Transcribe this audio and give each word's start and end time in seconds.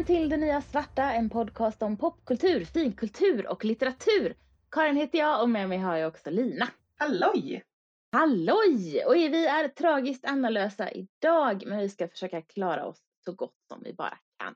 Välkommen 0.00 0.20
till 0.20 0.28
Det 0.28 0.46
Nya 0.46 0.60
Svarta, 0.60 1.02
en 1.12 1.30
podcast 1.30 1.82
om 1.82 1.96
popkultur, 1.96 2.64
finkultur 2.64 3.46
och 3.46 3.64
litteratur. 3.64 4.34
Karin 4.70 4.96
heter 4.96 5.18
jag 5.18 5.42
och 5.42 5.50
med 5.50 5.68
mig 5.68 5.78
har 5.78 5.96
jag 5.96 6.08
också 6.08 6.30
Lina. 6.30 6.68
Halloj! 6.96 7.64
Halloj! 8.12 9.04
Och 9.06 9.14
vi 9.14 9.46
är 9.46 9.68
tragiskt 9.68 10.24
annalösa 10.24 10.90
idag, 10.92 11.62
men 11.66 11.78
vi 11.78 11.88
ska 11.88 12.08
försöka 12.08 12.42
klara 12.42 12.86
oss 12.86 13.02
så 13.24 13.32
gott 13.32 13.56
som 13.68 13.82
vi 13.82 13.92
bara 13.94 14.18
kan. 14.38 14.54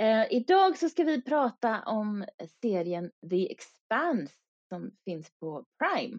Eh, 0.00 0.26
idag 0.30 0.78
så 0.78 0.88
ska 0.88 1.04
vi 1.04 1.22
prata 1.22 1.82
om 1.82 2.24
serien 2.62 3.10
The 3.30 3.52
Expanse 3.52 4.34
som 4.68 4.90
finns 5.04 5.30
på 5.40 5.64
Prime. 5.78 6.18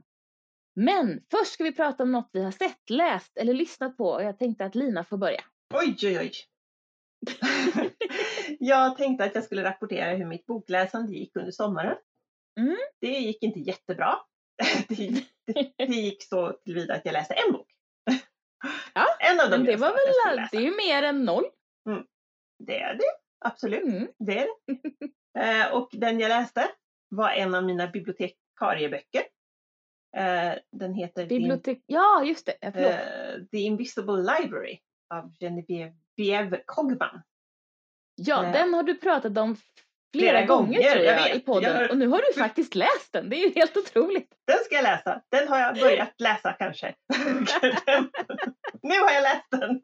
Men 0.75 1.23
först 1.31 1.51
ska 1.51 1.63
vi 1.63 1.75
prata 1.75 2.03
om 2.03 2.11
något 2.11 2.29
vi 2.33 2.43
har 2.43 2.51
sett, 2.51 2.89
läst 2.89 3.37
eller 3.37 3.53
lyssnat 3.53 3.97
på 3.97 4.09
och 4.09 4.23
jag 4.23 4.39
tänkte 4.39 4.65
att 4.65 4.75
Lina 4.75 5.03
får 5.03 5.17
börja. 5.17 5.43
Oj, 5.73 5.97
oj, 6.03 6.19
oj! 6.19 6.31
jag 8.59 8.97
tänkte 8.97 9.23
att 9.23 9.35
jag 9.35 9.43
skulle 9.43 9.63
rapportera 9.63 10.15
hur 10.15 10.25
mitt 10.25 10.45
bokläsande 10.45 11.13
gick 11.13 11.35
under 11.35 11.51
sommaren. 11.51 11.97
Mm. 12.59 12.77
Det 13.01 13.19
gick 13.19 13.43
inte 13.43 13.59
jättebra. 13.59 14.15
det, 14.87 15.23
det, 15.45 15.71
det 15.77 15.83
gick 15.93 16.23
så 16.23 16.51
tillvida 16.51 16.93
att 16.93 17.05
jag 17.05 17.13
läste 17.13 17.33
en 17.33 17.53
bok. 17.53 17.67
Ja, 18.93 19.05
en 19.31 19.39
av 19.39 19.49
dem 19.49 19.59
men 19.59 19.65
det 19.65 19.75
var 19.75 19.89
väl, 19.89 20.47
det 20.51 20.57
är 20.57 20.61
ju 20.61 20.77
mer 20.77 21.03
än 21.03 21.25
noll. 21.25 21.45
Det 22.59 22.79
är 22.79 22.95
det, 22.95 23.03
absolut. 23.45 23.83
Mm. 23.83 24.07
Det 24.19 24.39
är 24.39 24.47
det. 24.65 24.79
Eh, 25.39 25.73
och 25.73 25.89
den 25.91 26.19
jag 26.19 26.29
läste 26.29 26.71
var 27.09 27.29
en 27.29 27.55
av 27.55 27.63
mina 27.63 27.87
bibliotekarieböcker. 27.87 29.21
Eh, 30.17 30.53
den 30.71 30.93
heter 30.93 31.21
The, 31.21 31.27
Bibliotek, 31.27 31.83
ja 31.85 32.23
just 32.23 32.45
det, 32.45 32.53
eh, 32.61 33.45
The 33.51 33.57
Invisible 33.57 34.17
Library 34.17 34.79
av 35.13 35.33
Genevieve 35.39 36.63
Cogman. 36.65 37.21
Ja, 38.17 38.45
eh, 38.45 38.51
den 38.51 38.73
har 38.73 38.83
du 38.83 38.95
pratat 38.95 39.37
om 39.37 39.55
flera, 39.55 40.29
flera 40.31 40.45
gånger, 40.45 40.73
gånger, 40.77 40.91
tror 40.91 41.03
jag, 41.05 41.19
jag 41.29 41.35
i 41.35 41.39
podden. 41.39 41.71
Jag 41.71 41.79
har- 41.79 41.89
Och 41.91 41.97
nu 41.97 42.07
har 42.07 42.21
du 42.27 42.33
faktiskt 42.41 42.75
läst 42.75 43.13
den, 43.13 43.29
det 43.29 43.35
är 43.35 43.47
ju 43.47 43.53
helt 43.55 43.77
otroligt. 43.77 44.29
Den 44.47 44.57
ska 44.65 44.75
jag 44.75 44.83
läsa. 44.83 45.21
Den 45.31 45.47
har 45.47 45.59
jag 45.59 45.75
börjat 45.79 46.13
läsa 46.21 46.53
kanske. 46.53 46.87
Nu 48.81 48.99
har 48.99 49.11
jag 49.11 49.23
läst 49.23 49.45
den. 49.51 49.81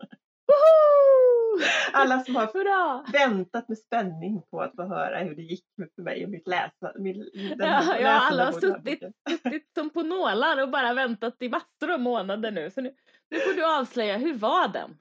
Woho! 0.48 1.64
Alla 1.94 2.20
som 2.24 2.36
har 2.36 2.46
Hurra! 2.54 3.06
väntat 3.14 3.70
med 3.70 3.78
spänning 3.78 4.42
på 4.52 4.62
att 4.62 4.76
få 4.76 4.84
höra 4.84 5.20
hur 5.20 5.36
det 5.36 5.42
gick 5.42 5.66
för 5.96 6.02
mig 6.02 6.24
och 6.26 6.30
mitt 6.32 6.48
läsa, 6.48 6.92
min, 7.00 7.30
Ja, 7.60 8.00
ja, 8.00 8.10
alla 8.10 8.46
har 8.46 8.52
suttit. 8.52 9.00
Suttit 9.44 9.72
som 9.78 9.90
på 9.90 10.04
nålar 10.04 10.62
och 10.62 10.70
bara 10.70 10.94
väntat 10.94 11.36
i 11.40 11.50
massor 11.50 11.92
av 11.94 12.00
månader 12.00 12.52
nu. 12.52 12.72
Så 12.72 12.82
nu, 12.82 12.94
nu 13.30 13.40
får 13.40 13.54
du 13.54 13.66
avslöja, 13.80 14.18
hur 14.18 14.34
var 14.34 14.68
den? 14.68 14.98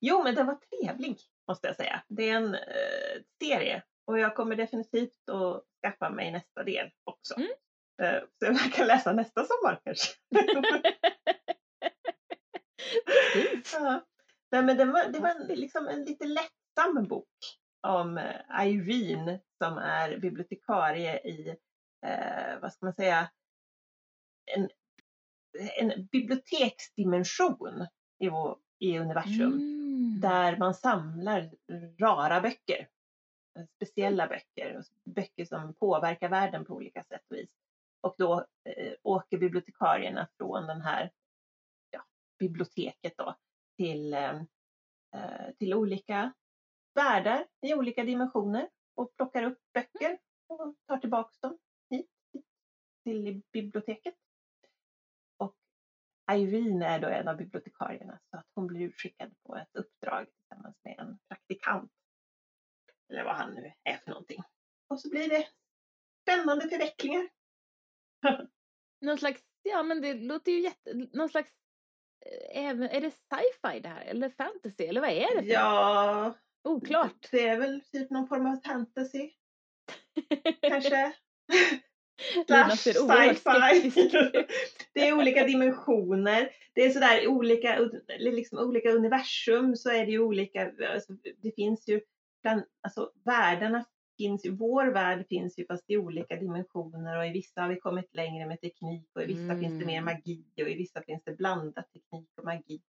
Jo, 0.00 0.22
men 0.22 0.34
den 0.34 0.46
var 0.46 0.54
trevlig 0.54 1.16
måste 1.48 1.66
jag 1.66 1.76
säga. 1.76 2.02
Det 2.08 2.30
är 2.30 2.36
en 2.36 2.54
eh, 2.54 3.22
serie 3.42 3.82
och 4.04 4.18
jag 4.18 4.36
kommer 4.36 4.56
definitivt 4.56 5.28
att 5.28 5.64
skaffa 5.82 6.10
mig 6.10 6.32
nästa 6.32 6.62
del 6.62 6.90
också. 7.04 7.34
Mm. 7.36 7.50
Eh, 8.02 8.20
så 8.38 8.44
jag 8.44 8.72
kan 8.72 8.86
läsa 8.86 9.12
nästa 9.12 9.44
sommar 9.44 9.80
kanske. 9.84 10.12
Ja. 13.72 14.06
Nej, 14.50 14.62
men 14.62 14.76
det 14.76 14.84
var, 14.84 15.08
det 15.08 15.18
var 15.20 15.56
liksom 15.56 15.88
en 15.88 16.04
lite 16.04 16.26
lättsam 16.26 17.06
bok 17.08 17.28
om 17.88 18.18
eh, 18.18 18.66
Irene 18.66 19.40
som 19.58 19.78
är 19.78 20.18
bibliotekarie 20.18 21.18
i, 21.18 21.48
eh, 22.06 22.60
vad 22.60 22.72
ska 22.72 22.86
man 22.86 22.94
säga, 22.94 23.30
en, 24.54 24.70
en 25.80 26.06
biblioteksdimension 26.06 27.86
i, 28.18 28.28
vår, 28.28 28.58
i 28.78 28.98
universum 28.98 29.52
Mm. 29.52 30.20
där 30.20 30.56
man 30.56 30.74
samlar 30.74 31.50
rara 31.98 32.40
böcker, 32.40 32.88
eh, 33.58 33.64
speciella 33.76 34.26
böcker, 34.26 34.82
böcker 35.04 35.44
som 35.44 35.74
påverkar 35.74 36.28
världen 36.28 36.64
på 36.64 36.74
olika 36.74 37.02
sätt 37.02 37.22
och 37.30 37.36
vis. 37.36 37.50
Och 38.00 38.14
då 38.18 38.46
eh, 38.64 38.92
åker 39.02 39.38
bibliotekarierna 39.38 40.28
från 40.36 40.66
den 40.66 40.80
här 40.80 41.10
ja, 41.90 42.04
biblioteket 42.38 43.14
då 43.16 43.36
till, 43.76 44.14
eh, 44.14 44.42
eh, 45.16 45.54
till 45.58 45.74
olika 45.74 46.32
världar 46.94 47.46
i 47.66 47.74
olika 47.74 48.04
dimensioner 48.04 48.68
och 48.94 49.16
plockar 49.16 49.42
upp 49.42 49.58
böcker 49.74 50.18
och 50.46 50.74
tar 50.86 50.98
tillbaks 50.98 51.40
dem 51.40 51.58
hit, 51.90 52.10
hit 52.32 52.46
till 53.04 53.42
biblioteket. 53.52 54.14
Irene 56.32 56.86
är 56.86 57.00
då 57.00 57.08
en 57.08 57.28
av 57.28 57.36
bibliotekarierna 57.36 58.18
så 58.30 58.36
att 58.36 58.46
hon 58.54 58.66
blir 58.66 58.80
utskickad 58.80 59.34
på 59.42 59.56
ett 59.56 59.76
uppdrag 59.76 60.26
tillsammans 60.32 60.76
med 60.84 60.94
en 60.98 61.18
praktikant. 61.28 61.92
Eller 63.08 63.24
vad 63.24 63.36
han 63.36 63.54
nu 63.54 63.72
är 63.84 63.96
för 63.96 64.10
någonting. 64.10 64.42
Och 64.88 65.00
så 65.00 65.10
blir 65.10 65.28
det 65.28 65.48
spännande 66.22 66.68
förvecklingar. 66.68 67.28
Någon 69.00 69.18
slags, 69.18 69.42
ja 69.62 69.82
men 69.82 70.00
det 70.00 70.14
låter 70.14 70.52
ju 70.52 70.60
jätte, 70.60 70.94
någon 71.12 71.28
slags, 71.28 71.50
eh, 72.52 72.68
är 72.68 73.00
det 73.00 73.10
sci-fi 73.10 73.80
det 73.80 73.88
här 73.88 74.04
eller 74.04 74.30
fantasy 74.30 74.84
eller 74.84 75.00
vad 75.00 75.10
är 75.10 75.36
det? 75.36 75.42
för 75.42 75.52
Ja? 75.52 76.34
Oklart. 76.64 77.28
det 77.30 77.48
är 77.48 77.56
väl 77.60 77.80
typ 77.80 78.10
någon 78.10 78.28
form 78.28 78.46
av 78.46 78.60
fantasy 78.64 79.32
kanske. 80.60 81.16
Lina 82.48 82.70
ser 82.70 83.02
oerhört 83.02 83.38
skeptisk. 83.38 83.96
Det 84.94 85.08
är 85.08 85.12
olika 85.12 85.44
dimensioner. 85.44 86.50
Det 86.74 86.84
är 86.84 86.90
sådär 86.90 87.22
i 87.24 87.26
olika, 87.26 87.78
liksom 88.18 88.58
olika 88.58 88.90
universum 88.90 89.76
så 89.76 89.90
är 89.90 90.06
det 90.06 90.12
ju 90.12 90.18
olika, 90.20 90.72
alltså, 90.94 91.12
det 91.42 91.54
finns 91.56 91.88
ju, 91.88 92.00
bland, 92.42 92.62
alltså 92.80 93.10
världarna 93.24 93.84
finns 94.18 94.46
ju, 94.46 94.50
vår 94.56 94.86
värld 94.86 95.26
finns 95.28 95.58
ju 95.58 95.66
fast 95.66 95.84
i 95.90 95.96
olika 95.96 96.36
dimensioner 96.36 97.18
och 97.18 97.26
i 97.26 97.30
vissa 97.30 97.60
har 97.60 97.68
vi 97.68 97.80
kommit 97.80 98.14
längre 98.14 98.46
med 98.46 98.60
teknik 98.60 99.10
och 99.14 99.22
i 99.22 99.26
vissa 99.26 99.56
finns 99.58 99.80
det 99.80 99.86
mer 99.86 99.98
Mm. 99.98 100.04
magi 100.04 100.44
och 100.62 100.68
i 100.68 100.74
vissa 100.74 101.02
finns 101.02 101.24
det 101.24 101.32
blandat 101.32 101.92
teknik 101.92 102.30
och 102.38 102.44
magi. 102.44 102.82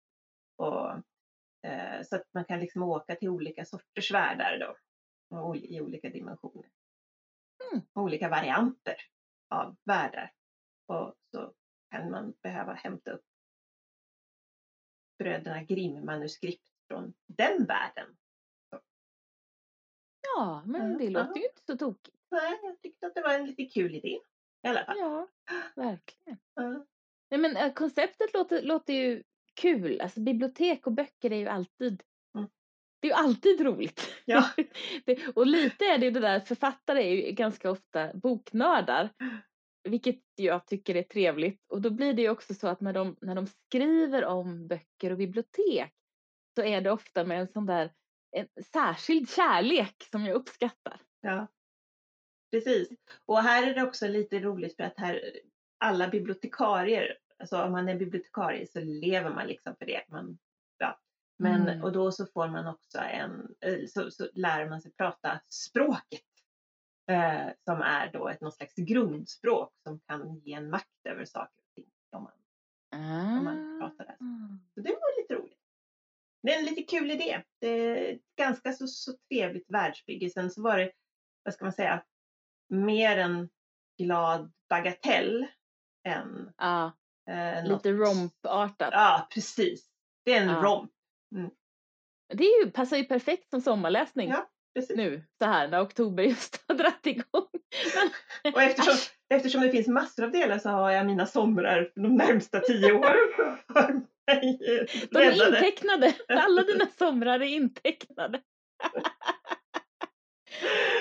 Och, 0.57 0.91
eh, 1.71 2.03
så 2.05 2.17
att 2.17 2.25
man 2.35 2.45
kan 2.45 2.61
liksom 2.61 2.83
åka 2.83 3.15
till 3.15 3.29
olika 3.29 3.65
sorters 3.65 4.11
världar 4.13 4.59
då 4.59 4.77
i 5.57 5.81
olika 5.81 6.09
dimensioner. 6.09 6.69
Mm. 7.73 7.85
Olika 7.95 8.29
varianter 8.29 8.95
av 9.51 9.77
världar. 9.85 10.33
Och 10.87 11.15
så 11.35 11.55
kan 11.91 12.11
man 12.11 12.35
behöva 12.43 12.73
hämta 12.73 13.11
upp 13.11 13.25
bröderna 15.19 15.63
Grimm-manuskript 15.63 16.69
från 16.89 17.15
den 17.27 17.65
världen. 17.65 18.17
Ja, 20.37 20.63
men 20.67 20.93
Ja, 20.93 20.99
det 20.99 21.05
ja. 21.05 21.11
låter 21.11 21.41
ju 21.41 21.47
inte 21.47 21.63
så 21.67 21.77
tokigt. 21.79 22.17
Nej, 22.31 22.61
jag 22.63 22.81
tyckte 22.81 23.07
att 23.07 23.15
det 23.15 23.23
var 23.23 23.35
en 23.35 23.47
lite 23.47 23.65
kul 23.65 23.95
idé. 23.95 24.21
I 24.63 24.69
alla 24.69 24.85
fall. 24.85 24.99
Ja, 24.99 25.29
verkligen. 25.77 26.39
Ja. 26.55 26.87
Nej 27.31 27.41
men 27.41 27.57
eh, 27.57 27.73
konceptet 27.73 28.35
låter, 28.35 28.63
låter 28.63 28.93
ju 28.93 29.23
kul. 29.55 30.01
Alltså 30.01 30.21
bibliotek 30.21 30.87
och 30.87 30.93
böcker 30.93 31.31
är 31.33 31.37
ju 31.37 31.49
alltid 31.49 31.93
Mm. 31.93 32.14
Det 33.05 33.09
är 33.09 33.17
ju 33.17 33.25
alltid 33.25 33.61
roligt. 33.61 34.15
Ja. 34.25 34.51
det, 35.05 35.27
och 35.37 35.47
lite 35.47 35.85
är 35.85 35.99
det 35.99 36.05
ju 36.05 36.11
det 36.11 36.21
där, 36.21 36.41
författare 36.41 37.03
är 37.03 37.11
ju 37.11 37.33
ganska 37.33 37.71
ofta 37.71 38.15
boknördar. 38.15 39.11
Vilket 39.89 40.21
jag 40.35 40.67
tycker 40.67 40.95
är 40.95 41.03
trevligt. 41.03 41.65
Och 41.69 41.83
då 41.83 41.91
blir 41.91 42.15
det 42.15 42.23
ju 42.23 42.31
också 42.31 42.55
så 42.55 42.69
att 42.69 42.81
när 42.81 42.93
de, 42.93 43.17
när 43.21 43.35
de 43.35 43.47
skriver 43.47 44.25
om 44.25 44.69
böcker 44.69 45.11
och 45.11 45.19
bibliotek 45.19 45.93
så 46.55 46.63
är 46.63 46.81
det 46.81 46.91
ofta 46.91 47.25
med 47.25 47.41
en 47.41 47.49
sån 47.49 47.67
där 47.67 47.93
en 48.37 48.49
särskild 48.73 49.31
kärlek 49.31 50.09
som 50.11 50.27
jag 50.27 50.37
uppskattar. 50.37 51.01
Ja, 51.21 51.47
precis. 52.51 52.89
Och 53.27 53.43
här 53.43 53.71
är 53.71 53.75
det 53.75 53.83
också 53.83 54.09
lite 54.09 54.39
roligt 54.39 54.77
för 54.77 54.85
att 54.85 54.99
här 54.99 55.41
alla 55.79 56.09
bibliotekarier, 56.09 57.19
alltså 57.39 57.63
om 57.63 57.73
man 57.73 57.89
är 57.89 57.97
bibliotekarie 57.97 58.67
så 58.67 58.81
lever 58.81 59.31
man 59.31 59.47
liksom 59.47 59.77
för 59.77 59.87
det. 59.87 60.05
Man. 60.09 60.39
Men, 61.39 61.63
Mm. 61.69 61.83
Och 61.85 61.93
då 61.93 62.13
så 62.13 62.27
får 62.27 62.49
man 62.49 62.67
också 62.67 62.99
en, 62.99 63.55
eh, 63.61 63.87
så, 63.89 64.11
så 64.11 64.29
lär 64.35 64.69
man 64.69 64.81
sig 64.81 64.93
prata 64.93 65.41
språket. 65.49 66.21
Eh, 67.11 67.47
som 67.65 67.81
är 67.83 68.13
då 68.13 68.29
ett 68.29 68.41
något 68.41 68.55
slags 68.55 68.75
grundspråk 68.77 69.73
som 69.83 70.01
kan 70.01 70.39
ge 70.39 70.53
en 70.53 70.71
makt 70.71 71.07
över 71.09 71.25
saker 71.25 71.59
och 71.63 71.75
ting. 71.75 71.91
Om 72.17 72.23
man, 72.23 72.33
om 73.39 73.45
man 73.45 73.81
pratar 73.81 74.05
det. 74.05 74.17
Ah. 74.21 74.59
Så 74.75 74.81
det 74.81 74.91
var 74.91 75.23
lite 75.23 75.35
roligt. 75.35 75.59
Det 76.43 76.55
är 76.55 76.59
en 76.59 76.65
lite 76.65 76.83
kul 76.83 77.11
idé. 77.11 77.43
Det 77.61 77.69
är 77.69 78.19
ganska 78.37 78.73
så, 78.73 78.87
så 78.87 79.13
trevligt 79.31 79.71
världsbygge. 79.71 80.31
Sen 80.31 80.51
så 80.51 80.63
var 80.63 80.79
det, 80.79 80.93
vad 81.43 81.55
ska 81.55 81.65
man 81.65 81.73
säga, 81.73 82.05
mer 82.69 83.17
en 83.19 83.49
glad 83.99 84.53
bagatell 84.69 85.47
än 86.09 86.53
Ja, 86.57 86.93
eh, 87.29 87.67
lite 87.69 87.93
rompartat. 87.93 88.89
Ja, 88.93 89.29
precis. 89.35 89.91
Det 90.25 90.33
är 90.33 90.43
en 90.43 90.49
Ja. 90.49 90.63
romp. 90.63 90.91
Det 92.35 92.45
är 92.45 92.65
ju, 92.65 92.71
passar 92.71 92.97
ju 92.97 93.05
perfekt 93.05 93.51
som 93.51 93.61
sommarläsning 93.61 94.29
Ja, 94.29 94.51
nu 94.97 95.25
så 95.39 95.45
här 95.45 95.69
när 95.69 95.83
oktober 95.83 96.23
just 96.23 96.65
har 96.69 96.75
dragit 96.75 97.07
igång. 97.07 97.49
Men, 98.45 98.55
Och 98.55 98.63
eftersom, 98.63 98.95
eftersom 99.35 99.61
det 99.61 99.71
finns 99.71 99.89
massor 99.89 100.25
av 100.25 100.31
delar 100.31 100.59
så 100.59 100.69
har 100.69 100.91
jag 100.91 101.07
mina 101.07 101.27
somrar 101.27 101.93
de 101.95 102.17
närmsta 102.17 102.61
tio 102.61 102.93
åren 102.93 103.17
mig 104.27 104.59
de 105.11 105.19
är 105.19 105.49
intecknade. 105.49 106.15
Alla 106.29 106.63
dina 106.63 106.87
somrar 106.87 107.41
är 107.41 107.47
intecknade. 107.47 108.43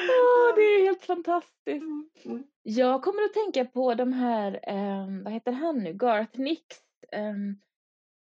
Åh, 0.10 0.56
det 0.56 0.62
är 0.62 0.84
helt 0.84 1.06
fantastiskt. 1.06 1.68
Mm, 1.68 2.10
mm. 2.26 2.44
Jag 2.64 3.04
kommer 3.04 3.24
att 3.24 3.34
tänka 3.34 3.66
på 3.66 3.94
de 3.94 4.14
här, 4.14 4.60
ehm, 4.64 5.24
vad 5.24 5.34
heter 5.34 5.52
han 5.52 5.80
nu, 5.80 5.94
Garth 5.94 6.40
Nix. 6.40 6.64
ehm, 7.12 7.56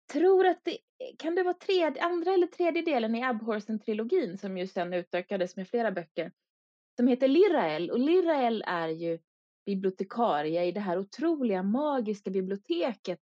tror 0.09 0.47
att 0.47 0.65
det, 0.65 0.77
kan 1.19 1.35
det 1.35 1.44
vara 1.44 1.53
tredje, 1.53 2.03
andra 2.03 2.33
eller 2.33 2.47
tredje 2.47 2.81
delen 2.81 3.15
i 3.15 3.23
Abhorsen-trilogin 3.23 4.38
som 4.38 4.57
ju 4.57 4.67
sen 4.67 4.94
utökades 4.94 5.56
med 5.56 5.67
flera 5.67 5.91
böcker. 5.91 6.31
Som 6.97 7.07
heter 7.07 7.27
Lirael 7.27 7.91
och 7.91 8.00
Lirael 8.00 8.63
är 8.67 8.88
ju 8.89 9.19
bibliotekarie 9.65 10.65
i 10.65 10.71
det 10.71 10.79
här 10.79 10.97
otroliga 11.00 11.63
magiska 11.63 12.31
biblioteket 12.31 13.19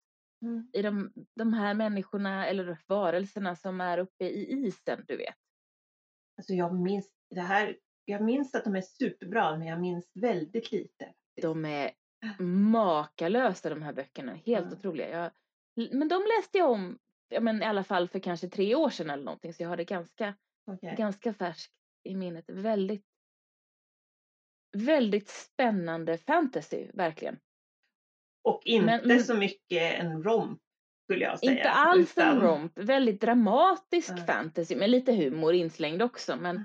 Mm. 0.44 0.72
i 0.74 0.82
de, 0.82 1.14
de 1.36 1.54
här 1.54 1.74
människorna 1.74 2.48
eller 2.48 2.78
varelserna 2.88 3.56
som 3.56 3.82
är 3.82 3.98
uppe 3.98 4.26
i 4.26 4.52
isen, 4.52 5.06
du 5.08 5.18
vet. 5.18 5.36
Alltså 6.38 6.54
jag 6.54 6.76
minns 6.76 7.12
det 7.36 7.42
här. 7.42 7.78
Jag 8.06 8.24
minns 8.24 8.56
att 8.56 8.64
de 8.64 8.76
är 8.76 8.82
superbra, 8.82 9.58
men 9.58 9.68
jag 9.68 9.82
minns 9.82 10.12
väldigt 10.22 10.72
lite. 10.72 11.14
De 11.42 11.66
är 11.66 11.92
makalösa 12.72 13.70
de 13.70 13.82
här 13.82 13.94
böckerna, 13.94 14.34
helt 14.34 14.66
Mm. 14.66 14.78
otroliga. 14.80 15.10
Jag, 15.10 15.32
men 15.92 16.08
de 16.08 16.24
läste 16.38 16.58
jag 16.58 16.72
om, 16.72 17.00
ja, 17.30 17.40
men 17.40 17.62
i 17.62 17.66
alla 17.66 17.84
fall 17.84 18.08
för 18.08 18.20
kanske 18.20 18.50
tre 18.50 18.76
år 18.76 18.90
sedan 18.90 19.10
eller 19.10 19.24
någonting, 19.24 19.54
så 19.54 19.64
jag 19.64 19.70
har 19.70 19.78
det 19.78 19.84
ganska, 19.84 20.36
Okej. 20.72 20.96
ganska 20.98 21.34
färskt 21.34 21.74
i 22.04 22.16
minnet. 22.16 22.46
Väldigt, 22.50 23.06
väldigt 24.78 25.30
spännande 25.30 26.18
fantasy, 26.18 26.88
verkligen. 26.94 27.40
Och 28.44 28.62
inte 28.66 29.02
Men- 29.06 29.24
så 29.24 29.36
mycket 29.38 30.00
en 30.00 30.24
romp 30.24 30.60
skulle 31.04 31.26
jag 31.26 31.40
säga. 31.40 31.52
Inte 31.52 31.70
alls 31.70 32.18
en 32.18 32.24
utan- 32.28 32.42
romp, 32.42 32.78
väldigt 32.78 33.22
dramatisk 33.22 34.10
Nej. 34.10 34.26
fantasy 34.26 34.76
med 34.76 34.90
lite 34.90 35.14
humor 35.14 35.54
inslängd 35.54 36.02
också 36.02 36.36
men, 36.36 36.56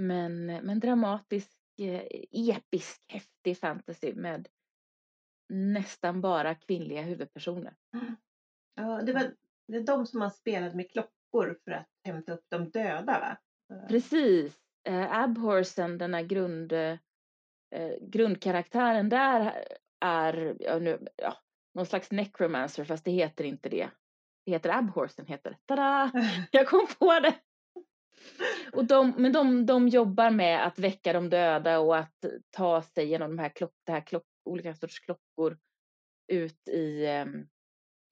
Mm. 0.00 0.46
men, 0.46 0.66
men 0.66 0.80
dramatisk, 0.80 1.58
eh, 1.80 2.02
episk, 2.50 3.04
häftig 3.12 3.58
fantasy 3.58 4.14
med 4.14 4.48
nästan 5.48 6.20
bara 6.20 6.54
kvinnliga 6.54 7.02
huvudpersoner. 7.02 7.74
Ja, 8.74 9.02
det 9.02 9.12
var 9.12 9.34
det 9.68 9.76
är 9.76 9.82
de 9.82 10.06
som 10.06 10.18
man 10.18 10.30
spelade 10.30 10.76
med 10.76 10.90
klockor 10.90 11.58
för 11.64 11.70
att 11.70 11.88
hämta 12.04 12.32
upp 12.32 12.44
de 12.48 12.70
döda 12.70 13.20
va? 13.20 13.36
Eh, 13.76 13.88
Precis, 13.88 14.56
eh, 14.88 15.18
Abhorsen, 15.18 15.98
den 15.98 16.14
här 16.14 16.22
grund, 16.22 16.72
eh, 16.72 16.98
grundkaraktären 18.00 19.08
där 19.08 19.64
är 20.00 20.56
ja, 20.58 20.78
nu, 20.78 21.06
ja, 21.16 21.36
någon 21.74 21.86
slags 21.86 22.10
necromancer 22.10 22.84
fast 22.84 23.04
det 23.04 23.10
heter 23.10 23.44
inte 23.44 23.68
det. 23.68 23.90
Det 24.46 24.52
heter 24.52 24.70
Abhorsen 24.70 25.26
heter 25.26 25.50
det. 25.50 25.56
Tada! 25.66 26.10
Jag 26.50 26.68
kom 26.68 26.86
på 26.98 27.20
det. 27.20 27.34
Och 28.72 28.84
de, 28.84 29.14
men 29.16 29.32
de, 29.32 29.66
de 29.66 29.88
jobbar 29.88 30.30
med 30.30 30.66
att 30.66 30.78
väcka 30.78 31.12
de 31.12 31.30
döda 31.30 31.78
och 31.78 31.96
att 31.96 32.24
ta 32.50 32.82
sig 32.82 33.06
genom 33.06 33.36
de 33.36 33.42
här, 33.42 33.48
klock, 33.48 33.72
det 33.84 33.92
här 33.92 34.00
klock, 34.00 34.24
olika 34.44 34.74
sorts 34.74 35.00
klockor 35.00 35.58
ut 36.32 36.68
i, 36.68 37.06
em, 37.06 37.48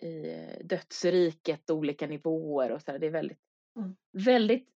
i 0.03 0.31
eh, 0.33 0.67
dödsriket, 0.67 1.71
olika 1.71 2.07
nivåer 2.07 2.73
och 2.73 2.83
så. 2.83 2.93
här. 2.93 2.99
Det 2.99 3.07
är 3.07 3.11
väldigt, 3.11 3.39
Mm. 3.77 3.97
väldigt 4.13 4.69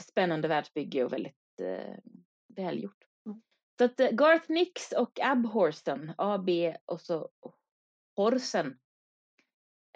spännande 0.00 0.48
världsbygge 0.48 1.04
och 1.04 1.12
väldigt 1.12 1.60
eh, 1.60 1.94
välgjort. 2.56 3.04
Mm. 3.26 3.42
Så 3.78 3.84
att 3.84 4.00
eh, 4.00 4.10
Garth 4.10 4.50
Nix 4.50 4.92
och 4.92 5.18
Abhorsen, 5.22 6.12
AB 6.18 6.48
och 6.84 7.00
så 7.00 7.30
Horsen, 8.16 8.78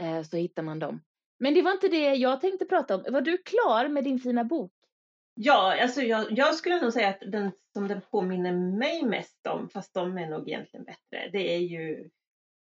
eh, 0.02 0.22
så 0.22 0.36
hittar 0.36 0.62
man 0.62 0.78
dem. 0.78 1.00
Men 1.38 1.54
det 1.54 1.62
var 1.62 1.72
inte 1.72 1.88
det 1.88 2.14
jag 2.14 2.40
tänkte 2.40 2.64
prata 2.64 2.94
om. 2.94 3.04
Var 3.12 3.20
du 3.20 3.38
klar 3.38 3.88
med 3.88 4.04
din 4.04 4.18
fina 4.20 4.44
bok? 4.44 4.72
Ja, 5.34 5.82
alltså 5.82 6.02
jag, 6.02 6.26
jag 6.30 6.54
skulle 6.54 6.80
nog 6.80 6.92
säga 6.92 7.08
att 7.08 7.20
den 7.20 7.50
som 7.72 7.88
den 7.88 8.00
påminner 8.10 8.52
mig 8.78 9.04
mest 9.04 9.46
om, 9.46 9.68
fast 9.68 9.94
de 9.94 10.18
är 10.18 10.28
nog 10.28 10.48
egentligen 10.48 10.84
bättre, 10.84 11.28
det 11.32 11.54
är 11.54 11.58
ju 11.58 12.10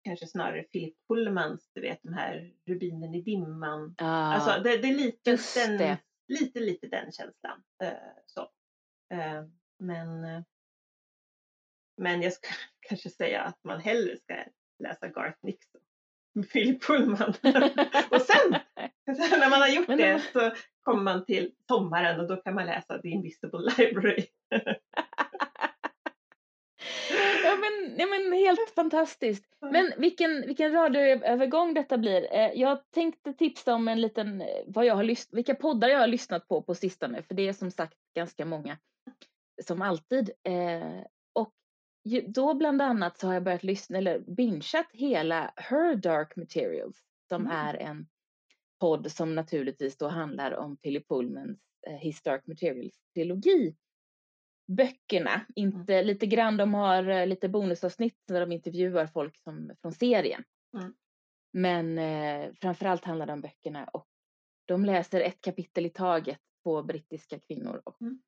kanske 0.08 0.28
snarare 0.28 0.64
Philip 0.64 0.96
Pullmans, 1.08 1.70
du 1.74 1.82
vet 1.82 2.00
de 2.04 2.14
här 2.14 2.54
Rubinen 2.66 3.16
i 3.16 3.22
dimman. 3.22 3.96
Ah, 3.98 4.34
Alltså 4.34 4.64
det, 4.64 4.78
det 4.78 4.88
är 4.88 4.96
lite 4.96 5.38
den, 5.56 5.78
det. 5.78 5.98
lite, 6.28 6.60
lite 6.60 6.88
den 6.88 7.12
känslan. 7.12 7.64
Eh, 7.84 7.92
så. 8.26 8.42
Eh, 9.14 9.44
men, 9.80 10.24
eh, 10.24 10.42
men 11.98 12.22
jag 12.22 12.34
ska 12.34 12.48
kanske 12.90 13.10
säga 13.10 13.42
att 13.42 13.64
man 13.64 13.80
hellre 13.80 14.18
ska 14.18 14.36
läsa 14.84 15.08
Garth 15.08 15.38
Nixon. 15.42 15.82
Philip 16.54 16.84
Pullman. 16.84 17.30
och 18.12 18.22
sen, 18.22 18.56
sen 19.18 19.40
när 19.40 19.50
man 19.50 19.62
har 19.62 19.68
gjort 19.68 19.88
Men 19.88 19.98
det 19.98 20.14
de- 20.14 20.20
så 20.20 20.56
kommer 20.82 21.04
man 21.04 21.26
till 21.26 21.52
sommaren 21.68 22.20
och 22.20 22.28
då 22.28 22.38
kan 22.38 22.56
man 22.56 22.66
läsa 22.66 23.02
The 23.02 23.08
Invisible 23.10 23.60
Library. 23.78 24.26
Men, 27.58 27.96
ja, 28.00 28.06
men 28.08 28.34
helt 28.34 28.70
fantastiskt. 28.76 29.44
Men 29.62 29.94
vilken, 29.98 30.42
vilken 30.48 30.72
radioövergång 30.72 31.74
detta 31.74 31.98
blir. 31.98 32.28
Eh, 32.34 32.52
jag 32.54 32.92
tänkte 32.92 33.34
tipsa 33.34 33.74
om 33.74 33.88
en 33.88 34.02
liten, 34.02 34.42
eh, 34.42 34.48
vad 34.68 34.86
jag 34.86 34.96
har 34.96 35.04
lyssnat, 35.04 35.38
vilka 35.38 35.56
poddar 35.56 35.88
jag 35.88 36.00
har 36.00 36.08
lyssnat 36.08 36.48
på 36.48 36.62
på 36.62 36.76
sistone, 36.76 37.24
för 37.24 37.36
det 37.36 37.48
är 37.48 37.54
som 37.54 37.72
sagt 37.72 37.98
ganska 38.16 38.46
många, 38.46 38.78
som 39.64 39.82
alltid. 39.82 40.30
Eh, 40.44 41.02
och 41.34 41.54
då 42.28 42.54
bland 42.54 42.82
annat 42.82 43.18
så 43.18 43.28
har 43.28 43.34
jag 43.34 43.44
börjat 43.44 43.64
lyssna, 43.64 43.98
eller 43.98 44.20
bingeat 44.20 44.88
hela 44.94 45.54
Her 45.56 45.96
Dark 45.96 46.36
Materials, 46.36 46.98
som 47.30 47.42
Mm. 47.42 47.58
är 47.58 47.74
en 47.74 48.08
podd 48.80 49.12
som 49.12 49.36
naturligtvis 49.36 49.98
då 49.98 50.08
handlar 50.08 50.52
om 50.52 50.78
Philip 50.78 51.08
Pullmans 51.08 51.60
His 52.00 52.22
Dark 52.22 52.48
Materials-trilogi. 52.48 53.76
Böckerna, 54.68 55.42
inte 55.56 56.04
lite 56.04 56.26
grann, 56.26 56.58
de 56.58 56.74
har 56.74 57.08
eh, 57.10 57.28
lite 57.28 57.50
bonusavsnitt 57.50 58.18
där 58.28 58.40
de 58.40 58.52
intervjuar 58.52 59.08
folk 59.08 59.38
som, 59.38 59.72
från 59.82 59.94
serien. 59.94 60.44
Mm. 60.78 60.94
Men 61.54 61.98
eh, 61.98 62.54
framförallt 62.62 63.06
handlar 63.06 63.26
det 63.26 63.34
om 63.34 63.42
böckerna 63.42 63.86
och 63.86 64.08
de 64.66 64.86
läser 64.86 65.22
ett 65.22 65.42
kapitel 65.42 65.86
i 65.86 65.90
taget 65.90 66.40
på 66.64 66.84
brittiska 66.84 67.40
kvinnor. 67.40 67.82
Och, 67.86 68.02
Mm. 68.02 68.20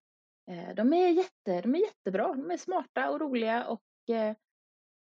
eh, 0.52 0.76
de, 0.76 0.94
är 0.94 1.10
jätte, 1.10 1.62
de 1.62 1.76
är 1.76 1.80
jättebra, 1.80 2.28
de 2.28 2.52
är 2.52 2.58
smarta 2.58 3.10
och 3.10 3.20
roliga 3.22 3.66
och 3.68 3.84
eh, 4.10 4.36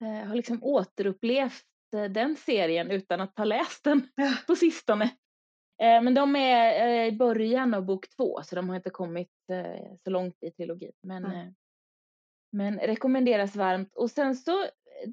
eh, 0.04 0.28
har 0.28 0.36
liksom 0.36 0.64
återupplevt 0.64 1.66
eh, 1.96 2.04
den 2.04 2.36
serien 2.36 2.92
utan 2.92 3.22
att 3.22 3.38
ha 3.38 3.46
läst 3.46 3.84
den 3.84 4.08
på 4.48 4.56
sistone. 4.56 5.10
Eh, 5.82 6.02
men 6.02 6.14
de 6.14 6.36
är 6.36 6.88
eh, 6.88 7.08
i 7.08 7.12
början 7.12 7.74
av 7.74 7.86
bok 7.86 8.10
två 8.10 8.44
så 8.44 8.56
de 8.56 8.70
har 8.70 8.76
inte 8.76 8.90
kommit 8.90 9.32
eh, 9.52 9.96
så 10.04 10.10
långt 10.10 10.44
i 10.44 10.52
trilogin. 10.52 10.92
Men, 11.02 11.26
Mm. 11.26 11.54
men 12.52 12.80
rekommenderas 12.80 13.56
varmt. 13.56 13.96
Och 13.96 14.12
sen 14.12 14.36
så, 14.36 14.66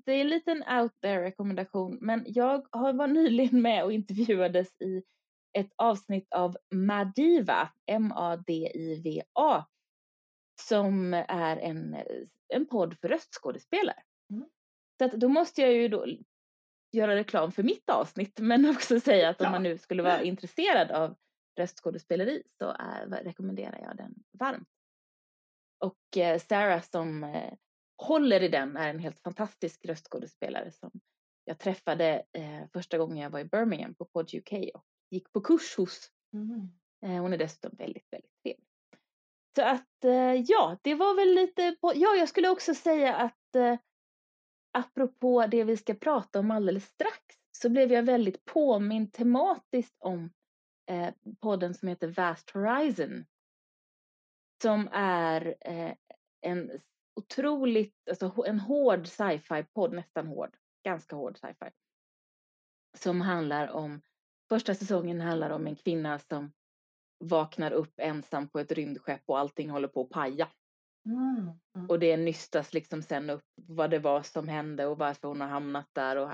det 0.05 0.13
är 0.13 0.21
en 0.21 0.29
liten 0.29 0.65
out 0.81 0.93
there 1.01 1.25
rekommendation 1.25 1.99
men 2.01 2.25
jag 2.27 2.67
var 2.73 3.07
nyligen 3.07 3.63
med 3.63 3.85
och 3.85 3.93
intervjuades 3.93 4.81
i 4.81 5.03
ett 5.53 5.73
avsnitt 5.77 6.33
av 6.33 6.57
Madiva, 6.71 7.73
M-A-D-I-V-A, 7.87 9.65
som 10.61 11.15
är 11.29 11.57
en, 11.57 11.97
en 12.49 12.67
podd 12.67 12.99
för 13.01 13.09
röstskådespelare. 13.09 14.03
Mm. 14.31 14.49
Så 14.99 15.05
att 15.05 15.13
då 15.13 15.29
måste 15.29 15.63
jag 15.63 15.73
ju 15.73 15.89
då 15.89 16.07
göra 16.92 17.14
reklam 17.14 17.52
för 17.52 17.62
mitt 17.62 17.90
avsnitt 17.90 18.38
men 18.40 18.71
också 18.76 19.00
säga 19.00 19.28
att 19.28 19.40
om 19.40 19.50
man 19.50 19.62
nu 19.62 19.78
skulle 19.78 20.02
vara 20.02 20.23
intresserad 20.23 20.90
av 20.90 21.16
röstskådespeleri 21.59 22.42
så 22.59 22.68
är, 22.78 23.07
rekommenderar 23.07 23.78
jag 23.83 23.97
den 23.97 24.14
varmt. 24.38 24.68
Och 25.85 26.16
eh, 26.16 26.38
Sarah 26.38 26.83
som 26.83 27.25
eh, 27.25 27.52
håller 27.97 28.42
i 28.42 28.49
den 28.49 28.76
är 28.76 28.88
en 28.88 28.99
helt 28.99 29.21
fantastisk 29.21 29.85
röstskådespelare 29.85 30.71
som 30.71 30.90
jag 31.45 31.59
träffade 31.59 32.23
eh, 32.33 32.68
första 32.73 32.99
gången 32.99 33.18
jag 33.18 33.30
var 33.30 33.40
i 33.40 33.45
Birmingham 33.45 33.95
på 33.95 34.04
Pod 34.04 34.35
UK 34.35 34.52
och 34.75 34.85
gick 35.11 35.33
på 35.33 35.40
kurs 35.40 35.76
hos. 35.76 36.11
Mm. 36.33 36.68
Eh, 37.02 37.23
hon 37.23 37.33
är 37.33 37.38
dessutom 37.38 37.76
väldigt, 37.78 38.12
väldigt 38.12 38.42
trevlig. 38.42 38.66
Så 39.57 39.62
att 39.62 40.04
eh, 40.04 40.35
ja, 40.47 40.78
det 40.83 40.95
var 40.95 41.14
väl 41.14 41.35
lite 41.35 41.76
på, 41.80 41.92
ja 41.95 42.14
jag 42.14 42.28
skulle 42.28 42.49
också 42.49 42.75
säga 42.75 43.16
att 43.16 43.54
eh, 43.57 43.78
apropå 44.79 45.47
det 45.47 45.65
vi 45.65 45.77
ska 45.77 45.95
prata 45.95 46.39
om 46.39 46.51
alldeles 46.51 46.85
strax 46.85 47.37
så 47.53 47.69
blev 47.69 47.93
jag 47.93 48.03
väldigt 48.03 48.45
påmind 48.45 49.13
tematiskt 49.13 49.97
om 49.99 50.31
eh, 50.91 51.15
podden 51.41 51.75
som 51.75 51.89
heter 51.89 52.09
Vast 52.09 52.51
Horizon. 52.51 53.25
Som 54.63 54.89
är 54.93 55.55
eh, 55.61 55.95
en 56.41 56.71
otroligt, 57.17 58.09
alltså 58.09 58.45
en 58.47 58.61
hård 58.61 59.07
sci-fi 59.07 59.65
podd, 59.75 59.93
nästan 59.93 60.27
hård, 60.27 60.57
ganska 60.85 61.17
hård 61.17 61.39
sci-fi. 61.39 61.71
Som 62.99 63.21
handlar 63.21 63.69
om, 63.69 64.01
första 64.49 64.75
säsongen 64.75 65.21
handlar 65.21 65.51
om 65.51 65.67
en 65.67 65.77
kvinna 65.77 66.19
som 66.19 66.53
vaknar 67.25 67.73
upp 67.73 67.95
ensam 67.97 68.49
på 68.49 68.59
ett 68.59 68.73
rymdskepp 68.73 69.23
och 69.27 69.39
allting 69.39 69.71
håller 69.71 69.89
på 69.89 70.01
att 70.01 70.11
paja. 70.11 70.49
Mm. 71.09 71.50
Mm. 71.77 71.88
Och 71.88 71.99
det 71.99 72.17
nystas 72.17 72.75
liksom 72.75 73.03
sen 73.03 73.31
upp 73.31 73.45
vad 73.55 73.91
det 73.91 73.99
var 73.99 74.23
som 74.23 74.49
hände 74.49 74.87
och 74.87 74.99
varför 74.99 75.29
hon 75.29 75.41
har 75.41 75.49
hamnat 75.49 75.88
där 75.93 76.17
och 76.17 76.31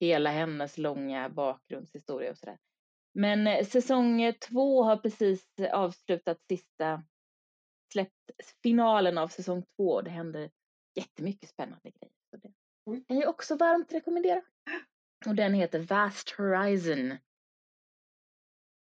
hela 0.00 0.30
hennes 0.30 0.78
långa 0.78 1.28
bakgrundshistoria 1.28 2.30
och 2.30 2.38
sådär. 2.38 2.58
Men 3.14 3.46
eh, 3.46 3.66
säsong 3.66 4.34
två 4.48 4.82
har 4.82 4.96
precis 4.96 5.46
avslutat 5.72 6.38
sista, 6.48 7.02
släppt 7.92 8.30
finalen 8.62 9.18
av 9.18 9.28
säsong 9.28 9.64
två 9.76 9.92
och 9.92 10.04
det 10.04 10.10
händer 10.10 10.50
jättemycket 10.94 11.50
spännande 11.50 11.90
grejer. 11.90 12.14
Så 12.30 12.36
det 12.36 12.52
kan 13.08 13.18
jag 13.18 13.28
också 13.28 13.56
varmt 13.56 13.92
rekommendera. 13.92 14.42
Och 15.26 15.34
den 15.34 15.54
heter 15.54 15.78
Vast 15.78 16.30
Horizon. 16.30 17.16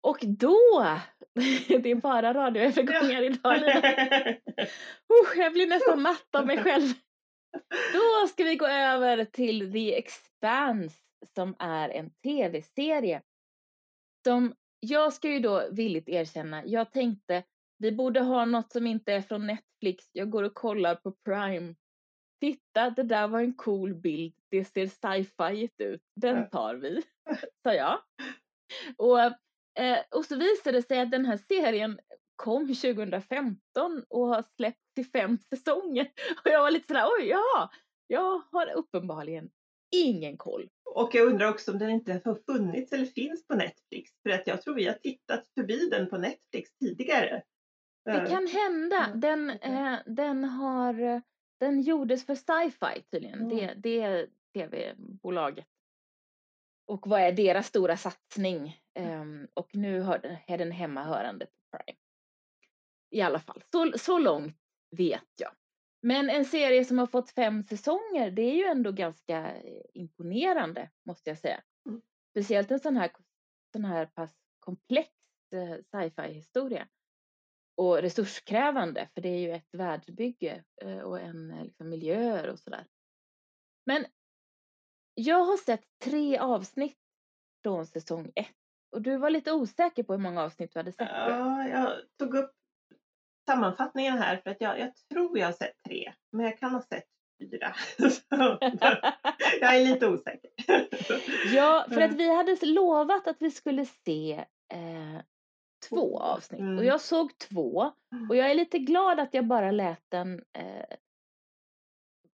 Och 0.05 0.19
då, 0.23 0.99
det 1.83 1.91
är 1.91 1.95
bara 1.95 2.35
radioövergångar 2.35 3.23
idag. 3.23 3.57
Usch, 5.23 5.37
jag 5.37 5.53
blir 5.53 5.67
nästan 5.67 6.03
matt 6.03 6.35
av 6.37 6.47
mig 6.47 6.59
själv. 6.59 6.93
Då 7.93 8.29
ska 8.29 8.45
vi 8.45 8.57
gå 8.57 8.67
över 8.67 9.25
till 9.25 9.73
The 9.73 9.99
Expanse 9.99 10.97
som 11.35 11.57
är 11.59 11.89
en 11.89 12.11
tv-serie. 12.11 13.23
Som 14.27 14.55
jag 14.81 15.13
ska 15.13 15.29
ju 15.29 15.41
då 15.41 15.69
villigt 15.71 16.09
erkänna, 16.09 16.67
jag 16.67 16.93
tänkte 16.93 17.43
vi 17.79 17.93
borde 17.93 18.21
ha 18.21 18.45
något 18.45 18.73
som 18.73 18.87
inte 18.87 19.13
är 19.13 19.23
från 19.23 19.47
Netflix. 19.47 20.11
Jag 20.13 20.31
går 20.31 20.43
och 20.43 20.55
kollar 20.55 20.95
på 20.95 21.13
Prime. 21.25 21.75
Titta, 22.41 22.91
det 22.91 23.03
där 23.03 23.29
var 23.29 23.41
en 23.41 23.55
cool 23.55 23.95
bild. 23.95 24.35
Det 24.51 24.65
ser 24.65 24.87
sci-fi 24.87 25.71
ut. 25.79 26.03
Den 26.21 26.51
tar 26.51 26.75
vi, 26.75 27.03
sa 27.63 27.75
jag. 27.75 27.99
Och, 28.97 29.19
eh, 29.79 29.99
och 30.11 30.25
så 30.25 30.37
visade 30.37 30.79
det 30.79 30.83
sig 30.83 31.01
att 31.01 31.11
den 31.11 31.27
här 31.27 31.37
serien 31.49 31.99
kom 32.37 32.67
2015 32.67 34.05
och 34.09 34.27
har 34.27 34.45
släppts 34.57 34.99
i 34.99 35.05
fem 35.05 35.39
säsonger. 35.55 36.11
Och 36.45 36.51
jag 36.51 36.63
var 36.63 36.71
lite 36.71 36.87
sådär, 36.89 37.07
oj, 37.19 37.29
ja, 37.29 37.71
jag 38.07 38.43
har 38.53 38.73
uppenbarligen 38.75 39.51
ingen 39.97 40.37
koll. 40.37 40.69
Och 40.95 41.15
jag 41.15 41.27
undrar 41.27 41.49
också 41.49 41.73
om 41.73 41.79
den 41.79 41.91
inte 41.91 42.21
har 42.25 42.53
funnits 42.53 42.93
eller 42.93 43.07
finns 43.07 43.47
på 43.47 43.55
Netflix. 43.55 44.11
För 44.23 44.31
att 44.31 44.47
jag 44.47 44.63
tror 44.63 44.75
vi 44.75 44.87
har 44.87 44.95
tittat 44.95 45.49
förbi 45.55 45.89
den 45.91 46.09
på 46.11 46.19
Netflix 46.19 46.71
tidigare. 46.81 47.43
Det 48.05 48.11
Eh, 48.11 48.29
kan 48.29 48.47
hända. 48.47 49.07
Mm, 49.07 49.21
Den, 49.21 49.51
eh, 49.51 49.99
den 50.07 50.45
har, 50.45 51.23
den 51.61 51.83
gjordes 51.83 52.27
för 52.27 52.35
sci-fi 52.35 53.03
tydligen. 53.11 53.41
Mm. 53.41 53.57
Det, 53.57 53.75
det 53.77 54.01
är 54.01 54.29
tv-bolaget. 54.55 55.67
Och 56.87 57.07
vad 57.07 57.21
är 57.21 57.33
deras 57.33 57.67
stora 57.67 57.97
satsning? 57.97 58.81
Ehm, 58.95 59.49
och 59.55 59.75
nu 59.75 60.01
har, 60.01 60.19
den- 60.19 60.37
är 60.47 60.59
den 60.59 60.73
hemmahörande 60.73 61.47
på 61.47 61.53
Prime. 61.77 61.99
I 63.11 63.21
alla 63.21 63.39
fall, 63.41 63.63
så, 63.73 63.93
så 63.99 64.19
långt 64.19 64.57
vet 64.91 65.29
jag. 65.37 65.53
Men 66.03 66.31
en 66.31 66.45
serie 66.45 66.85
som 66.85 66.99
har 66.99 67.07
fått 67.07 67.31
fem 67.31 67.63
säsonger, 67.63 68.31
det 68.31 68.43
är 68.43 68.55
ju 68.55 68.65
ändå 68.65 68.93
ganska 68.93 69.55
eh, 69.55 69.83
imponerande, 69.95 70.91
måste 71.07 71.31
jag 71.31 71.39
säga. 71.39 71.63
Mm. 71.89 72.03
Speciellt 72.31 72.71
en 72.71 72.81
sån 72.81 72.97
här, 72.97 73.11
sån 73.73 73.85
här 73.85 74.07
pass 74.07 74.35
komplex 74.59 75.11
eh, 75.55 75.77
sci-fi 75.77 76.33
historia. 76.33 76.89
Och 77.77 78.03
resurskrävande, 78.03 79.09
för 79.15 79.21
det 79.21 79.29
är 79.29 79.39
ju 79.39 79.53
ett 79.53 79.69
världsbygge 79.75 80.65
eh, 80.83 80.99
och 80.99 81.21
en 81.21 81.49
liksom, 81.49 81.89
miljöer 81.89 82.49
och 82.49 82.59
sådär. 82.59 82.87
Men 83.87 84.07
jag 85.15 85.45
har 85.45 85.57
sett 85.57 85.85
tre 86.05 86.39
avsnitt 86.39 86.99
från 87.63 87.87
säsong 87.87 88.33
ett. 88.35 88.57
Och 88.95 89.03
du 89.03 89.17
var 89.17 89.31
lite 89.31 89.53
osäker 89.53 90.03
på 90.03 90.13
hur 90.13 90.21
många 90.21 90.43
avsnitt 90.43 90.71
du 90.73 90.79
hade 90.79 90.93
sett. 90.93 91.09
Ja, 91.11 91.69
jag 91.69 91.93
tog 92.19 92.35
upp 92.35 92.51
sammanfattningen 93.47 94.19
här 94.19 94.37
för 94.37 94.51
att 94.51 94.61
jag, 94.61 94.79
jag 94.81 94.93
tror 95.13 95.39
jag 95.39 95.47
har 95.47 95.53
sett 95.53 95.73
tre. 95.89 96.13
Men 96.33 96.45
jag 96.47 96.59
kan 96.59 96.71
ha 96.71 96.83
sett 96.83 97.05
fyra. 97.41 97.75
Jag 99.61 99.77
är 99.77 99.85
lite 99.85 100.07
osäker. 100.09 100.51
ja, 101.55 101.85
för 101.89 102.01
att 102.01 102.05
Mm. 102.11 102.17
vi 102.17 102.37
hade 102.37 102.57
lovat 102.67 103.27
att 103.29 103.37
vi 103.43 103.51
skulle 103.51 103.85
se 103.87 104.33
eh, 104.73 105.21
två 105.89 105.97
Två, 105.97 106.19
avsnitt. 106.21 106.61
mm. 106.61 106.79
Och 106.79 106.85
jag 106.85 107.01
såg 107.01 107.39
två. 107.39 107.93
Och 108.29 108.37
jag 108.37 108.51
är 108.51 108.55
lite 108.55 108.79
glad 108.79 109.21
att 109.21 109.35
jag 109.35 109.47
bara 109.47 109.71
lät 109.71 110.03
den 110.09 110.43
eh, 110.59 110.97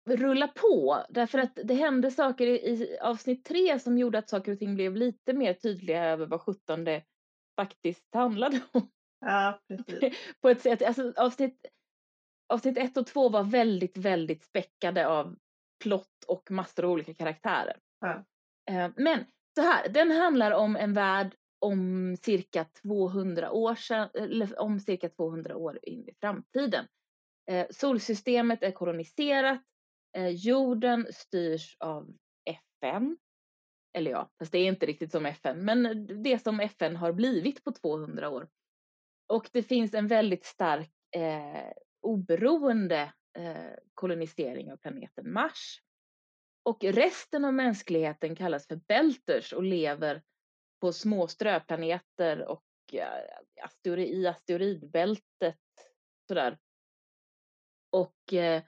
rulla 0.07 0.47
på. 0.47 1.03
Därför 1.09 1.39
att 1.39 1.59
det 1.63 1.73
hände 1.73 2.11
saker 2.11 2.47
i, 2.47 2.55
i 2.55 2.97
avsnitt 3.01 3.45
tre 3.45 3.79
som 3.79 3.97
gjorde 3.97 4.17
att 4.17 4.29
saker 4.29 4.51
och 4.51 4.59
ting 4.59 4.75
blev 4.75 4.95
lite 4.95 5.33
mer 5.33 5.53
tydliga 5.53 6.05
över 6.05 6.25
vad 6.25 6.41
sjutton 6.41 6.83
det 6.83 7.03
faktiskt 7.55 8.13
handlade 8.13 8.61
om. 8.71 8.89
Ja, 9.19 9.59
precis. 9.67 10.13
På 10.41 10.49
ett 10.49 10.61
sätt, 10.61 10.81
alltså 10.81 11.13
avsnitt, 11.15 11.65
avsnitt 12.53 12.77
ett 12.77 12.97
och 12.97 13.07
två 13.07 13.29
var 13.29 13.43
väldigt, 13.43 13.97
väldigt 13.97 14.43
späckade 14.43 15.07
av 15.07 15.35
plott 15.83 16.23
och 16.27 16.51
massor 16.51 16.85
av 16.85 16.91
olika 16.91 17.13
karaktärer. 17.13 17.77
Ja. 17.99 18.25
Eh, 18.71 18.91
Men 18.95 19.25
så 19.55 19.61
här, 19.61 19.89
den 19.89 20.11
handlar 20.11 20.51
om 20.51 20.75
en 20.75 20.93
värld 20.93 21.35
om 21.59 22.15
cirka 22.21 22.65
200 22.81 23.51
år 23.51 23.75
sedan, 23.75 24.09
eller 24.13 24.61
om 24.61 24.79
cirka 24.79 25.09
200 25.09 25.55
år 25.55 25.79
in 25.81 26.09
i 26.09 26.13
framtiden. 26.21 26.85
Eh, 27.51 27.67
solsystemet 27.69 28.63
är 28.63 28.71
koloniserat, 28.71 29.61
eh, 30.17 30.29
jorden 30.29 31.07
styrs 31.13 31.77
av 31.79 32.17
FN. 32.45 33.17
Eller 33.93 34.11
ja, 34.11 34.31
fast 34.39 34.51
det 34.51 34.57
är 34.57 34.67
inte 34.67 34.85
riktigt 34.85 35.11
som 35.11 35.25
FN, 35.25 35.65
men 35.65 36.07
det 36.23 36.43
som 36.43 36.59
FN 36.59 36.95
har 36.95 37.11
blivit 37.11 37.63
på 37.63 37.71
200 37.71 38.29
år. 38.29 38.49
Och 39.27 39.49
det 39.53 39.63
finns 39.63 39.93
en 39.93 40.07
väldigt 40.07 40.45
stark 40.45 40.91
eh, 41.15 41.71
oberoende 42.01 43.13
eh, 43.37 43.73
kolonisering 43.93 44.71
av 44.71 44.77
planeten 44.77 45.33
Mars. 45.33 45.81
Och 46.63 46.83
resten 46.83 47.45
av 47.45 47.53
mänskligheten 47.53 48.35
kallas 48.35 48.67
för 48.67 48.75
belters 48.75 49.53
och 49.53 49.63
lever 49.63 50.23
på 50.81 50.93
små 50.93 51.27
ströplaneter 51.27 52.45
och 52.45 52.63
eh, 52.93 53.63
asteroid, 53.63 54.09
i 54.09 54.27
asteroidbältet 54.27 55.59
sådär. 56.27 56.57
Och 57.89 58.33
eh, 58.33 58.63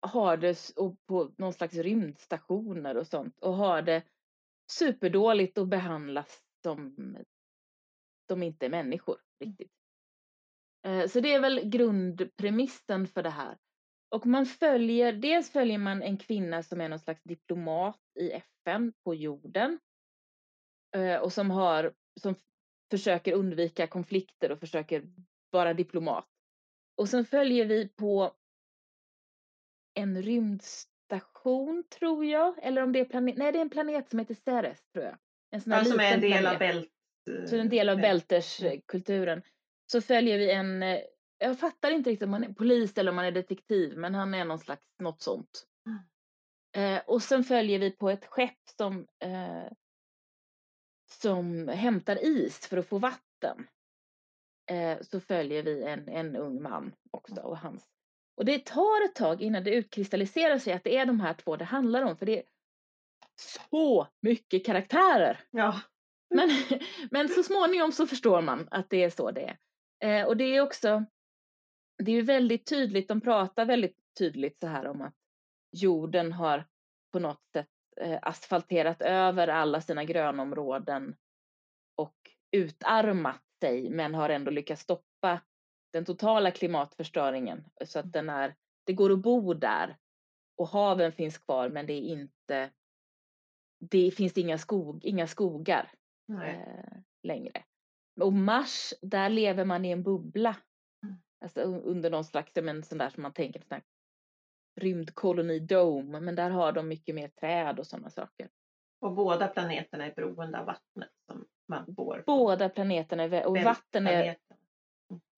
har 0.00 0.36
det 0.36 0.72
och 0.76 1.06
på 1.06 1.32
någon 1.38 1.52
slags 1.52 1.74
rymdstationer 1.74 2.96
och 2.96 3.06
sånt 3.06 3.38
och 3.40 3.54
har 3.54 3.82
det 3.82 4.02
superdåligt 4.72 5.58
och 5.58 5.68
behandlas 5.68 6.42
som 6.62 6.96
de 8.28 8.42
inte 8.42 8.66
är 8.66 8.70
människor 8.70 9.16
riktigt. 9.44 9.72
Eh, 10.86 11.06
Så 11.06 11.20
det 11.20 11.34
är 11.34 11.40
väl 11.40 11.60
grundpremissen 11.64 13.06
för 13.06 13.22
det 13.22 13.30
här. 13.30 13.58
Och 14.08 14.26
man 14.26 14.46
följer, 14.46 15.12
dels 15.12 15.50
följer 15.52 15.78
man 15.78 16.02
en 16.02 16.18
kvinna 16.18 16.62
som 16.62 16.80
är 16.80 16.88
någon 16.88 16.98
slags 16.98 17.22
diplomat 17.22 18.00
i 18.20 18.30
FN 18.30 18.92
på 19.04 19.14
jorden. 19.14 19.78
eh, 20.96 21.16
Och 21.16 21.32
som 21.32 21.50
har, 21.50 21.94
som 22.20 22.34
försöker 22.90 23.32
undvika 23.32 23.86
konflikter 23.86 24.52
och 24.52 24.60
försöker 24.60 25.04
vara 25.50 25.74
diplomat. 25.74 26.28
Och 26.96 27.08
sen 27.08 27.24
följer 27.24 27.66
vi 27.66 27.88
på 27.88 28.32
en 29.96 30.22
rymdstation 30.22 31.84
tror 31.98 32.24
jag, 32.24 32.54
eller 32.62 32.82
om 32.82 32.92
det 32.92 33.00
är 33.00 33.04
planet, 33.04 33.36
nej 33.36 33.52
det 33.52 33.58
är 33.58 33.62
en 33.62 33.70
planet 33.70 34.10
som 34.10 34.18
heter 34.18 34.34
Ceres 34.34 34.78
tror 34.92 35.04
jag. 35.04 35.16
En 35.50 35.60
sån 35.60 35.72
här 35.72 35.80
Ja, 35.80 35.84
som 35.84 36.00
är 36.00 36.14
en 36.14 36.20
del 36.20 36.46
av 36.46 36.54
planet. 36.56 36.58
bält... 36.58 37.48
Så 37.50 37.56
en 37.56 37.68
del 37.68 37.88
av 37.88 37.96
bält- 37.96 38.28
bälterskulturen. 38.28 39.42
Så 39.92 40.00
följer 40.00 40.38
vi 40.38 40.50
en, 40.50 40.82
eh, 40.82 41.00
jag 41.38 41.58
fattar 41.58 41.90
inte 41.90 42.10
riktigt 42.10 42.24
om 42.24 42.30
man 42.30 42.44
är 42.44 42.52
polis 42.52 42.98
eller 42.98 43.10
om 43.10 43.16
man 43.16 43.24
är 43.24 43.32
detektiv, 43.32 43.96
men 43.98 44.14
han 44.14 44.34
är 44.34 44.44
någon 44.44 44.58
slags, 44.58 44.82
något 44.98 45.20
sånt. 45.22 45.66
Eh, 46.76 47.00
och 47.06 47.22
sen 47.22 47.44
följer 47.44 47.78
vi 47.78 47.90
på 47.90 48.10
ett 48.10 48.26
skepp 48.26 48.58
som, 48.78 49.06
eh, 49.22 49.72
som 51.10 51.68
hämtar 51.68 52.24
is 52.24 52.66
för 52.66 52.76
att 52.76 52.86
få 52.86 52.98
vatten. 52.98 53.66
Eh, 54.70 55.00
så 55.00 55.20
följer 55.20 55.62
vi 55.62 55.82
en, 55.82 56.08
en 56.08 56.36
ung 56.36 56.62
man 56.62 56.92
också 57.10 57.34
och 57.40 57.58
hans. 57.58 57.95
Och 58.36 58.44
det 58.44 58.66
tar 58.66 59.04
ett 59.04 59.14
tag 59.14 59.42
innan 59.42 59.64
det 59.64 59.74
utkristalliserar 59.74 60.58
sig 60.58 60.72
att 60.72 60.84
det 60.84 60.96
är 60.96 61.06
de 61.06 61.20
här 61.20 61.34
två 61.34 61.56
det 61.56 61.64
handlar 61.64 62.02
om, 62.02 62.16
för 62.16 62.26
det 62.26 62.38
är 62.38 62.44
så 63.36 64.08
mycket 64.20 64.66
karaktärer. 64.66 65.40
Ja, 65.50 65.80
Men, 66.34 66.50
men 67.10 67.28
så 67.28 67.42
småningom 67.42 67.92
så 67.92 68.06
förstår 68.06 68.42
man 68.42 68.68
att 68.70 68.90
det 68.90 69.04
är 69.04 69.10
så 69.10 69.30
det 69.30 69.40
är. 69.40 69.58
Eh, 70.04 70.26
och 70.26 70.36
det 70.36 70.44
är 70.44 70.60
också, 70.60 71.04
det 71.98 72.12
är 72.12 72.22
väldigt 72.22 72.66
tydligt, 72.66 73.08
de 73.08 73.20
pratar 73.20 73.64
väldigt 73.64 73.96
tydligt 74.18 74.60
så 74.60 74.66
här 74.66 74.86
om 74.86 75.02
att 75.02 75.14
jorden 75.72 76.32
har 76.32 76.64
på 77.12 77.18
något 77.18 77.42
sätt 77.52 77.68
eh, 78.00 78.18
asfalterat 78.22 79.02
över 79.02 79.48
alla 79.48 79.80
sina 79.80 80.04
grönområden 80.04 81.16
och 81.96 82.16
utarmat 82.50 83.42
sig 83.60 83.90
men 83.90 84.14
har 84.14 84.28
ändå 84.28 84.50
lyckats 84.50 84.82
stoppa 84.82 85.40
den 85.96 86.04
totala 86.04 86.50
klimatförstöringen 86.50 87.64
så 87.84 87.98
att 87.98 88.12
den 88.12 88.28
är, 88.28 88.54
det 88.84 88.92
går 88.92 89.12
att 89.12 89.18
bo 89.18 89.54
där 89.54 89.96
och 90.56 90.68
haven 90.68 91.12
finns 91.12 91.38
kvar 91.38 91.68
men 91.68 91.86
det 91.86 91.92
är 91.92 92.00
inte, 92.00 92.70
det 93.90 94.10
finns 94.10 94.38
inga, 94.38 94.58
skog, 94.58 95.04
inga 95.04 95.26
skogar 95.26 95.92
eh, 96.42 96.98
längre. 97.22 97.64
Och 98.20 98.32
Mars, 98.32 98.94
där 99.02 99.28
lever 99.28 99.64
man 99.64 99.84
i 99.84 99.90
en 99.90 100.02
bubbla. 100.02 100.56
Mm. 101.04 101.16
Alltså 101.40 101.60
un- 101.60 101.82
under 101.82 102.10
någon 102.10 102.24
slags, 102.24 102.52
men 102.54 102.82
sån 102.82 102.98
där 102.98 103.10
som 103.10 103.22
man 103.22 103.32
tänker, 103.32 103.60
sån 103.68 103.80
rymdkoloni 104.80 105.58
dome, 105.58 106.20
men 106.20 106.34
där 106.34 106.50
har 106.50 106.72
de 106.72 106.88
mycket 106.88 107.14
mer 107.14 107.28
träd 107.28 107.78
och 107.78 107.86
sådana 107.86 108.10
saker. 108.10 108.48
Och 109.00 109.12
båda 109.12 109.48
planeterna 109.48 110.06
är 110.06 110.14
beroende 110.14 110.58
av 110.58 110.66
vattnet 110.66 111.10
som 111.26 111.46
man 111.68 111.94
får. 111.94 112.14
från 112.14 112.24
Båda 112.26 112.68
planeterna 112.68 113.46
och 113.46 113.58
vatten 113.58 114.06
är. 114.06 114.36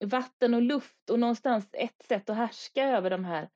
Vatten 0.05 0.53
och 0.53 0.61
luft 0.61 1.09
och 1.09 1.19
någonstans 1.19 1.69
ett 1.73 2.01
sätt 2.03 2.29
att 2.29 2.37
härska 2.37 2.83
över 2.83 3.09
de 3.09 3.25
här 3.25 3.49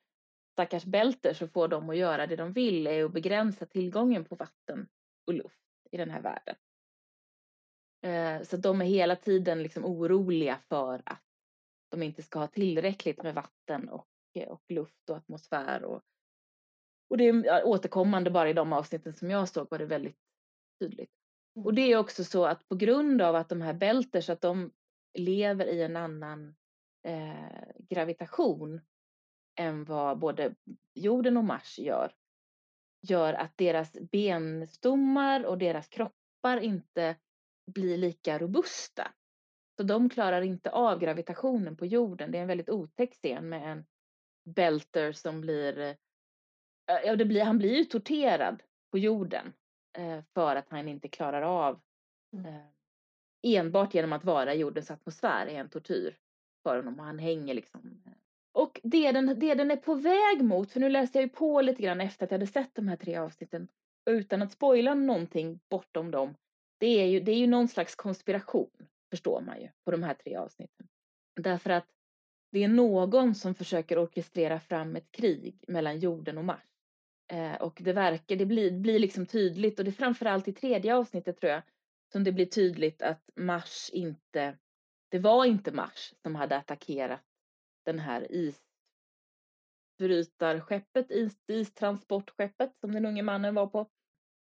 stackars 0.51 0.85
bälter 0.85 1.33
så 1.33 1.47
får 1.47 1.67
dem 1.67 1.89
att 1.89 1.97
göra 1.97 2.27
det 2.27 2.35
de 2.35 2.53
vill 2.53 2.87
är 2.87 3.05
att 3.05 3.13
begränsa 3.13 3.65
tillgången 3.65 4.25
på 4.25 4.35
vatten 4.35 4.87
och 5.27 5.33
luft 5.33 5.63
i 5.91 5.97
den 5.97 6.09
här 6.09 6.21
världen. 6.21 6.55
Eh, 8.01 8.47
så 8.47 8.57
de 8.57 8.81
är 8.81 8.85
hela 8.85 9.15
tiden 9.15 9.63
liksom 9.63 9.85
oroliga 9.85 10.59
för 10.69 11.01
att 11.05 11.23
de 11.89 12.03
inte 12.03 12.23
ska 12.23 12.39
ha 12.39 12.47
tillräckligt 12.47 13.23
med 13.23 13.35
vatten 13.35 13.89
och, 13.89 14.07
och 14.47 14.61
luft 14.69 15.09
och 15.09 15.17
atmosfär. 15.17 15.83
Och, 15.83 16.01
och 17.09 17.17
det 17.17 17.27
är 17.27 17.65
återkommande 17.65 18.31
bara 18.31 18.49
i 18.49 18.53
de 18.53 18.73
avsnitten 18.73 19.13
som 19.13 19.29
jag 19.29 19.49
såg 19.49 19.67
var 19.71 19.77
det 19.77 19.85
väldigt 19.85 20.17
tydligt. 20.79 21.11
Och 21.55 21.71
mm. 21.71 21.75
det 21.75 21.81
är 21.81 21.97
också 21.97 22.23
så 22.23 22.45
att 22.45 22.67
på 22.67 22.75
grund 22.75 23.21
av 23.21 23.35
att 23.35 23.49
de 23.49 23.61
här 23.61 23.73
Belters, 23.73 24.29
att 24.29 24.41
de 24.41 24.71
lever 25.13 25.65
i 25.65 25.81
en 25.81 25.95
annan 25.95 26.55
eh, 27.03 27.67
gravitation 27.89 28.81
än 29.55 29.85
vad 29.85 30.19
både 30.19 30.55
jorden 30.93 31.37
och 31.37 31.43
Mars 31.43 31.79
gör, 31.79 32.15
gör 33.01 33.33
att 33.33 33.57
deras 33.57 33.97
benstommar 34.11 35.45
och 35.45 35.57
deras 35.57 35.87
kroppar 35.87 36.57
inte 36.59 37.15
blir 37.65 37.97
lika 37.97 38.39
robusta. 38.39 39.11
Så 39.77 39.83
de 39.83 40.09
klarar 40.09 40.41
inte 40.41 40.71
av 40.71 40.99
gravitationen 40.99 41.77
på 41.77 41.85
jorden. 41.85 42.31
Det 42.31 42.37
är 42.37 42.41
en 42.41 42.47
väldigt 42.47 42.69
otäck 42.69 43.13
scen 43.13 43.49
med 43.49 43.71
en 43.71 43.85
belter 44.43 45.11
som 45.11 45.41
blir, 45.41 45.79
eh, 45.79 45.95
ja 47.05 47.15
det 47.15 47.25
blir, 47.25 47.43
han 47.43 47.57
blir 47.57 47.77
ju 47.77 47.85
torterad 47.85 48.63
på 48.91 48.97
jorden 48.97 49.53
eh, 49.97 50.23
för 50.33 50.55
att 50.55 50.69
han 50.69 50.87
inte 50.87 51.07
klarar 51.07 51.41
av 51.41 51.81
mm. 52.33 52.45
eh, 52.45 52.72
enbart 53.43 53.93
genom 53.93 54.13
att 54.13 54.23
vara 54.23 54.53
i 54.53 54.57
jordens 54.57 54.91
atmosfär 54.91 55.47
är 55.47 55.59
en 55.59 55.69
tortyr 55.69 56.17
för 56.63 56.75
honom 56.75 56.99
och 56.99 57.05
han 57.05 57.19
hänger 57.19 57.53
liksom. 57.53 58.01
Eh. 58.05 58.11
Och 58.51 58.79
det 58.83 59.11
den, 59.11 59.39
det 59.39 59.53
den 59.53 59.71
är 59.71 59.75
på 59.75 59.95
väg 59.95 60.43
mot, 60.43 60.71
för 60.71 60.79
nu 60.79 60.89
läste 60.89 61.17
jag 61.17 61.23
ju 61.23 61.29
på 61.29 61.61
lite 61.61 61.81
grann 61.81 62.01
efter 62.01 62.25
att 62.25 62.31
jag 62.31 62.39
hade 62.39 62.51
sett 62.51 62.75
de 62.75 62.87
här 62.87 62.95
tre 62.95 63.15
avsnitten 63.15 63.67
utan 64.05 64.41
att 64.41 64.51
spoila 64.51 64.93
någonting 64.93 65.59
bortom 65.69 66.11
dem. 66.11 66.35
Det 66.77 67.01
är 67.01 67.05
ju, 67.05 67.19
det 67.19 67.31
är 67.31 67.37
ju 67.37 67.47
någon 67.47 67.67
slags 67.67 67.95
konspiration, 67.95 68.87
förstår 69.09 69.41
man 69.41 69.61
ju, 69.61 69.69
på 69.85 69.91
de 69.91 70.03
här 70.03 70.13
tre 70.13 70.35
avsnitten. 70.35 70.87
Därför 71.35 71.69
att 71.69 71.87
det 72.51 72.63
är 72.63 72.67
någon 72.67 73.35
som 73.35 73.55
försöker 73.55 74.03
orkestrera 74.03 74.59
fram 74.59 74.95
ett 74.95 75.11
krig 75.11 75.63
mellan 75.67 75.99
jorden 75.99 76.37
och 76.37 76.45
Mars. 76.45 76.63
Eh, 77.31 77.53
och 77.53 77.79
det 77.83 77.93
verkar, 77.93 78.35
det 78.35 78.45
blir, 78.45 78.71
blir 78.71 78.99
liksom 78.99 79.25
tydligt 79.25 79.79
och 79.79 79.85
det 79.85 79.91
är 79.91 79.93
framförallt 79.93 80.47
i 80.47 80.53
tredje 80.53 80.95
avsnittet 80.95 81.39
tror 81.39 81.51
jag 81.51 81.61
som 82.13 82.23
det 82.23 82.31
blir 82.31 82.45
tydligt 82.45 83.01
att 83.01 83.29
Mars 83.35 83.89
inte, 83.93 84.57
det 85.09 85.19
var 85.19 85.45
inte 85.45 85.71
Mars 85.71 86.13
som 86.21 86.35
hade 86.35 86.57
attackerat 86.57 87.23
den 87.85 87.99
här 87.99 88.27
isbrytarskeppet, 89.99 91.11
is, 91.11 91.37
istransportskeppet 91.47 92.79
som 92.79 92.91
den 92.91 93.05
unge 93.05 93.23
mannen 93.23 93.55
var 93.55 93.67
på. 93.67 93.89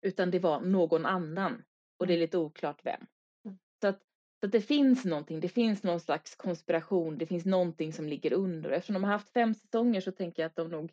Utan 0.02 0.32
det 0.32 0.40
var 0.40 0.62
någon 0.62 1.06
annan 1.06 1.64
och 1.98 2.08
det 2.08 2.14
är 2.14 2.18
mm. 2.18 2.26
lite 2.26 2.38
oklart 2.38 2.86
vem. 2.86 3.06
Mm. 3.46 3.58
Så 3.82 3.88
att, 3.88 4.00
så 4.40 4.46
att 4.46 4.52
det 4.52 4.62
finns 4.62 5.06
någonting, 5.06 5.40
det 5.40 5.50
finns 5.50 5.84
någon 5.84 6.00
slags 6.00 6.36
konspiration, 6.36 7.18
det 7.18 7.26
finns 7.26 7.46
någonting 7.46 7.94
som 7.94 8.08
ligger 8.08 8.34
under. 8.34 8.70
Eftersom 8.70 8.94
de 8.94 9.04
har 9.04 9.12
haft 9.12 9.30
fem 9.30 9.54
säsonger 9.54 10.02
så 10.02 10.12
tänker 10.12 10.44
jag 10.44 10.50
att 10.50 10.56
de 10.56 10.70
nog, 10.70 10.92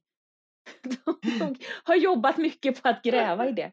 de 0.82 1.56
har 1.84 1.96
jobbat 1.96 2.36
mycket 2.36 2.82
på 2.82 2.88
att 2.88 3.02
gräva 3.02 3.48
i 3.48 3.52
det. 3.52 3.72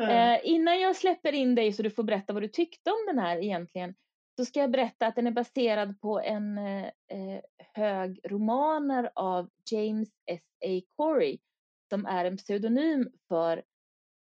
Eh, 0.00 0.40
innan 0.42 0.80
jag 0.80 0.96
släpper 0.96 1.32
in 1.32 1.54
dig 1.54 1.72
så 1.72 1.82
du 1.82 1.90
får 1.90 2.02
berätta 2.02 2.32
vad 2.32 2.42
du 2.42 2.48
tyckte 2.48 2.90
om 2.90 3.06
den 3.06 3.18
här 3.18 3.36
egentligen 3.36 3.94
så 4.36 4.44
ska 4.44 4.60
jag 4.60 4.70
berätta 4.70 5.06
att 5.06 5.16
den 5.16 5.26
är 5.26 5.30
baserad 5.30 6.00
på 6.00 6.20
en 6.20 6.58
eh, 6.58 6.84
eh 6.86 7.40
hög 7.74 8.20
romaner 8.24 9.10
av 9.14 9.50
James 9.70 10.08
S.A. 10.26 10.80
Corey 10.96 11.38
som 11.90 12.06
är 12.06 12.24
en 12.24 12.36
pseudonym 12.36 13.10
för 13.28 13.62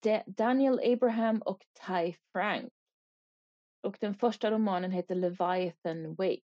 De 0.03 0.23
Daniel 0.27 0.93
Abraham 0.93 1.41
och 1.41 1.65
Ty 1.87 2.13
Frank. 2.31 2.73
Och 3.83 3.97
den 3.99 4.15
första 4.15 4.51
romanen 4.51 4.91
heter 4.91 5.15
Leviathan 5.15 6.15
Wake. 6.15 6.41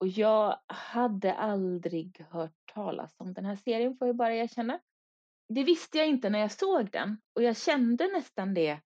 Och 0.00 0.08
jag 0.08 0.58
hade 0.66 1.34
aldrig 1.34 2.24
hört 2.30 2.72
talas 2.74 3.14
om 3.18 3.34
den 3.34 3.44
här 3.44 3.56
serien 3.56 3.96
får 3.96 4.06
jag 4.06 4.16
bara 4.16 4.34
erkänna 4.34 4.80
det 5.48 5.64
visste 5.64 5.98
jag 5.98 6.06
inte 6.06 6.30
när 6.30 6.38
jag 6.38 6.52
såg 6.52 6.90
den 6.90 7.18
och 7.34 7.42
jag 7.42 7.56
kände 7.56 8.08
nästan 8.08 8.54
det 8.54 8.80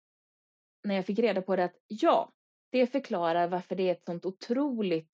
när 0.85 0.95
jag 0.95 1.07
fick 1.07 1.19
reda 1.19 1.43
på 1.43 1.57
det 1.57 1.65
att 1.65 1.77
ja, 1.87 2.33
det 2.73 2.87
förklarar 2.87 3.49
varför 3.49 3.75
det 3.77 3.83
är 3.89 3.93
ett 3.93 4.05
sånt 4.05 4.25
otroligt 4.25 5.11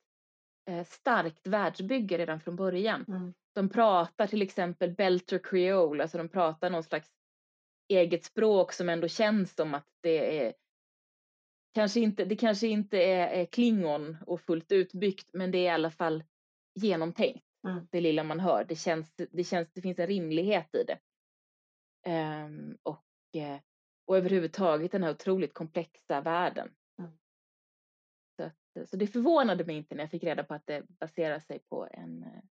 eh, 0.71 0.85
starkt 0.85 1.47
världsbygge 1.47 2.19
redan 2.19 2.41
från 2.41 2.57
början. 2.57 3.05
Mm. 3.09 3.35
De 3.55 3.69
pratar 3.69 4.27
till 4.27 4.43
exempel 4.43 4.91
Belter 4.91 5.39
Creole, 5.39 6.03
alltså 6.03 6.19
de 6.19 6.29
pratar 6.29 6.71
någon 6.71 6.83
slags 6.83 7.09
eget 7.89 8.25
språk 8.25 8.73
som 8.73 8.89
ändå 8.89 9.09
känns 9.09 9.55
som 9.55 9.75
att 9.75 9.87
det 10.03 10.41
är 10.41 10.55
kanske 11.75 12.01
inte, 12.01 12.25
det 12.25 12.37
kanske 12.37 12.67
inte 12.67 12.99
är, 12.99 13.29
är 13.29 13.45
klingon 13.45 14.17
och 14.27 14.41
fullt 14.41 14.73
utbyggt 14.73 15.31
men 15.33 15.51
det 15.51 15.59
är 15.59 15.63
i 15.63 15.69
alla 15.69 15.91
fall 15.91 16.25
genomtänkt. 16.75 17.45
Mm. 17.69 17.87
Det 17.91 18.01
lilla 18.01 18.25
man 18.25 18.41
hör, 18.41 18.65
det 18.65 18.77
känns, 18.77 19.13
det 19.31 19.45
känns, 19.45 19.69
det 19.73 19.81
finns 19.81 19.99
en 19.99 20.07
rimlighet 20.07 20.75
i 20.75 20.85
det. 20.85 20.99
Um, 22.07 22.79
och, 22.83 23.05
eh, 23.37 23.61
och 24.05 24.17
överhuvudtaget 24.17 24.93
den 24.93 25.03
här 25.03 25.11
otroligt 25.11 25.55
komplexa 25.55 26.21
världen. 26.21 26.75
Mm. 26.99 27.13
Så, 28.37 28.43
att, 28.43 28.89
så 28.89 28.97
det 28.97 29.07
förvånade 29.07 29.65
mig 29.65 29.77
inte 29.77 29.95
när 29.95 30.03
jag 30.03 30.11
fick 30.11 30.25
reda 30.25 30.45
på 30.45 30.55
att 30.55 30.67
det 30.67 30.83
baserar 30.89 31.39
sig 31.39 31.59
på 31.59 31.89
en, 31.93 32.23
eh, 32.23 32.43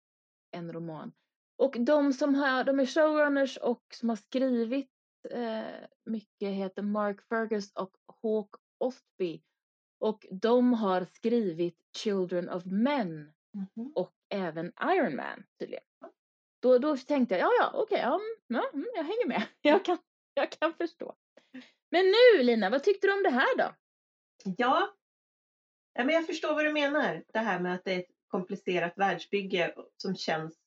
en 0.50 0.72
roman. 0.72 1.12
Och 1.56 1.76
de 1.80 2.12
som 2.12 2.34
har, 2.34 2.64
de 2.64 2.80
är 2.80 2.86
showrunners 2.86 3.56
och 3.56 3.82
som 3.94 4.08
har 4.08 4.16
skrivit 4.16 4.90
eh, 5.30 5.64
mycket 6.04 6.48
heter 6.48 6.82
Mark 6.82 7.22
Fergus 7.28 7.72
och 7.72 7.96
Hawk 8.22 8.54
Ostby. 8.78 9.42
Och 9.98 10.26
de 10.30 10.72
har 10.72 11.04
skrivit 11.04 11.76
Children 11.96 12.48
of 12.48 12.64
Men 12.64 13.08
mm 13.54 13.66
-hmm. 13.74 13.92
och 13.94 14.12
även 14.28 14.72
Iron 14.82 15.16
Man 15.16 15.44
tydligen. 15.58 15.84
Då, 16.60 16.78
då 16.78 16.96
tänkte 16.96 17.34
jag, 17.34 17.42
ja 17.42 17.52
ja 17.58 17.70
okej, 17.74 17.82
okay, 17.82 18.00
ja, 18.00 18.20
ja, 18.46 18.70
mm, 18.72 18.86
jag 18.94 19.04
hänger 19.04 19.26
med. 19.26 19.42
Jag 19.62 19.84
kan, 19.84 19.98
jag 20.34 20.50
kan 20.50 20.74
förstå. 20.74 21.16
Men 21.90 22.04
nu 22.06 22.42
Lina, 22.42 22.70
vad 22.70 22.84
tyckte 22.84 23.06
du 23.06 23.12
om 23.12 23.22
det 23.22 23.30
här 23.30 23.56
då? 23.56 23.74
Ja, 24.56 24.94
ja 25.92 26.04
men 26.04 26.14
jag 26.14 26.26
förstår 26.26 26.54
vad 26.54 26.64
du 26.64 26.72
menar. 26.72 27.24
Det 27.32 27.38
här 27.38 27.60
med 27.60 27.74
att 27.74 27.84
det 27.84 27.92
är 27.92 27.98
ett 27.98 28.10
komplicerat 28.28 28.98
världsbygge 28.98 29.74
som 29.96 30.16
känns 30.16 30.58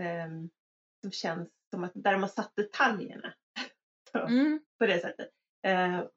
um, 0.00 0.50
som 1.00 1.12
känns 1.12 1.48
som 1.70 1.84
att 1.84 1.92
där 1.94 2.12
de 2.12 2.22
har 2.22 2.28
satt 2.28 2.56
detaljerna. 2.56 3.34
så, 4.12 4.18
mm. 4.18 4.60
På 4.78 4.86
det 4.86 5.00
sättet. 5.00 5.30
Uh, 5.66 6.08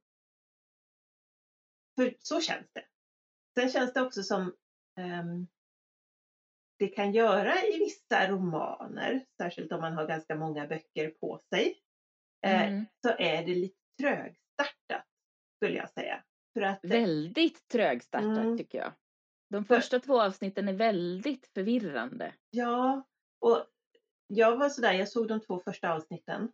för 1.95 2.15
så 2.19 2.41
känns 2.41 2.67
det. 2.73 2.85
Sen 3.59 3.69
känns 3.69 3.93
det 3.93 4.01
också 4.01 4.23
som 4.23 4.55
um, 4.97 5.47
det 6.79 6.87
kan 6.87 7.11
göra 7.11 7.63
i 7.65 7.79
vissa 7.79 8.31
romaner, 8.31 9.25
särskilt 9.37 9.71
om 9.71 9.81
man 9.81 9.93
har 9.93 10.07
ganska 10.07 10.35
många 10.35 10.67
böcker 10.67 11.09
på 11.09 11.39
sig, 11.49 11.79
eh, 12.45 12.67
mm. 12.67 12.85
så 13.01 13.09
är 13.09 13.45
det 13.45 13.55
lite 13.55 13.77
trögstartat 14.01 15.05
skulle 15.55 15.77
jag 15.77 15.89
säga. 15.89 16.23
För 16.53 16.61
att, 16.61 16.79
väldigt 16.83 17.67
trögstartat 17.67 18.37
mm. 18.37 18.57
tycker 18.57 18.77
jag. 18.77 18.91
De 19.49 19.65
första 19.65 19.99
för, 19.99 20.05
två 20.05 20.21
avsnitten 20.21 20.67
är 20.67 20.73
väldigt 20.73 21.47
förvirrande. 21.53 22.33
Ja, 22.49 23.07
och 23.39 23.65
jag 24.27 24.57
var 24.57 24.69
sådär, 24.69 24.93
jag 24.93 25.09
såg 25.09 25.27
de 25.27 25.39
två 25.39 25.59
första 25.59 25.93
avsnitten 25.93 26.51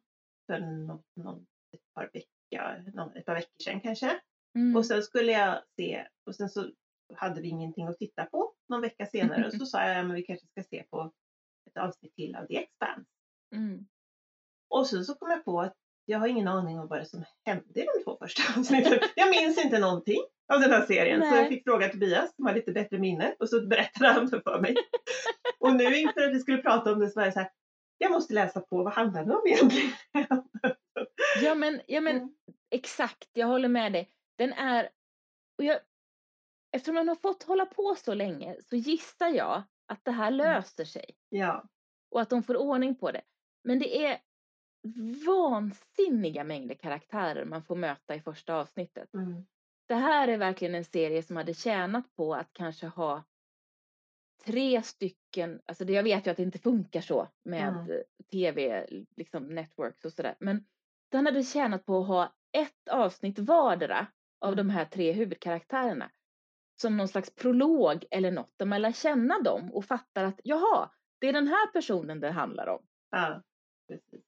för 0.48 0.60
någon, 0.60 1.04
någon, 1.16 1.46
ett, 1.74 1.94
par 1.94 2.10
veckor, 2.14 2.92
någon, 2.94 3.16
ett 3.16 3.26
par 3.26 3.36
veckor 3.36 3.64
sedan 3.64 3.82
kanske. 3.82 4.20
Mm. 4.56 4.76
Och 4.76 4.86
sen 4.86 5.04
skulle 5.04 5.32
jag 5.32 5.64
se, 5.76 6.08
och 6.26 6.36
sen 6.36 6.50
så 6.50 6.72
hade 7.16 7.42
vi 7.42 7.48
ingenting 7.48 7.88
att 7.88 7.98
titta 7.98 8.26
på 8.26 8.55
någon 8.70 8.82
vecka 8.82 9.06
senare 9.06 9.48
och 9.48 9.54
så 9.54 9.66
sa 9.66 9.84
jag 9.84 10.06
att 10.06 10.18
vi 10.18 10.22
kanske 10.22 10.48
ska 10.48 10.64
se 10.64 10.84
på 10.84 11.12
ett 11.70 11.78
avsnitt 11.78 12.16
till 12.16 12.36
av 12.36 12.46
The 12.46 12.58
Expanse. 12.58 13.06
Mm. 13.56 13.86
Och 14.70 14.88
sen 14.88 15.06
så 15.06 15.16
kom 15.16 15.30
jag 15.30 15.46
på 15.46 15.62
att 15.62 15.74
jag 16.06 16.20
har 16.20 16.28
ingen 16.28 16.48
aning 16.48 16.80
om 16.80 16.88
vad 16.88 17.00
det 17.00 17.06
som 17.06 17.24
hände 17.46 17.80
i 17.80 17.86
de 17.86 18.04
två 18.04 18.18
första 18.18 18.44
avsnitten. 18.60 19.00
jag 19.16 19.30
minns 19.30 19.66
inte 19.66 19.80
någonting 19.80 20.24
av 20.54 20.60
den 20.60 20.72
här 20.72 20.86
serien 20.86 21.20
Nej. 21.20 21.32
så 21.32 21.36
jag 21.38 21.48
fick 21.48 21.64
fråga 21.64 21.90
Tobias 21.90 22.36
som 22.36 22.46
har 22.46 22.54
lite 22.54 22.72
bättre 22.72 22.98
minne 22.98 23.36
och 23.40 23.50
så 23.50 23.68
berättade 23.68 24.12
han 24.12 24.26
det 24.26 24.42
för 24.42 24.62
mig. 24.62 24.76
och 25.60 25.76
nu 25.76 25.98
inför 25.98 26.22
att 26.22 26.36
vi 26.36 26.40
skulle 26.40 26.58
prata 26.58 26.94
om 26.94 27.00
det 27.00 27.10
så 27.10 27.20
var 27.20 27.26
jag 27.26 27.34
så 27.34 27.40
här, 27.40 27.50
jag 27.98 28.12
måste 28.12 28.34
läsa 28.34 28.62
på, 28.62 28.84
vad 28.84 28.94
handlar 28.94 29.26
det 29.26 29.36
om 29.36 29.48
egentligen? 29.48 29.92
ja 31.44 31.56
men, 31.56 31.82
ja 31.88 32.02
men 32.02 32.16
mm. 32.16 32.30
exakt, 32.72 33.30
jag 33.34 33.48
håller 33.48 33.70
med 33.70 33.94
dig. 33.94 34.10
Den 34.38 34.54
är, 34.54 34.90
och 35.58 35.64
jag, 35.64 35.80
eftersom 36.76 36.96
den 36.96 37.08
har 37.08 37.16
fått 37.16 37.44
hålla 37.44 37.66
på 37.66 37.96
så 37.98 38.14
länge 38.14 38.56
så 38.62 38.76
gissar 38.76 39.28
jag 39.28 39.64
att 39.86 40.06
det 40.06 40.12
här 40.12 40.28
mm. 40.28 40.38
löser 40.38 40.86
sig. 40.86 41.06
Ja. 41.30 41.64
Och 42.12 42.22
att 42.22 42.30
de 42.30 42.44
får 42.44 42.58
ordning 42.58 42.96
på 42.96 43.12
det. 43.12 43.22
Men 43.64 43.80
det 43.80 44.06
är 44.06 44.20
vansinniga 45.28 46.44
mängder 46.44 46.76
karaktärer 46.76 47.46
man 47.46 47.64
får 47.64 47.76
möta 47.76 48.16
i 48.16 48.22
första 48.22 48.56
avsnittet. 48.56 49.14
Mm. 49.14 49.46
det 49.88 49.96
här 49.96 50.28
är 50.28 50.38
verkligen 50.38 50.76
en 50.76 50.86
serie 50.86 51.24
som 51.24 51.36
hade 51.36 51.54
tjänat 51.54 52.16
på 52.16 52.36
att 52.36 52.50
kanske 52.54 52.88
ha 52.88 53.24
tre 54.46 54.82
stycken, 54.82 55.62
alltså 55.66 55.86
det, 55.86 55.94
jag 55.94 56.04
vet 56.04 56.28
ju 56.28 56.32
att 56.32 56.38
det 56.38 56.44
inte 56.44 56.60
funkar 56.60 57.02
så 57.02 57.28
med 57.44 57.68
Mm. 57.68 58.04
tv, 58.32 58.86
liksom 59.16 59.56
networks 59.56 60.06
och 60.06 60.14
sådär, 60.14 60.36
men 60.40 60.66
den 61.12 61.26
hade 61.26 61.44
tjänat 61.44 61.86
på 61.86 62.00
att 62.00 62.08
ha 62.08 62.34
ett 62.52 62.90
avsnitt 62.92 63.40
vardera 63.40 64.08
av 64.40 64.54
Mm. 64.54 64.68
de 64.68 64.74
här 64.74 64.86
tre 64.86 65.12
huvudkaraktärerna 65.12 66.12
som 66.82 66.98
någon 66.98 67.08
slags 67.08 67.36
prolog 67.36 68.06
eller 68.12 68.32
något 68.32 68.54
där 68.58 68.66
man 68.66 68.82
lär 68.82 68.92
känna 68.92 69.40
dem 69.40 69.74
och 69.74 69.86
fattar 69.86 70.24
att 70.24 70.40
jaha, 70.44 70.90
det 71.20 71.28
är 71.28 71.34
den 71.34 71.48
här 71.48 71.68
personen 71.68 72.20
det 72.20 72.32
handlar 72.32 72.68
om. 72.68 72.86
Ja. 73.12 73.42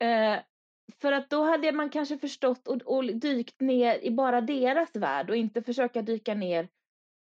Eh, 0.05 0.39
för 1.01 1.12
att 1.12 1.29
då 1.29 1.43
hade 1.43 1.71
man 1.71 1.89
kanske 1.89 2.17
förstått 2.17 2.67
och, 2.67 2.81
och 2.81 3.05
dykt 3.05 3.62
ner 3.62 3.99
i 3.99 4.12
bara 4.12 4.41
deras 4.41 4.95
värld 4.95 5.29
och 5.29 5.36
inte 5.36 5.63
försöka 5.63 6.01
dyka 6.01 6.33
ner 6.33 6.69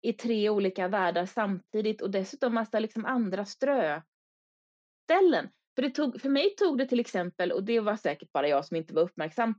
i 0.01 0.13
tre 0.13 0.49
olika 0.49 0.87
världar 0.87 1.25
samtidigt 1.25 2.01
och 2.01 2.11
dessutom 2.11 2.53
massa 2.53 2.79
liksom 2.79 3.05
andra 3.05 3.45
ströställen. 3.45 4.03
För, 5.75 5.81
det 5.81 5.89
tog, 5.89 6.21
för 6.21 6.29
mig 6.29 6.55
tog 6.55 6.77
det 6.77 6.85
till 6.85 6.99
exempel, 6.99 7.51
och 7.51 7.63
det 7.63 7.79
var 7.79 7.95
säkert 7.95 8.31
bara 8.31 8.47
jag 8.47 8.65
som 8.65 8.77
inte 8.77 8.93
var 8.93 9.01
uppmärksam, 9.01 9.55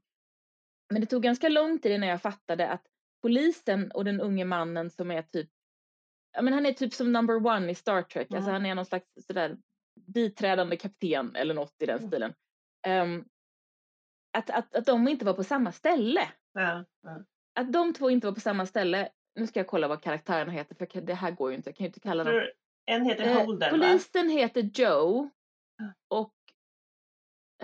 men 0.92 1.00
det 1.00 1.06
tog 1.06 1.22
ganska 1.22 1.48
lång 1.48 1.78
tid 1.78 1.92
innan 1.92 2.08
jag 2.08 2.22
fattade 2.22 2.68
att 2.68 2.86
polisen 3.24 3.90
och 3.90 4.04
den 4.04 4.20
unge 4.20 4.44
mannen 4.44 4.90
som 4.90 5.10
är 5.10 5.22
typ, 5.22 5.50
ja 6.36 6.42
men 6.42 6.54
han 6.54 6.66
är 6.66 6.72
typ 6.72 6.94
som 6.94 7.12
number 7.12 7.46
one 7.46 7.70
i 7.70 7.74
Star 7.74 8.02
Trek, 8.02 8.30
alltså 8.30 8.50
Mm. 8.50 8.52
han 8.52 8.66
är 8.66 8.74
någon 8.74 8.86
slags 8.86 9.06
sådär 9.26 9.56
biträdande 10.06 10.76
kapten 10.76 11.36
eller 11.36 11.54
något 11.54 11.74
i 11.82 11.86
den 11.86 11.98
Mm. 11.98 12.08
stilen. 12.10 12.34
Ehm, 12.86 13.24
att, 14.36 14.50
att, 14.50 14.74
att 14.74 14.86
de 14.86 15.08
inte 15.08 15.24
var 15.24 15.32
på 15.34 15.44
samma 15.44 15.72
ställe. 15.72 16.28
Ja. 16.52 16.84
Att 17.60 17.72
de 17.72 17.92
två 17.94 18.10
inte 18.10 18.26
var 18.26 18.34
på 18.34 18.40
samma 18.40 18.66
ställe, 18.66 19.08
nu 19.34 19.46
ska 19.46 19.60
jag 19.60 19.66
kolla 19.66 19.88
vad 19.88 20.02
karaktärerna 20.02 20.52
heter 20.52 20.74
för 20.74 21.00
det 21.00 21.14
här 21.14 21.30
går 21.30 21.50
ju 21.50 21.56
inte, 21.56 21.68
jag 21.70 21.76
kan 21.76 21.84
ju 21.84 21.88
inte 21.88 22.00
kalla 22.00 22.24
dem. 22.24 22.42
En 22.86 23.04
heter 23.04 23.24
Eh, 23.24 23.44
Holden 23.46 23.70
va? 23.72 23.78
polisen 23.78 24.28
heter 24.30 24.60
Joe 24.74 25.30
och 26.08 26.34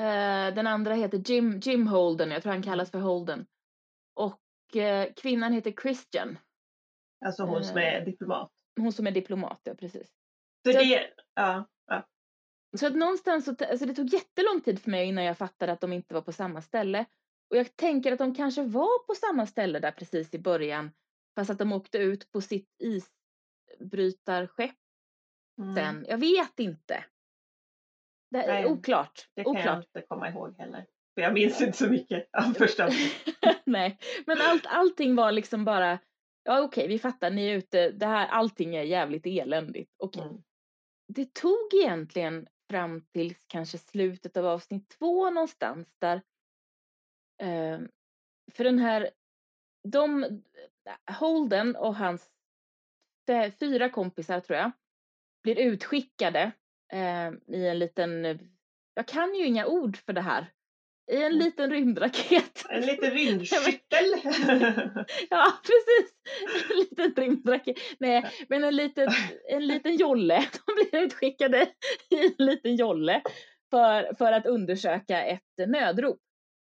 eh, 0.04 0.54
den 0.54 0.66
andra 0.66 0.94
heter 0.94 1.22
Jim, 1.30 1.60
Jim 1.62 1.86
Holden, 1.86 2.30
jag 2.30 2.42
tror 2.42 2.52
han 2.52 2.62
kallas 2.62 2.90
för 2.90 2.98
Holden. 3.00 3.46
Eh, 4.76 5.12
kvinnan 5.16 5.52
heter 5.52 5.72
Christian, 5.82 6.38
Alltså 7.24 7.42
hon 7.42 7.64
som 7.64 7.76
är 7.78 8.04
diplomat. 8.04 8.52
hon 8.80 8.92
som 8.92 9.06
är 9.06 9.10
diplomat, 9.10 9.60
ja 9.64 9.74
precis. 9.74 10.08
Så 10.66 10.72
Så- 10.72 10.78
det, 10.78 11.10
ja, 11.34 11.68
ja. 11.86 12.06
Så 12.78 12.86
att 12.86 12.94
någonstans 12.96 13.44
så, 13.44 13.50
alltså 13.50 13.86
det 13.86 13.94
tog 13.94 14.08
jättelång 14.08 14.60
tid 14.60 14.82
för 14.82 14.90
mig 14.90 15.06
innan 15.08 15.24
jag 15.24 15.38
fattade 15.38 15.72
att 15.72 15.80
de 15.80 15.92
inte 15.92 16.14
var 16.14 16.22
på 16.22 16.32
samma 16.32 16.62
ställe. 16.62 17.04
Och 17.50 17.56
jag 17.56 17.76
tänker 17.76 18.12
att 18.12 18.18
de 18.18 18.34
kanske 18.34 18.62
var 18.62 19.06
på 19.06 19.14
samma 19.14 19.46
ställe 19.46 19.78
där 19.78 19.92
precis 19.92 20.34
i 20.34 20.38
början, 20.38 20.90
fast 21.34 21.50
att 21.50 21.58
de 21.58 21.72
åkte 21.72 21.98
ut 21.98 22.32
på 22.32 22.40
sitt 22.40 22.68
isbrytarskepp 23.78 24.76
Mm. 25.60 25.74
sen. 25.74 26.04
Jag 26.08 26.18
vet 26.18 26.58
inte. 26.60 27.04
Det 28.30 28.38
är 28.38 28.46
Nej, 28.62 28.66
oklart. 28.66 29.28
Det 29.34 29.44
kan 29.44 29.54
jag 29.54 29.60
oklart. 29.62 29.84
inte 29.84 30.02
komma 30.08 30.28
ihåg 30.28 30.58
heller. 30.58 30.86
För 31.14 31.22
jag 31.22 31.34
minns 31.34 31.60
inte 31.60 31.78
så 31.78 31.86
mycket 31.86 32.28
av 32.32 32.54
första. 32.58 32.88
Nej, 33.64 33.98
men 34.26 34.40
allt, 34.40 34.66
allting 34.66 35.16
var 35.16 35.32
liksom 35.32 35.64
bara, 35.64 35.98
ja 36.44 36.62
okej, 36.62 36.88
vi 36.88 36.98
fattar, 36.98 37.30
ni 37.30 37.46
är 37.46 37.54
ute, 37.54 37.90
det 37.90 38.06
här, 38.06 38.28
allting 38.28 38.76
är 38.76 38.82
jävligt 38.82 39.26
eländigt. 39.26 39.94
Okej. 39.98 40.22
Mm. 40.22 40.42
det 41.08 41.34
tog 41.34 41.74
egentligen 41.74 42.46
fram 42.70 43.04
till 43.12 43.34
kanske 43.46 43.78
slutet 43.78 44.36
av 44.36 44.46
avsnitt 44.46 44.88
två 44.98 45.30
någonstans 45.30 45.88
där 45.98 46.22
eh, 47.42 47.80
för 48.52 48.64
den 48.64 48.78
här 48.78 49.10
de 49.88 50.42
Holden 51.20 51.76
och 51.76 51.96
hans 51.96 52.30
fyra 53.60 53.88
kompisar 53.88 54.40
tror 54.40 54.58
jag 54.58 54.70
blir 55.42 55.58
utskickade 55.58 56.52
eh, 56.92 57.32
i 57.46 57.66
en 57.66 57.78
liten 57.78 58.38
jag 58.94 59.08
kan 59.08 59.34
ju 59.34 59.46
inga 59.46 59.66
ord 59.66 59.96
för 59.96 60.12
det 60.12 60.20
här 60.20 60.52
i 61.10 61.16
en 61.16 61.22
Mm. 61.32 61.38
liten 61.38 61.70
rymdraket. 61.70 62.64
En 62.70 62.80
liten 62.80 63.10
rymdskyttel. 63.10 64.14
Ja, 65.30 65.52
precis. 65.62 66.14
En 66.70 66.78
liten 66.78 67.14
rymdraket. 67.24 67.76
Nej, 67.98 68.30
men 68.48 68.64
en 68.64 68.76
liten, 68.76 69.08
en 69.48 69.66
liten 69.66 69.96
jolle. 69.96 70.34
De 70.66 70.74
blir 70.90 71.02
utskickade 71.04 71.66
i 72.10 72.26
en 72.26 72.46
liten 72.46 72.76
jolle 72.76 73.22
för, 73.70 74.14
för 74.18 74.32
att 74.32 74.46
undersöka 74.46 75.22
ett 75.24 75.68
nödrop. 75.68 76.18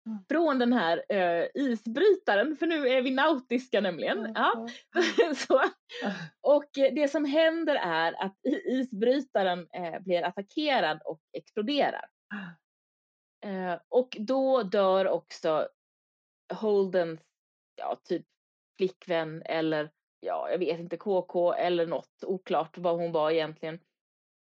Mm. 0.06 0.18
Från 0.30 0.58
den 0.58 0.72
här 0.72 1.02
eh, 1.08 1.44
isbrytaren, 1.54 2.56
för 2.56 2.66
nu 2.66 2.88
är 2.88 3.02
vi 3.02 3.10
nautiska 3.10 3.80
nämligen. 3.80 4.32
Ja, 4.34 4.66
så. 5.36 5.62
Och 6.42 6.64
det 6.74 7.10
som 7.10 7.24
händer 7.24 7.74
är 7.74 8.24
att 8.24 8.36
isbrytaren 8.68 9.58
eh, 9.58 10.00
blir 10.00 10.22
attackerad 10.22 11.00
och 11.04 11.20
exploderar. 11.38 12.04
Eh, 13.44 13.74
och 13.88 14.16
då 14.20 14.62
dör 14.62 15.08
också 15.08 15.68
Holdens, 16.52 17.20
ja 17.76 17.96
typ 18.04 18.26
flickvän 18.78 19.42
eller 19.44 19.90
ja, 20.20 20.50
jag 20.50 20.58
vet 20.58 20.80
inte, 20.80 20.96
KK 20.96 21.52
eller 21.54 21.86
något, 21.86 22.24
oklart 22.26 22.78
vad 22.78 22.96
hon 22.96 23.12
var 23.12 23.30
egentligen. 23.30 23.78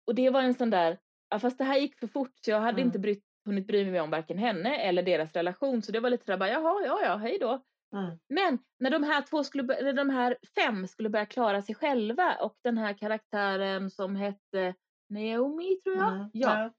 Och 0.07 0.15
det 0.15 0.31
var 0.31 0.43
en 0.43 0.55
sån 0.55 0.71
där, 0.71 0.99
ja 1.31 1.39
fast 1.39 1.59
det 1.59 1.65
här 1.65 1.79
gick 1.79 1.99
för 1.99 2.07
fort 2.07 2.33
så 2.45 2.51
jag 2.51 2.61
hade 2.61 2.77
Mm. 2.81 2.87
inte 2.87 2.99
brytt, 2.99 3.25
hunnit 3.45 3.67
bry 3.67 3.91
mig 3.91 4.01
om 4.01 4.11
varken 4.11 4.39
henne 4.39 4.77
eller 4.77 5.03
deras 5.03 5.33
relation 5.33 5.83
så 5.83 5.93
det 5.93 6.01
var 6.01 6.11
lite 6.11 6.25
sådär 6.25 6.39
bara 6.39 6.49
jaha, 6.51 6.87
ja 6.87 7.01
ja, 7.05 7.17
hej 7.17 7.39
då. 7.41 7.63
Mm. 7.97 8.19
Men 8.29 8.59
när 8.79 8.91
de 8.91 9.03
här 9.03 9.23
två 9.23 9.45
skulle, 9.45 9.75
eller 9.75 9.93
de 9.93 10.11
här 10.11 10.37
fem 10.55 10.87
skulle 10.89 11.09
börja 11.09 11.27
klara 11.27 11.63
sig 11.63 11.75
själva 11.75 12.37
och 12.41 12.57
den 12.65 12.79
här 12.79 12.93
karaktären 12.93 13.91
som 13.91 14.17
hette 14.17 14.75
Naomi 15.09 15.81
tror 15.85 15.97
jag, 15.97 16.13
Mm. 16.13 16.31
ja. 16.33 16.71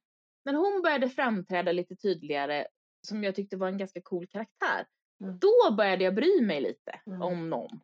Men 0.48 0.56
hon 0.56 0.82
började 0.82 1.10
framträda 1.10 1.72
lite 1.72 1.96
tydligare 1.96 2.68
som 3.08 3.24
jag 3.24 3.36
tyckte 3.36 3.58
var 3.58 3.68
en 3.68 3.78
ganska 3.78 4.02
cool 4.02 4.28
karaktär. 4.28 4.86
Mm. 5.24 5.40
Då 5.40 5.76
började 5.78 6.04
jag 6.04 6.16
bry 6.16 6.42
mig 6.42 6.62
lite 6.62 7.00
Mm. 7.08 7.22
om 7.22 7.50
någon. 7.50 7.80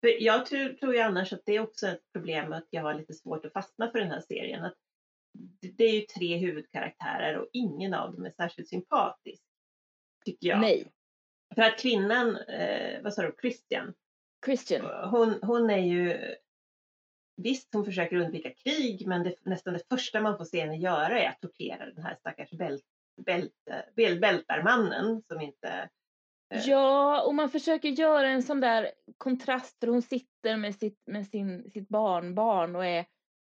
För 0.00 0.22
jag 0.22 0.46
tror, 0.46 0.68
tror 0.68 0.94
ju 0.94 1.00
annars 1.00 1.32
att 1.32 1.42
det 1.46 1.52
är 1.56 1.60
också 1.60 1.86
ett 1.86 2.12
problem 2.12 2.52
att 2.52 2.66
jag 2.70 2.82
har 2.82 2.94
lite 2.94 3.14
svårt 3.14 3.44
att 3.44 3.52
fastna 3.52 3.90
för 3.90 3.98
den 3.98 4.10
här 4.10 4.20
serien. 4.20 4.64
Att 4.64 4.74
det- 5.76 5.84
är 5.84 5.94
ju 5.94 6.00
tre 6.00 6.36
huvudkaraktärer 6.36 7.38
och 7.38 7.48
ingen 7.52 7.94
av 7.94 8.12
dem 8.14 8.24
är 8.26 8.30
särskilt 8.30 8.68
sympatisk. 8.68 9.42
Tycker 10.24 10.48
jag. 10.48 10.60
Nej, 10.60 10.92
För 11.54 11.62
att 11.62 11.78
kvinnan, 11.78 12.36
eh, 12.36 13.02
vad 13.02 13.14
sa 13.14 13.22
du, 13.22 13.34
Christian, 13.40 13.94
Christian. 14.44 15.08
hon, 15.10 15.38
hon 15.42 15.70
är 15.70 15.78
ju 15.78 16.34
Visst, 17.36 17.74
hon 17.74 17.84
försöker 17.84 18.16
undvika 18.16 18.50
krig, 18.50 19.06
men 19.06 19.22
det, 19.22 19.34
nästan 19.42 19.72
det 19.74 19.88
första 19.88 20.20
man 20.20 20.38
får 20.38 20.44
se 20.44 20.60
henne 20.60 20.76
göra 20.76 21.20
är 21.20 21.28
att 21.28 21.40
tortera 21.40 21.86
den 21.86 22.04
här 22.04 22.14
stackars 22.14 22.50
bält, 22.50 22.84
bält, 23.26 23.52
bäl, 23.96 24.20
bältarmannen 24.20 25.22
som 25.28 25.40
inte... 25.40 25.88
Eh. 26.54 26.60
Ja, 26.68 27.22
och 27.26 27.34
man 27.34 27.48
försöker 27.50 27.88
göra 27.88 28.28
en 28.28 28.42
sån 28.42 28.60
där 28.60 28.90
kontrast 29.18 29.80
för 29.80 29.86
hon 29.86 30.02
sitter 30.02 30.56
med 30.56 30.74
sitt, 30.74 30.98
med 31.06 31.26
sin, 31.26 31.70
sitt 31.70 31.88
barnbarn 31.88 32.76
och 32.76 32.86
är 32.86 33.06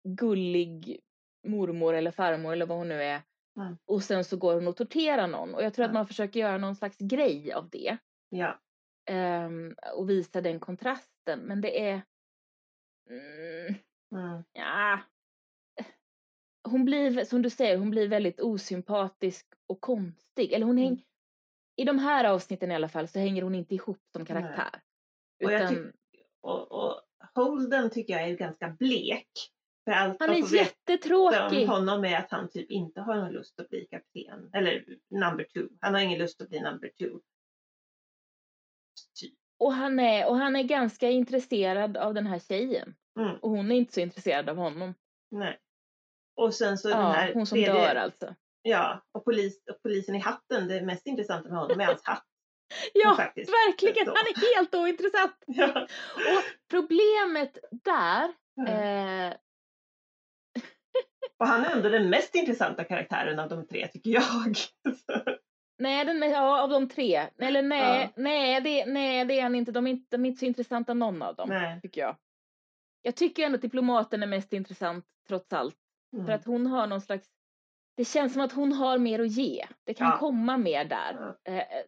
gullig 0.07 0.99
mormor 1.47 1.93
eller 1.93 2.11
farmor 2.11 2.53
eller 2.53 2.65
vad 2.65 2.77
hon 2.77 2.87
nu 2.89 3.03
är. 3.03 3.21
Mm. 3.59 3.77
Och 3.85 4.03
sen 4.03 4.23
så 4.23 4.37
går 4.37 4.53
hon 4.53 4.67
och 4.67 4.77
torterar 4.77 5.27
någon 5.27 5.55
och 5.55 5.63
jag 5.63 5.73
tror 5.73 5.85
att 5.85 5.91
Ja. 5.91 5.93
man 5.93 6.07
försöker 6.07 6.39
göra 6.39 6.57
någon 6.57 6.75
slags 6.75 6.97
grej 6.97 7.53
av 7.53 7.69
det. 7.69 7.97
Ja, 8.29 8.59
ehm, 9.09 9.75
och 9.95 10.09
visa 10.09 10.41
den 10.41 10.59
kontrasten. 10.59 11.39
Men 11.39 11.61
det 11.61 11.87
är... 11.89 12.01
Mm, 13.09 13.75
mm, 14.11 14.43
ja. 14.53 14.99
Hon 16.63 16.85
blir, 16.85 17.25
som 17.25 17.41
du 17.41 17.49
säger, 17.49 17.77
hon 17.77 17.89
blir 17.89 18.07
väldigt 18.07 18.39
osympatisk 18.41 19.47
och 19.67 19.81
konstig. 19.81 20.53
Eller 20.53 20.65
hon 20.65 20.77
Mm. 20.77 20.89
häng, 20.89 21.05
I 21.75 21.83
de 21.85 21.99
här 21.99 22.25
avsnitten 22.25 22.71
i 22.71 22.75
alla 22.75 22.89
fall 22.89 23.07
så 23.07 23.19
hänger 23.19 23.41
hon 23.41 23.55
inte 23.55 23.75
ihop 23.75 23.99
som 24.13 24.25
karaktär. 24.25 24.81
Och 25.43 25.49
Utan 25.49 25.75
tyck- 25.75 25.91
och, 26.41 26.71
och 26.71 27.01
Holden 27.35 27.89
tycker 27.89 28.13
jag 28.13 28.29
är 28.29 28.37
ganska 28.37 28.69
blek. 28.69 29.29
För 29.85 29.91
allt 29.91 30.17
han 30.19 30.29
är 30.29 30.55
jättetråkig. 30.55 31.63
om 31.63 31.69
honom 31.69 32.05
är 32.05 32.17
att 32.17 32.31
han 32.31 32.49
typ 32.49 32.71
inte 32.71 33.01
har 33.01 33.15
någon 33.15 33.31
lust 33.31 33.59
att 33.59 33.69
bli 33.69 33.85
kapten. 33.85 34.49
Eller 34.53 34.85
number 35.09 35.43
two. 35.43 35.67
Han 35.81 35.93
har 35.93 36.01
ingen 36.01 36.19
lust 36.19 36.41
att 36.41 36.49
bli 36.49 36.59
number 36.61 36.89
two. 36.99 37.19
Och 39.59 39.73
han, 39.73 39.99
är, 39.99 40.27
och 40.27 40.37
han 40.37 40.55
är 40.55 40.63
ganska 40.63 41.09
intresserad 41.09 41.97
av 41.97 42.13
den 42.13 42.27
här 42.27 42.39
tjejen. 42.39 42.95
Mm, 43.19 43.35
Och 43.41 43.49
hon 43.49 43.71
är 43.71 43.75
inte 43.75 43.93
så 43.93 43.99
intresserad 43.99 44.49
av 44.49 44.55
honom. 44.57 44.93
nej. 45.31 45.59
Och 46.35 46.53
sen 46.55 46.77
så 46.77 46.87
den 46.87 46.97
Ja, 46.99 47.11
här 47.11 47.33
hon 47.33 47.45
som 47.45 47.55
tredje- 47.55 47.73
dör 47.73 47.95
alltså. 47.95 48.35
Ja, 48.61 49.05
och, 49.11 49.25
polis, 49.25 49.63
och 49.71 49.81
polisen 49.83 50.15
i 50.15 50.19
hatten, 50.19 50.67
det 50.67 50.81
mest 50.81 51.07
intressanta 51.07 51.49
med 51.49 51.57
honom 51.59 51.79
är 51.79 51.85
hans 51.85 52.03
hatt. 52.03 52.23
Ja, 52.93 53.15
faktiskt. 53.15 53.51
verkligen. 53.51 54.05
Så. 54.05 54.11
Han 54.15 54.27
är 54.27 54.55
helt 54.55 54.75
ointressant. 54.75 55.35
Ja. 55.45 55.81
Och 56.15 56.43
problemet 56.69 57.57
där 57.71 58.33
Mm. 58.61 59.29
eh, 59.31 59.37
Och 61.39 61.47
han 61.47 61.65
är 61.65 61.69
ändå 61.71 61.89
den 61.89 62.09
mest 62.09 62.35
intressanta 62.35 62.83
karaktären 62.83 63.39
av 63.39 63.49
de 63.49 63.67
tre, 63.67 63.87
tycker 63.87 64.09
jag. 64.09 64.23
Nej, 65.79 66.05
den 66.05 66.21
ja, 66.31 66.61
av 66.61 66.69
de 66.69 66.89
tre. 66.89 67.27
Eller 67.37 67.61
nej, 67.61 68.01
Ja. 68.15 68.21
nej, 68.21 68.61
det, 68.61 68.85
nej, 68.85 69.25
det 69.25 69.39
är 69.39 69.43
han 69.43 69.55
inte. 69.55 69.71
De 69.71 69.87
är 69.87 69.91
inte, 69.91 70.17
de 70.17 70.25
är 70.25 70.29
inte 70.29 70.39
så 70.39 70.45
intressanta 70.45 70.93
någon 70.93 71.21
av 71.21 71.35
dem, 71.35 71.49
Nej. 71.49 71.81
tycker 71.81 72.01
jag. 72.01 72.15
Jag 73.01 73.15
tycker 73.15 73.45
ändå 73.45 73.55
att 73.55 73.61
diplomaten 73.61 74.23
är 74.23 74.27
mest 74.27 74.53
intressant, 74.53 75.05
trots 75.27 75.53
allt. 75.53 75.77
Mm. 76.13 76.25
För 76.25 76.33
att 76.33 76.45
hon 76.45 76.67
har 76.67 76.87
någon 76.87 77.01
slags... 77.01 77.27
Det 77.97 78.05
känns 78.05 78.33
som 78.33 78.41
att 78.41 78.51
hon 78.53 78.71
har 78.73 78.97
mer 78.97 79.19
att 79.19 79.31
ge. 79.31 79.65
Det 79.83 79.93
kan 79.93 80.07
Ja. 80.07 80.17
komma 80.17 80.57
mer 80.57 80.85
där. 80.85 81.35
Ja. 81.43 81.51
Eh, 81.51 81.57
eh, 81.57 81.85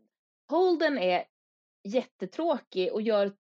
Holden 0.50 0.98
är 0.98 1.24
jättetråkig 1.84 2.94
och 2.94 3.02
gör 3.02 3.32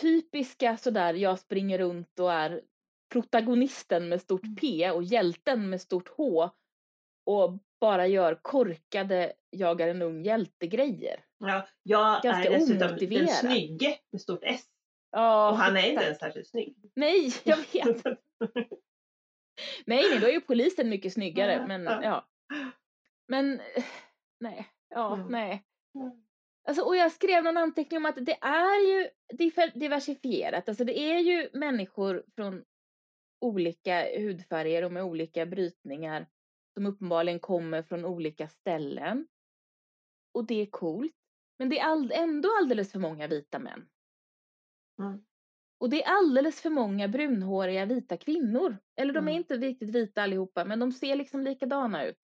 typiska 0.00 0.76
sådär, 0.76 1.14
jag 1.14 1.38
springer 1.38 1.78
runt 1.78 2.18
och 2.18 2.32
är 2.32 2.62
protagonisten 3.12 4.08
med 4.08 4.20
stort 4.22 4.44
Mm. 4.44 4.56
P 4.56 4.90
och 4.90 5.02
hjälten 5.02 5.70
med 5.70 5.80
stort 5.80 6.08
H 6.08 6.50
och 7.28 7.58
bara 7.80 8.06
gör 8.06 8.38
korkade 8.42 9.32
jagar 9.50 9.88
en 9.88 10.02
ung 10.02 10.22
hjältegrejer. 10.24 11.24
Ja, 11.38 11.68
jag 11.82 12.22
Ganska 12.22 12.48
är 12.50 12.58
dessutom 12.58 12.78
den 12.78 12.88
omotiverad. 12.90 13.28
snygge 13.28 13.98
med 14.12 14.20
stort 14.20 14.40
S. 14.42 14.64
Ja, 15.10 15.50
Och 15.50 15.56
han 15.56 15.76
är 15.76 15.90
inte 15.90 16.04
ens 16.04 16.18
särskilt 16.18 16.48
snygg. 16.48 16.76
Nej, 16.94 17.32
jag 17.44 17.56
vet. 17.56 18.04
Nej, 19.86 20.04
nej, 20.10 20.18
då 20.20 20.26
är 20.26 20.32
ju 20.32 20.40
polisen 20.40 20.88
mycket 20.88 21.12
snyggare, 21.12 21.52
Ja, 21.52 21.66
men 21.66 21.84
ja. 21.84 22.00
ja. 22.02 22.28
Men, 23.28 23.60
nej, 24.40 24.68
ja, 24.88 25.14
Mm. 25.14 25.26
nej. 25.28 25.64
Mm. 25.94 26.10
Alltså, 26.68 26.82
och 26.82 26.96
jag 26.96 27.12
skrev 27.12 27.44
någon 27.44 27.56
anteckning 27.56 27.96
om 27.96 28.06
att 28.06 28.26
det 28.26 28.38
är 28.40 28.86
ju 28.88 29.08
diversifierat. 29.74 30.68
Alltså 30.68 30.84
det 30.84 30.98
är 30.98 31.18
ju 31.18 31.48
människor 31.52 32.24
från 32.34 32.64
olika 33.40 34.06
hudfärger 34.18 34.84
och 34.84 34.92
med 34.92 35.02
olika 35.02 35.46
brytningar 35.46 36.26
som 36.78 36.86
uppenbarligen 36.86 37.40
kommer 37.40 37.82
från 37.82 38.04
olika 38.04 38.48
ställen. 38.48 39.26
Och 40.34 40.46
det 40.46 40.62
är 40.62 40.66
coolt. 40.66 41.14
Men 41.58 41.68
det 41.68 41.78
är 41.78 41.84
all- 41.84 42.12
ändå 42.12 42.48
alldeles 42.60 42.92
för 42.92 42.98
många 42.98 43.26
vita 43.26 43.58
män. 43.58 43.88
Mm. 45.02 45.24
Och 45.80 45.90
det 45.90 46.04
är 46.04 46.08
alldeles 46.08 46.60
för 46.62 46.70
många 46.70 47.08
brunhåriga 47.08 47.86
vita 47.86 48.16
kvinnor. 48.16 48.76
Eller 48.96 49.12
de 49.12 49.18
är 49.18 49.32
Mm. 49.32 49.36
inte 49.36 49.56
riktigt 49.56 49.90
vita 49.90 50.22
allihopa, 50.22 50.64
men 50.64 50.78
de 50.78 50.92
ser 50.92 51.16
liksom 51.16 51.42
likadana 51.42 52.04
ut. 52.04 52.16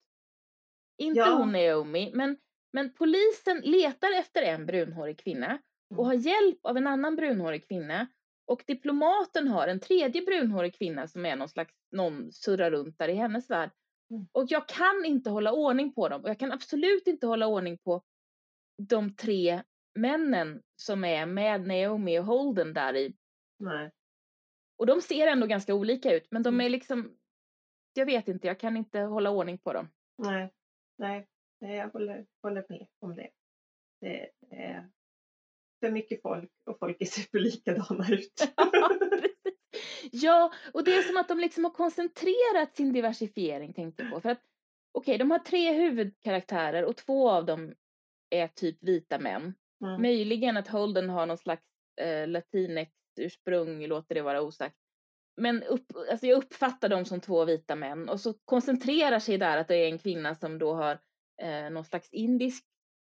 Inte 0.97 1.19
Ja. 1.19 1.35
hon 1.37 1.51
Naomi, 1.51 2.11
men, 2.13 2.37
men 2.73 2.93
polisen 2.93 3.59
letar 3.63 4.19
efter 4.19 4.41
en 4.41 4.65
brunhårig 4.65 5.19
kvinna 5.19 5.59
och 5.89 6.05
Mm. 6.05 6.05
har 6.05 6.13
hjälp 6.13 6.59
av 6.65 6.77
en 6.77 6.87
annan 6.87 7.15
brunhårig 7.15 7.67
kvinna. 7.67 8.07
Och 8.47 8.63
diplomaten 8.67 9.47
har 9.47 9.67
en 9.67 9.79
tredje 9.79 10.21
brunhårig 10.21 10.75
kvinna 10.77 11.07
som 11.07 11.25
är 11.25 11.35
någon 11.35 11.49
slags, 11.49 11.73
någon 11.91 12.31
surrar 12.31 12.71
runt 12.71 12.97
där 12.99 13.09
i 13.09 13.13
hennes 13.13 13.49
värld. 13.49 13.71
Mm. 14.11 14.27
Och 14.31 14.45
jag 14.47 14.67
kan 14.67 15.05
inte 15.05 15.29
hålla 15.29 15.51
ordning 15.53 15.93
på 15.93 16.09
dem 16.09 16.21
och 16.23 16.29
jag 16.29 16.39
kan 16.39 16.51
absolut 16.51 17.07
inte 17.07 17.27
hålla 17.27 17.47
ordning 17.47 17.77
på 17.77 18.01
de 18.89 19.15
tre 19.15 19.63
männen 19.99 20.61
som 20.75 21.03
är 21.03 21.25
med 21.25 21.67
Naomi 21.67 22.19
och 22.19 22.25
Holden 22.25 22.73
där 22.73 22.95
i. 22.95 23.15
Nej. 23.59 23.91
Och 24.77 24.85
de 24.85 25.01
ser 25.01 25.27
ändå 25.27 25.47
ganska 25.47 25.73
olika 25.75 26.13
ut 26.15 26.27
men 26.31 26.43
de 26.43 26.53
Mm. 26.53 26.65
är 26.65 26.69
liksom, 26.69 27.17
jag 27.93 28.05
vet 28.05 28.27
inte, 28.27 28.47
jag 28.47 28.59
kan 28.59 28.77
inte 28.77 28.99
hålla 28.99 29.29
ordning 29.29 29.57
på 29.57 29.73
dem. 29.73 29.89
Nej. 30.17 30.53
Nej. 30.97 31.27
Nej, 31.61 31.75
jag 31.77 31.89
håller, 31.89 32.25
håller 32.41 32.65
med 32.69 32.87
om 32.99 33.15
det. 33.15 33.29
Det 34.01 34.31
är 34.51 34.89
för 35.79 35.91
mycket 35.91 36.21
folk 36.21 36.51
och 36.65 36.79
folk 36.79 37.07
ser 37.07 37.21
för 37.31 37.39
likadana 37.39 38.09
ut. 38.09 38.53
Ja, 40.11 40.53
och 40.73 40.83
det 40.83 40.95
är 40.95 41.01
som 41.01 41.17
att 41.17 41.27
de 41.27 41.39
liksom 41.39 41.63
har 41.63 41.71
koncentrerat 41.71 42.75
sin 42.75 42.93
diversifiering 42.93 43.73
tänkte 43.73 44.03
jag 44.03 44.11
på. 44.11 44.21
För 44.21 44.29
att 44.29 44.41
okej, 44.91 45.17
de 45.17 45.31
har 45.31 45.39
tre 45.39 45.73
huvudkaraktärer 45.73 46.85
och 46.85 46.95
två 46.95 47.29
av 47.29 47.45
dem 47.45 47.73
är 48.29 48.47
typ 48.47 48.83
vita 48.83 49.19
män. 49.19 49.53
Mm. 49.81 50.01
Möjligen 50.01 50.57
att 50.57 50.67
Holden 50.67 51.09
har 51.09 51.25
någon 51.25 51.37
slags 51.37 51.65
eh, 52.01 52.27
latinex-ursprung, 52.27 53.87
låter 53.87 54.15
det 54.15 54.21
vara 54.21 54.41
osagt. 54.41 54.75
Men 55.37 55.63
upp, 55.63 55.85
alltså 56.11 56.25
jag 56.27 56.37
uppfattar 56.37 56.89
dem 56.89 57.05
som 57.05 57.21
två 57.21 57.45
vita 57.45 57.75
män 57.75 58.09
och 58.09 58.21
så 58.21 58.33
koncentrerar 58.45 59.19
sig 59.19 59.37
där 59.37 59.57
att 59.57 59.67
det 59.67 59.75
är 59.75 59.87
en 59.87 59.99
kvinna 59.99 60.35
som 60.35 60.59
då 60.59 60.73
har 60.73 60.99
eh, 61.41 61.69
någon 61.69 61.85
slags 61.85 62.09
indisk 62.11 62.65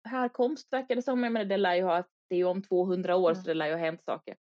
härkomst 0.04 0.72
verkar 0.72 0.96
det 0.96 1.02
som. 1.02 1.24
Jag 1.24 1.32
menar, 1.32 1.44
det 1.46 1.56
lär 1.56 1.74
ju 1.74 1.82
ha, 1.82 2.04
det 2.28 2.34
är 2.34 2.38
ju 2.38 2.44
om 2.44 2.62
200 2.62 3.16
år 3.16 3.30
Mm. 3.30 3.42
så 3.42 3.48
det 3.48 3.54
lär 3.54 3.66
ju 3.66 3.72
ha 3.72 3.78
hänt 3.78 4.02
saker. 4.04 4.36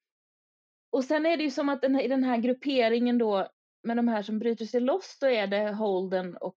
Och 0.93 1.05
sen 1.05 1.27
är 1.27 1.37
det 1.37 1.43
ju 1.43 1.51
som 1.51 1.69
att 1.69 1.83
den 1.83 1.95
här, 1.95 2.03
i 2.03 2.09
den 2.09 2.25
här 2.25 2.37
grupperingen 2.37 3.19
då 3.19 3.49
med 3.83 3.97
de 3.97 4.09
här 4.09 4.23
som 4.23 4.39
bryter 4.39 4.65
sig 4.65 4.81
loss 4.81 5.17
så 5.19 5.27
är 5.27 5.47
det 5.47 5.73
Holden 5.73 6.37
och 6.37 6.57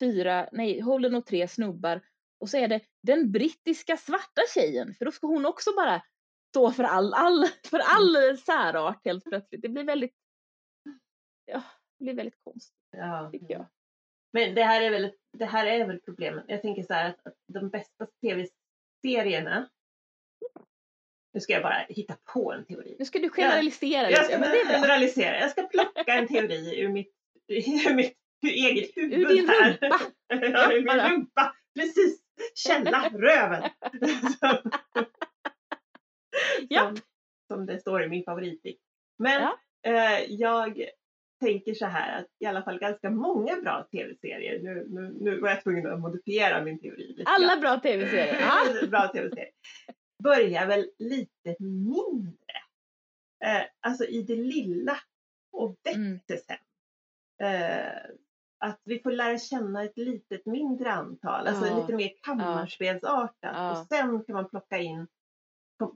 fyra, 0.00 0.48
nej 0.52 0.80
Holden 0.80 1.14
och 1.14 1.26
tre 1.26 1.48
snubbar 1.48 2.02
och 2.40 2.48
så 2.48 2.56
är 2.56 2.68
det 2.68 2.80
den 3.02 3.32
brittiska 3.32 3.96
svarta 3.96 4.42
tjejen 4.54 4.94
för 4.94 5.04
då 5.04 5.10
ska 5.10 5.26
hon 5.26 5.46
också 5.46 5.70
bara 5.76 6.02
stå 6.48 6.70
för 6.70 6.84
all, 6.84 7.14
all, 7.14 7.46
för 7.70 7.78
all 7.78 8.38
särart 8.38 9.04
helt 9.04 9.24
plötsligt. 9.24 9.62
Det 9.62 9.68
blir 9.68 9.84
väldigt, 9.84 10.14
ja, 11.44 11.62
det 11.98 12.04
blir 12.04 12.14
väldigt 12.14 12.44
konstigt 12.44 12.78
Ja. 12.90 13.30
tycker 13.32 13.54
jag. 13.54 13.66
Men 14.32 14.54
det 14.54 14.64
här 14.64 14.82
är 14.82 14.90
väl, 14.90 15.12
det 15.32 15.44
här 15.44 15.66
är 15.66 15.86
väl 15.86 16.00
problemet. 16.00 16.44
Jag 16.48 16.62
tänker 16.62 16.82
så 16.82 16.92
här 16.92 17.10
att, 17.10 17.26
att 17.26 17.34
de 17.46 17.68
bästa 17.68 18.06
tv-serierna 18.20 19.68
nu 21.34 21.40
ska 21.40 21.52
jag 21.52 21.62
bara 21.62 21.86
hitta 21.88 22.16
på 22.34 22.52
en 22.52 22.64
teori. 22.64 22.96
Nu 22.98 23.04
ska 23.04 23.18
du 23.18 23.30
generalisera 23.30 24.02
Jag 24.02 24.10
lite, 24.10 24.24
ska 24.24 24.34
är 24.34 24.64
bra. 24.64 24.74
generalisera. 24.74 25.40
Jag 25.40 25.50
ska 25.50 25.62
plocka 25.62 26.12
en 26.14 26.28
teori 26.28 26.80
ur 26.80 26.88
mitt, 26.88 27.12
ur 27.48 27.94
mitt 27.94 28.14
ur 28.46 28.50
eget 28.50 28.90
huvud 28.96 29.18
Ur 29.20 29.26
din 29.28 29.48
här. 29.48 29.70
rumpa. 29.80 30.00
ja, 30.58 30.72
ur 30.72 30.84
min 30.84 31.10
rumpa. 31.10 31.54
Precis. 31.78 32.20
Källa, 32.54 33.08
röven. 33.14 33.62
som, 34.40 34.70
Ja. 36.68 36.80
som, 36.80 36.96
som 37.48 37.66
det 37.66 37.80
står 37.80 38.02
i 38.02 38.08
min 38.08 38.24
favoritdikt. 38.24 38.80
Men 39.18 39.42
Ja. 39.42 39.58
eh, 39.86 40.24
jag 40.28 40.84
tänker 41.40 41.74
så 41.74 41.86
här 41.86 42.18
att 42.18 42.26
i 42.40 42.46
alla 42.46 42.62
fall 42.62 42.78
ganska 42.78 43.10
många 43.10 43.56
bra 43.56 43.88
tv-serier. 43.92 44.60
Nu, 44.62 44.86
nu, 44.88 45.16
nu 45.20 45.40
var 45.40 45.48
jag 45.48 45.62
tvungen 45.62 45.86
att 45.92 46.00
modifiera 46.00 46.64
min 46.64 46.80
teori 46.80 47.06
lite. 47.08 47.30
Alla 47.30 47.56
bra 47.56 47.80
tv-serier. 47.80 48.86
Bra 48.90 49.08
tv-serier. 49.08 49.50
Börjar 50.22 50.66
väl 50.66 50.90
lite 50.98 51.56
mindre. 51.58 52.52
Eh, 53.44 53.62
alltså 53.80 54.04
i 54.04 54.22
det 54.22 54.36
lilla 54.36 54.96
och 55.52 55.76
växer 55.84 56.00
Mm. 56.00 56.20
sen. 56.28 56.56
Eh, 57.46 58.10
att 58.58 58.80
vi 58.84 59.00
får 59.02 59.10
lära 59.10 59.38
känna 59.38 59.84
ett 59.84 59.96
litet 59.98 60.46
mindre 60.46 60.92
antal, 60.92 61.46
alltså 61.46 61.66
Ja. 61.66 61.80
lite 61.80 61.92
mer 61.96 62.10
kammarspelsartat. 62.22 63.36
Ja. 63.40 63.70
Och 63.80 63.86
sen 63.86 64.24
kan 64.24 64.34
man 64.34 64.48
plocka 64.48 64.78
in, 64.78 65.06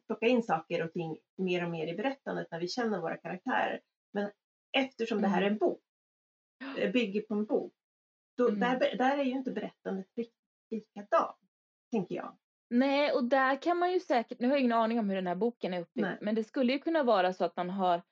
plocka 0.06 0.26
in 0.26 0.42
saker 0.42 0.84
och 0.84 0.92
ting 0.92 1.18
mer 1.38 1.64
och 1.64 1.70
mer 1.70 1.86
i 1.86 1.94
berättandet 1.96 2.46
när 2.50 2.60
vi 2.60 2.68
känner 2.68 3.00
våra 3.00 3.16
karaktärer. 3.16 3.80
Men 4.12 4.30
eftersom 4.72 5.22
det 5.22 5.28
här 5.28 5.42
är 5.42 5.46
en 5.50 5.58
bok, 5.58 5.80
eh, 6.78 6.92
bygger 6.92 7.20
på 7.22 7.34
en 7.34 7.44
bok, 7.44 7.72
då, 8.36 8.48
Mm. 8.48 8.60
där, 8.60 8.96
där 8.96 9.18
är 9.18 9.22
ju 9.24 9.30
inte 9.30 9.50
berättandet 9.52 10.06
riktigt 10.16 10.36
likadant, 10.70 11.36
tänker 11.90 12.14
jag. 12.14 12.36
Nej, 12.72 13.12
och 13.12 13.24
där 13.24 13.62
kan 13.62 13.78
man 13.78 13.92
ju 13.92 14.00
säkert, 14.00 14.40
nu 14.40 14.46
har 14.46 14.54
jag 14.54 14.60
ingen 14.60 14.72
aning 14.72 14.98
om 14.98 15.08
hur 15.08 15.16
den 15.16 15.26
här 15.26 15.34
boken 15.34 15.74
är 15.74 15.80
uppbyggd, 15.80 16.06
men 16.20 16.34
det 16.34 16.44
skulle 16.44 16.72
ju 16.72 16.78
kunna 16.78 17.02
vara 17.02 17.32
så 17.32 17.44
att 17.44 17.56
man 17.56 17.70
har 17.70 18.02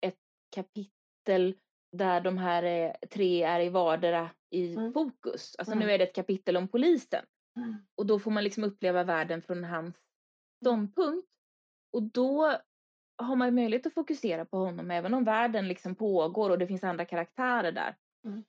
ett 0.00 0.18
kapitel 0.54 1.54
där 1.96 2.20
de 2.20 2.38
här 2.38 2.62
eh, 2.62 2.92
tre 3.10 3.42
är 3.42 3.60
i 3.60 3.68
vardera 3.68 4.30
i 4.50 4.74
Mm. 4.74 4.92
fokus. 4.92 5.56
Alltså 5.58 5.72
Mm. 5.74 5.86
nu 5.86 5.92
är 5.94 5.98
det 5.98 6.04
ett 6.04 6.14
kapitel 6.14 6.56
om 6.56 6.68
polisen 6.68 7.24
Mm. 7.56 7.74
och 7.94 8.06
då 8.06 8.18
får 8.18 8.30
man 8.30 8.44
liksom 8.44 8.64
uppleva 8.64 9.04
världen 9.04 9.42
från 9.42 9.64
hans 9.64 9.96
ståndpunkt. 10.62 11.28
Och 11.92 12.02
då 12.02 12.56
har 13.22 13.36
man 13.36 13.48
ju 13.48 13.52
möjlighet 13.52 13.86
att 13.86 13.94
fokusera 13.94 14.44
på 14.44 14.56
honom 14.58 14.90
även 14.90 15.14
om 15.14 15.24
världen 15.24 15.68
liksom 15.68 15.94
pågår 15.94 16.50
och 16.50 16.58
det 16.58 16.66
finns 16.66 16.84
andra 16.84 17.04
karaktärer 17.04 17.72
där. 17.72 17.96
Mm. 18.24 18.44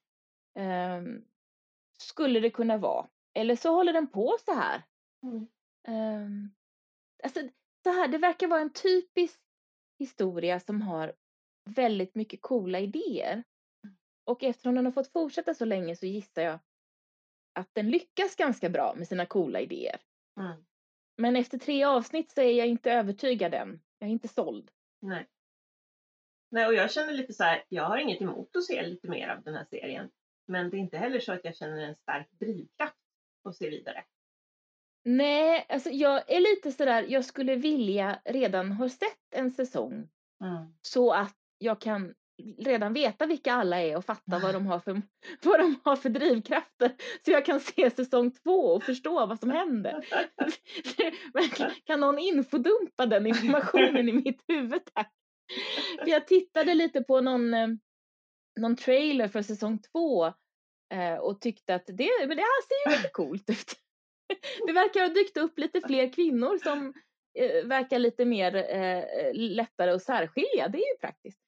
Ehm, 0.59 1.25
skulle 2.01 2.39
det 2.39 2.49
kunna 2.49 2.77
vara. 2.77 3.07
Eller 3.33 3.55
så 3.55 3.71
håller 3.75 3.93
den 3.93 4.07
på 4.07 4.37
så 4.45 4.53
här. 4.53 4.81
Mm. 5.23 5.47
Um, 5.87 6.55
alltså, 7.23 7.39
så 7.83 7.89
här, 7.89 8.07
det 8.07 8.17
verkar 8.17 8.47
vara 8.47 8.61
en 8.61 8.73
typisk 8.73 9.39
historia 9.99 10.59
som 10.59 10.81
har 10.81 11.13
väldigt 11.69 12.15
mycket 12.15 12.41
coola 12.41 12.79
idéer. 12.79 13.43
Och 14.25 14.43
eftersom 14.43 14.75
den 14.75 14.85
har 14.85 14.91
fått 14.91 15.11
fortsätta 15.11 15.53
så 15.53 15.65
länge 15.65 15.95
så 15.95 16.05
gissar 16.05 16.41
jag 16.41 16.59
att 17.53 17.69
den 17.73 17.89
lyckas 17.89 18.35
ganska 18.35 18.69
bra 18.69 18.93
med 18.97 19.07
sina 19.07 19.25
coola 19.25 19.59
idéer. 19.59 20.01
Mm. 20.39 20.65
Men 21.17 21.35
efter 21.35 21.57
tre 21.57 21.83
avsnitt 21.83 22.31
så 22.31 22.41
är 22.41 22.51
jag 22.51 22.67
inte 22.67 22.91
övertygad 22.91 23.53
än. 23.53 23.81
Jag 23.99 24.07
är 24.07 24.11
inte 24.11 24.27
såld. 24.27 24.71
Nej. 25.01 25.27
Nej, 26.49 26.67
och 26.67 26.73
jag 26.73 26.91
känner 26.91 27.13
lite 27.13 27.33
så 27.33 27.43
här, 27.43 27.63
jag 27.69 27.83
har 27.83 27.97
inget 27.97 28.21
emot 28.21 28.55
att 28.55 28.63
se 28.63 28.87
lite 28.87 29.07
mer 29.07 29.29
av 29.29 29.43
den 29.43 29.53
här 29.53 29.65
serien. 29.65 30.09
Men 30.45 30.69
det 30.69 30.77
är 30.77 30.79
inte 30.79 30.97
heller 30.97 31.19
så 31.19 31.33
att 31.33 31.45
jag 31.45 31.55
känner 31.55 31.77
en 31.77 31.95
stark 31.95 32.27
drivkraft 32.31 32.97
att 33.43 33.55
se 33.55 33.69
vidare. 33.69 34.05
Nej, 35.09 35.65
alltså 35.69 35.89
jag 35.89 36.31
är 36.31 36.39
lite 36.39 36.71
sådär, 36.71 37.05
jag 37.09 37.25
skulle 37.25 37.55
vilja 37.55 38.19
redan 38.25 38.71
ha 38.71 38.89
sett 38.89 39.33
en 39.35 39.51
säsong 39.51 40.09
Mm. 40.41 40.73
så 40.81 41.11
att 41.13 41.35
jag 41.57 41.81
kan 41.81 42.13
redan 42.57 42.93
veta 42.93 43.25
vilka 43.25 43.53
alla 43.53 43.81
är 43.81 43.97
och 43.97 44.05
fatta 44.05 44.39
vad 44.39 44.53
de 44.55 44.65
har 44.67 44.79
för, 44.79 45.01
vad 45.43 45.59
de 45.59 45.79
har 45.83 45.95
för 45.95 46.09
drivkrafter. 46.09 46.95
Så 47.25 47.31
jag 47.31 47.45
kan 47.45 47.59
se 47.59 47.89
säsong 47.89 48.31
två 48.31 48.59
och 48.59 48.83
förstå 48.83 49.25
vad 49.25 49.39
som 49.39 49.49
händer. 49.49 50.05
kan 51.85 51.99
någon 51.99 52.19
infodumpa 52.19 53.05
den 53.05 53.27
informationen 53.27 54.09
i 54.09 54.13
mitt 54.13 54.41
huvud 54.47 54.81
tack? 54.93 55.13
För 55.99 56.07
jag 56.07 56.27
tittade 56.27 56.73
lite 56.73 57.01
på 57.03 57.21
någon, 57.21 57.53
eh, 57.53 57.67
någon 58.59 58.75
trailer 58.75 59.27
för 59.27 59.41
säsong 59.41 59.79
två 59.91 60.25
eh, 60.93 61.15
och 61.19 61.41
tyckte 61.41 61.75
att 61.75 61.85
det, 61.87 62.09
men 62.19 62.37
det 62.37 62.43
här 62.43 62.67
ser 62.67 62.91
ju 62.91 62.97
lite 62.97 63.09
coolt 63.09 63.49
ut. 63.49 63.86
Det 64.67 64.73
verkar 64.73 65.01
ha 65.01 65.09
dykt 65.09 65.37
upp 65.37 65.59
lite 65.59 65.81
fler 65.81 66.13
kvinnor 66.13 66.57
som 66.57 66.93
eh, 67.39 67.65
verkar 67.65 67.99
lite 67.99 68.25
mer 68.25 68.55
eh, 68.55 69.03
lättare 69.33 69.91
att 69.91 70.03
särskilja. 70.03 70.67
Det 70.67 70.77
är 70.77 70.93
ju 70.93 70.97
praktiskt. 71.01 71.39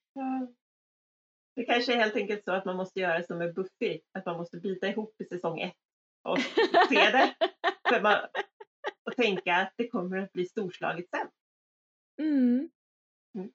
Det 1.56 1.64
kanske 1.64 1.92
är 1.92 1.96
helt 1.96 2.16
enkelt 2.16 2.44
så 2.44 2.52
att 2.52 2.64
man 2.64 2.76
måste 2.76 3.00
göra 3.00 3.22
som 3.22 3.38
med 3.38 3.54
Buffy, 3.54 4.00
att 4.12 4.26
man 4.26 4.36
måste 4.36 4.56
bita 4.56 4.88
ihop 4.88 5.20
i 5.20 5.24
säsong 5.24 5.60
ett 5.60 5.76
och 6.22 6.38
se 6.88 7.10
det. 7.10 7.34
För 7.88 8.00
man, 8.00 8.18
och 9.04 9.16
tänka 9.16 9.56
att 9.56 9.72
det 9.76 9.88
kommer 9.88 10.16
att 10.16 10.32
bli 10.32 10.46
storslaget 10.46 11.10
sen. 11.10 11.28
Mm. 12.18 12.70
mm. 13.34 13.52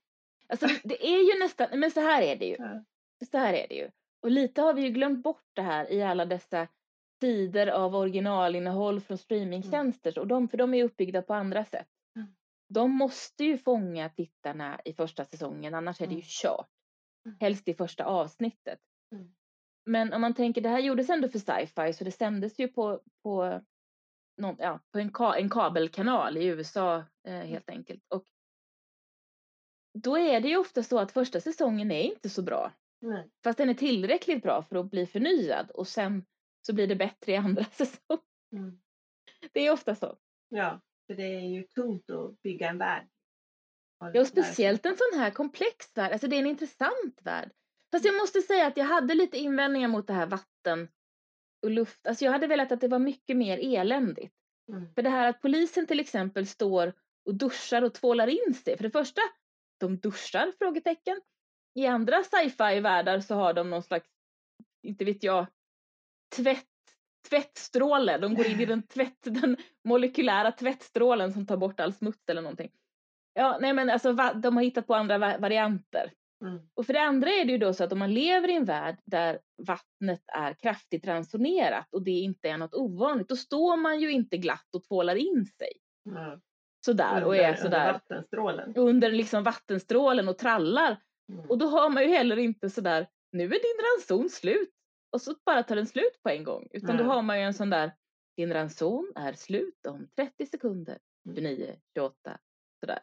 Alltså 0.48 0.68
det 0.84 1.08
är 1.08 1.34
ju 1.34 1.40
nästan, 1.40 1.80
men 1.80 1.92
så 1.92 2.00
här 2.00 2.22
är 2.22 2.36
det 2.36 2.46
ju. 2.46 2.56
Ja. 2.60 2.84
Så 3.32 3.38
här 3.38 3.54
är 3.54 3.68
det 3.68 3.76
ju. 3.76 3.90
Och 4.22 4.32
lite 4.32 4.62
har 4.62 4.74
vi 4.74 4.82
ju 4.82 4.90
glömt 4.90 5.24
bort 5.24 5.46
det 5.54 5.62
här 5.62 5.92
i 5.92 6.04
alla 6.04 6.26
dessa 6.26 6.68
sidor 7.26 7.68
av 7.68 7.96
originalinnehåll 7.96 9.02
från 9.02 9.18
streamingtjänster. 9.18 10.12
Mm. 10.12 10.22
Och 10.22 10.28
de, 10.28 10.48
för 10.48 10.58
de 10.58 10.74
är 10.74 10.84
uppbyggda 10.84 11.22
på 11.22 11.34
andra 11.34 11.66
sätt. 11.66 11.88
Mm. 12.16 12.28
De 12.70 12.92
måste 12.92 13.44
ju 13.44 13.58
fånga 13.58 14.10
tittarna 14.10 14.82
i 14.86 14.94
första 14.94 15.26
säsongen, 15.26 15.74
annars 15.74 16.02
är 16.02 16.08
det 16.08 16.14
ju 16.14 16.16
mm. 16.16 16.28
kört. 16.28 16.70
Helst 17.40 17.68
i 17.68 17.74
första 17.74 18.06
avsnittet. 18.06 18.80
Men 19.86 20.14
om 20.14 20.22
man 20.22 20.34
tänker, 20.34 20.62
det 20.62 20.70
här 20.70 20.80
gjordes 20.80 21.10
ändå 21.10 21.30
för 21.30 21.40
sci-fi 21.40 21.94
så 21.94 22.04
det 22.04 22.12
sändes 22.12 22.60
ju 22.60 22.68
på, 22.68 23.02
på, 23.24 23.62
någon, 24.38 24.56
ja, 24.60 24.80
på 24.92 25.00
en, 25.00 25.12
ka, 25.12 25.36
en 25.36 25.50
kabelkanal 25.50 26.38
i 26.38 26.46
USA 26.46 27.04
eh, 27.28 27.34
helt 27.34 27.70
enkelt. 27.70 28.04
Och 28.10 28.26
då 29.94 30.18
är 30.18 30.42
det 30.42 30.48
ju 30.48 30.58
ofta 30.58 30.84
så 30.84 31.00
att 31.00 31.12
första 31.12 31.40
säsongen 31.42 31.92
är 31.92 32.04
inte 32.04 32.30
så 32.30 32.42
bra. 32.42 32.72
Nej. 33.02 33.30
Fast 33.44 33.58
den 33.58 33.70
är 33.70 33.74
tillräckligt 33.74 34.44
bra 34.44 34.64
för 34.64 34.76
att 34.76 34.92
bli 34.92 35.06
förnyad 35.06 35.72
och 35.72 35.88
sen 35.88 36.26
så 36.66 36.74
blir 36.74 36.88
det 36.88 36.96
bättre 36.96 37.32
i 37.32 37.36
andra 37.36 37.64
säsong. 37.72 38.20
Mm. 38.52 38.80
Det 39.52 39.60
är 39.60 39.72
ofta 39.72 39.96
så. 39.96 40.18
Ja, 40.50 40.82
för 41.08 41.16
det 41.16 41.24
är 41.24 41.50
ju 41.50 41.64
tungt 41.64 42.10
att 42.10 42.42
bygga 42.42 42.70
en 42.70 42.78
värld. 42.78 43.08
Ja, 44.00 44.22
och 44.22 44.28
speciellt 44.28 44.86
en 44.86 44.98
sån 44.98 45.20
här 45.20 45.32
komplex 45.32 45.98
värld. 45.98 46.12
Alltså 46.12 46.28
det 46.28 46.36
är 46.36 46.40
en 46.40 46.48
intressant 46.48 47.22
värld. 47.22 47.52
Fast 47.92 48.06
jag 48.06 48.16
måste 48.16 48.42
säga 48.42 48.68
att 48.68 48.78
jag 48.78 48.86
hade 48.86 49.16
lite 49.16 49.38
invändningar 49.38 49.88
mot 49.88 50.08
det 50.08 50.14
här 50.14 50.28
vatten 50.28 50.88
och 51.62 51.72
luft. 51.72 52.08
Alltså 52.08 52.26
jag 52.26 52.32
hade 52.32 52.48
velat 52.48 52.72
att 52.72 52.82
det 52.82 52.88
var 52.88 53.00
mycket 53.00 53.38
mer 53.38 53.58
eländigt. 53.58 54.36
Mm. 54.70 54.94
För 54.94 55.02
det 55.02 55.10
här 55.10 55.30
att 55.30 55.42
polisen 55.42 55.88
till 55.88 56.00
exempel 56.00 56.48
står 56.48 56.94
och 57.26 57.36
duschar 57.36 57.82
och 57.82 57.94
tvålar 57.94 58.28
in 58.28 58.54
sig. 58.54 58.78
För 58.78 58.84
det 58.84 58.92
första, 58.92 59.22
de 59.80 59.98
duschar? 59.98 60.54
Frågetecken. 60.58 61.22
I 61.76 61.86
andra 61.86 62.24
sci-fi 62.24 62.80
världar 62.80 63.20
så 63.20 63.36
har 63.36 63.54
de 63.54 63.70
någon 63.70 63.84
slags, 63.84 64.10
inte 64.84 65.06
vet 65.06 65.24
jag, 65.24 65.46
tvätt, 66.36 66.66
tvättstråle. 67.30 68.18
De 68.18 68.36
går 68.36 68.46
in 68.46 68.60
i 68.60 68.66
den, 68.66 68.88
tvätt, 68.88 69.22
den 69.24 69.58
molekylära 69.84 70.52
tvättstrålen 70.52 71.34
som 71.34 71.48
tar 71.48 71.58
bort 71.58 71.80
all 71.80 71.94
smuts 71.94 72.30
eller 72.30 72.42
någonting. 72.42 72.72
Ja, 73.34 73.58
nej 73.62 73.74
men 73.74 73.90
alltså 73.90 74.14
de 74.14 74.56
har 74.56 74.64
hittat 74.64 74.88
på 74.88 74.96
andra 74.96 75.18
varianter. 75.18 76.12
Mm. 76.42 76.60
Och 76.74 76.86
för 76.86 76.94
det 76.94 77.02
andra 77.02 77.30
är 77.30 77.46
det 77.46 77.52
ju 77.52 77.58
då 77.58 77.74
så 77.74 77.84
att 77.84 77.92
om 77.92 78.00
man 78.00 78.14
lever 78.14 78.50
i 78.50 78.56
en 78.56 78.66
värld 78.66 78.98
där 79.06 79.40
vattnet 79.68 80.22
är 80.28 80.54
kraftigt 80.54 81.08
ransonerat 81.08 81.88
och 81.92 82.04
det 82.04 82.12
inte 82.12 82.50
är 82.50 82.58
något 82.58 82.74
ovanligt, 82.74 83.30
då 83.30 83.36
står 83.36 83.78
man 83.78 84.00
ju 84.00 84.12
inte 84.12 84.38
glatt 84.38 84.76
och 84.76 84.84
tvålar 84.84 85.16
in 85.16 85.46
sig. 85.46 85.72
Mm. 86.10 86.40
Sådär 86.86 87.16
under, 87.16 87.28
och 87.28 87.36
är 87.36 87.56
sådär. 87.56 87.88
Under 87.88 87.94
vattenstrålen. 87.94 88.74
Under 88.76 89.12
liksom 89.12 89.44
vattenstrålen 89.44 90.30
och 90.30 90.38
trallar. 90.38 90.98
Mm. 91.34 91.50
Och 91.50 91.58
då 91.58 91.68
har 91.68 91.90
man 91.90 92.04
ju 92.04 92.10
heller 92.10 92.38
inte 92.38 92.70
sådär, 92.70 93.08
nu 93.32 93.44
är 93.44 93.50
din 93.50 93.86
ranson 93.86 94.30
slut. 94.30 94.75
Och 95.16 95.22
så 95.22 95.36
bara 95.46 95.64
tar 95.64 95.76
den 95.76 95.88
slut 95.88 96.24
på 96.24 96.30
en 96.30 96.44
gång. 96.44 96.68
Utan 96.72 96.98
då 96.98 97.04
har 97.04 97.22
man 97.22 97.40
ju 97.40 97.46
en 97.46 97.54
sån 97.54 97.70
där, 97.70 97.92
din 98.38 98.54
ranson 98.54 99.14
är 99.16 99.34
slut 99.34 99.86
om 99.88 100.08
30 100.16 100.46
sekunder, 100.46 100.98
29, 101.36 101.76
28, 101.98 102.38
sådär. 102.80 103.00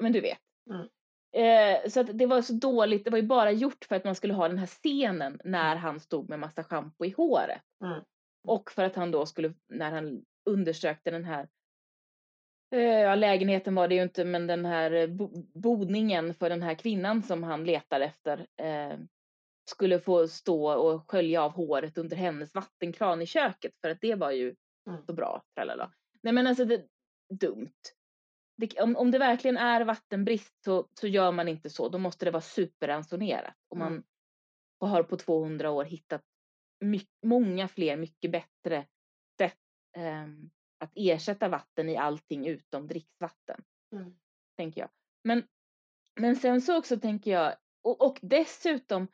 Men 0.00 0.12
du 0.12 0.20
vet. 0.20 0.38
Mm. 0.70 0.88
Eh, 1.36 1.90
så 1.90 2.00
att 2.00 2.18
det 2.18 2.26
var 2.26 2.42
så 2.42 2.52
dåligt, 2.52 3.04
det 3.04 3.10
var 3.10 3.18
ju 3.18 3.26
bara 3.26 3.50
gjort 3.50 3.84
för 3.84 3.96
att 3.96 4.04
man 4.04 4.14
skulle 4.14 4.34
ha 4.34 4.48
den 4.48 4.58
här 4.58 4.66
scenen 4.66 5.40
när 5.44 5.76
han 5.76 6.00
stod 6.00 6.28
med 6.28 6.38
massa 6.38 6.64
schampo 6.64 7.04
i 7.04 7.10
håret. 7.10 7.62
Mm. 7.84 8.00
Och 8.48 8.70
för 8.70 8.84
att 8.84 8.96
han 8.96 9.10
då 9.10 9.26
skulle, 9.26 9.54
när 9.68 9.90
han 9.90 10.24
undersökte 10.50 11.10
den 11.10 11.24
här 11.24 11.48
eh, 12.74 12.80
Ja, 12.80 13.14
lägenheten 13.14 13.74
var 13.74 13.88
det 13.88 13.94
ju 13.94 14.02
inte, 14.02 14.24
men 14.24 14.46
den 14.46 14.64
här 14.64 15.06
bodningen 15.58 16.34
för 16.34 16.50
den 16.50 16.62
här 16.62 16.74
kvinnan 16.74 17.22
som 17.22 17.42
han 17.42 17.64
letar 17.64 18.00
efter 18.00 18.46
eh, 18.56 18.98
skulle 19.64 20.00
få 20.00 20.28
stå 20.28 20.72
och 20.72 21.10
skölja 21.10 21.42
av 21.42 21.52
håret 21.52 21.98
under 21.98 22.16
hennes 22.16 22.54
vattenkran 22.54 23.22
i 23.22 23.26
köket 23.26 23.72
för 23.80 23.90
att 23.90 24.00
det 24.00 24.14
var 24.14 24.30
ju 24.30 24.54
mm. 24.88 25.02
så 25.06 25.12
bra. 25.12 25.42
Tralala. 25.54 25.92
Nej 26.22 26.32
men 26.32 26.46
alltså 26.46 26.64
det 26.64 26.86
dumt 27.34 27.72
det, 28.56 28.80
om, 28.80 28.96
om 28.96 29.10
det 29.10 29.18
verkligen 29.18 29.56
är 29.56 29.84
vattenbrist 29.84 30.64
så, 30.64 30.88
så 31.00 31.06
gör 31.06 31.32
man 31.32 31.48
inte 31.48 31.70
så. 31.70 31.88
Då 31.88 31.98
måste 31.98 32.24
det 32.24 32.30
vara 32.30 32.40
superransonerat. 32.40 33.56
Och 33.68 33.76
man 33.76 33.92
mm. 33.92 34.04
har 34.80 35.02
på 35.02 35.16
200 35.16 35.70
år 35.70 35.84
hittat 35.84 36.22
mycket, 36.80 37.22
många 37.22 37.68
fler, 37.68 37.96
mycket 37.96 38.30
bättre 38.30 38.86
sätt 39.38 39.58
eh, 39.96 40.26
att 40.78 40.92
ersätta 40.94 41.48
vatten 41.48 41.88
i 41.88 41.96
allting 41.96 42.46
utom 42.46 42.86
dricksvatten. 42.86 43.62
Mm. 43.92 44.14
Tänker 44.56 44.80
jag. 44.80 44.90
Men, 45.24 45.42
men 46.20 46.36
sen 46.36 46.60
så 46.60 46.78
också 46.78 47.00
tänker 47.00 47.30
jag, 47.30 47.56
och, 47.82 48.06
och 48.06 48.18
dessutom 48.22 49.08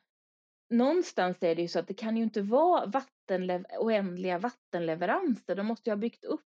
någonstans 0.70 1.42
är 1.42 1.54
det 1.54 1.62
ju 1.62 1.68
så 1.68 1.78
att 1.78 1.88
det 1.88 1.94
kan 1.94 2.16
ju 2.16 2.22
inte 2.22 2.42
vara 2.42 2.86
vattenlev 2.86 3.66
oändliga 3.78 4.38
vattenleveranser. 4.38 5.54
De 5.54 5.66
måste 5.66 5.90
ju 5.90 5.92
ha 5.92 5.96
byggt 5.96 6.24
upp 6.24 6.44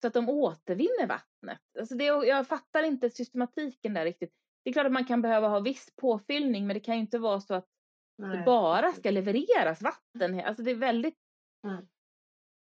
så 0.00 0.06
att 0.06 0.14
de 0.14 0.28
återvinner 0.28 1.06
vattnet. 1.06 1.60
Alltså 1.78 1.94
det, 1.94 2.04
jag 2.04 2.48
fattar 2.48 2.82
inte 2.82 3.10
systematiken 3.10 3.94
där 3.94 4.04
riktigt. 4.04 4.32
Det 4.64 4.70
är 4.70 4.72
klart 4.72 4.86
att 4.86 4.92
man 4.92 5.04
kan 5.04 5.22
behöva 5.22 5.48
ha 5.48 5.60
viss 5.60 5.90
påfyllning 5.96 6.66
men 6.66 6.74
det 6.74 6.80
kan 6.80 6.94
ju 6.94 7.00
inte 7.00 7.18
vara 7.18 7.40
så 7.40 7.54
att 7.54 7.66
Nej. 8.18 8.36
det 8.36 8.44
bara 8.44 8.92
ska 8.92 9.10
levereras 9.10 9.82
vatten. 9.82 10.40
Alltså 10.40 10.62
det 10.62 10.70
är 10.70 10.74
väldigt... 10.74 11.18
Mm. 11.66 11.88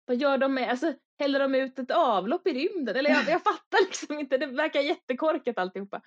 Vad 0.07 0.16
gör 0.16 0.38
de 0.38 0.55
med, 0.55 0.71
alltså 0.71 0.95
häller 1.19 1.38
de 1.38 1.55
ut 1.55 1.79
ett 1.79 1.90
avlopp 1.90 2.47
i 2.47 2.53
rymden? 2.53 2.97
Eller 2.97 3.11
jag, 3.11 3.29
jag 3.29 3.43
fattar 3.43 3.81
liksom 3.87 4.19
inte, 4.19 4.38
det 4.38 4.47
verkar 4.47 4.81
jättekorkat 4.81 5.59
alltihopa. 5.59 6.03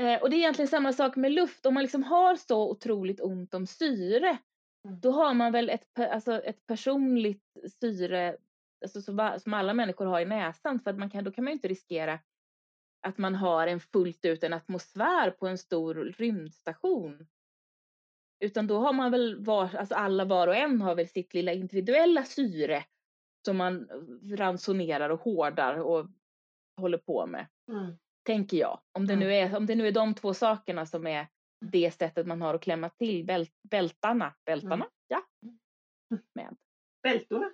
Eh, 0.00 0.22
och 0.22 0.30
det 0.30 0.36
är 0.36 0.38
egentligen 0.38 0.68
samma 0.68 0.92
sak 0.92 1.16
med 1.16 1.32
luft, 1.32 1.66
om 1.66 1.74
man 1.74 1.82
liksom 1.82 2.02
har 2.02 2.36
så 2.36 2.70
otroligt 2.70 3.20
ont 3.20 3.54
om 3.54 3.66
syre 3.66 4.38
mm. 4.84 5.00
då 5.00 5.10
har 5.10 5.34
man 5.34 5.52
väl 5.52 5.70
ett, 5.70 5.98
alltså 5.98 6.42
ett 6.42 6.66
personligt 6.66 7.56
syre 7.80 8.36
alltså, 8.82 9.02
som 9.38 9.54
alla 9.54 9.74
människor 9.74 10.06
har 10.06 10.20
i 10.20 10.24
näsan 10.24 10.80
för 10.80 10.90
att 10.90 10.98
man 10.98 11.10
kan, 11.10 11.24
då 11.24 11.32
kan 11.32 11.44
man 11.44 11.50
ju 11.50 11.54
inte 11.54 11.68
riskera 11.68 12.18
att 13.06 13.18
man 13.18 13.34
har 13.34 13.66
en 13.66 13.80
fullt 13.80 14.24
ut 14.24 14.44
en 14.44 14.52
atmosfär 14.52 15.30
på 15.30 15.46
en 15.46 15.58
stor 15.58 15.94
rymdstation. 15.94 17.26
Utan 18.44 18.66
då 18.66 18.78
har 18.78 18.92
man 18.92 19.10
väl 19.10 19.44
var, 19.44 19.74
alltså 19.76 19.94
alla 19.94 20.24
var 20.24 20.48
och 20.48 20.56
en 20.56 20.80
har 20.80 20.94
väl 20.94 21.08
sitt 21.08 21.34
lilla 21.34 21.52
individuella 21.52 22.24
syre 22.24 22.84
som 23.44 23.56
man 23.56 23.88
ransonerar 24.36 25.10
och 25.10 25.20
hårdar 25.20 25.74
och 25.74 26.06
håller 26.76 26.98
på 26.98 27.26
med. 27.26 27.46
Mm. 27.68 27.96
Tänker 28.26 28.56
jag. 28.56 28.80
Om 28.92 29.06
det, 29.06 29.16
nu 29.16 29.34
är, 29.34 29.56
om 29.56 29.66
det 29.66 29.74
nu 29.74 29.86
är 29.86 29.92
de 29.92 30.14
två 30.14 30.34
sakerna 30.34 30.86
som 30.86 31.06
är 31.06 31.26
det 31.64 31.90
sättet 31.90 32.26
man 32.26 32.42
har 32.42 32.54
att 32.54 32.62
klämma 32.62 32.88
till 32.88 33.24
bält, 33.24 33.52
bältarna. 33.70 34.34
Bältarna? 34.46 34.74
Mm. 34.74 34.88
Ja. 35.08 35.22
Med. 36.34 36.56
Bältorna. 37.02 37.50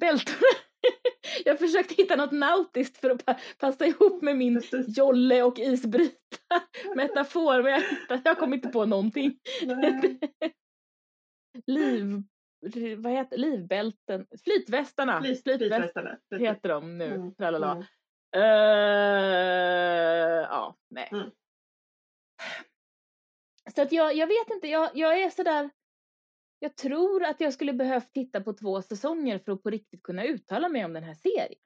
Bältorna. 0.00 0.38
Jag 1.44 1.58
försökte 1.58 1.94
hitta 1.94 2.16
något 2.16 2.32
nautiskt 2.32 2.96
för 2.96 3.10
att 3.10 3.24
passa 3.58 3.86
ihop 3.86 4.22
med 4.22 4.36
min 4.36 4.62
jolle 4.86 5.42
och 5.42 5.58
isbryta 5.58 6.16
metafor 6.96 7.62
men 7.62 7.72
jag, 7.72 7.80
hittade, 7.80 8.22
jag 8.24 8.38
kom 8.38 8.54
inte 8.54 8.68
på 8.68 8.84
någonting. 8.86 9.38
Liv, 11.66 12.22
vad 12.96 13.12
heter 13.12 13.36
livbälten, 13.36 14.26
flytvästarna, 14.44 15.22
Flyt, 15.22 15.42
flytvästarna 15.42 16.18
heter 16.38 16.68
de 16.68 16.98
nu. 16.98 17.14
Mm. 17.14 17.34
Mm. 17.62 17.84
Uh, 18.36 18.42
ja, 20.50 20.76
nej. 20.88 21.08
Mm. 21.12 21.30
Så 23.74 23.82
att 23.82 23.92
jag, 23.92 24.14
jag 24.16 24.26
vet 24.26 24.50
inte, 24.50 24.68
jag, 24.68 24.90
jag 24.94 25.22
är 25.22 25.30
sådär 25.30 25.70
jag 26.58 26.76
tror 26.76 27.24
att 27.24 27.40
jag 27.40 27.52
skulle 27.52 27.72
behövt 27.72 28.12
titta 28.12 28.40
på 28.40 28.52
två 28.52 28.82
säsonger 28.82 29.38
för 29.38 29.52
att 29.52 29.62
på 29.62 29.70
riktigt 29.70 30.02
kunna 30.02 30.24
uttala 30.24 30.68
mig 30.68 30.84
om 30.84 30.92
den 30.92 31.04
här 31.04 31.14
serien. 31.14 31.60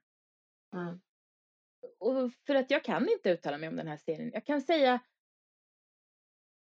Mm. 0.74 1.00
Och 1.98 2.32
för 2.46 2.54
att 2.54 2.70
jag 2.70 2.84
kan 2.84 3.08
inte 3.08 3.30
uttala 3.30 3.58
mig 3.58 3.68
om 3.68 3.76
den 3.76 3.88
här 3.88 3.96
serien. 3.96 4.30
Jag 4.34 4.46
kan 4.46 4.62
säga 4.62 5.00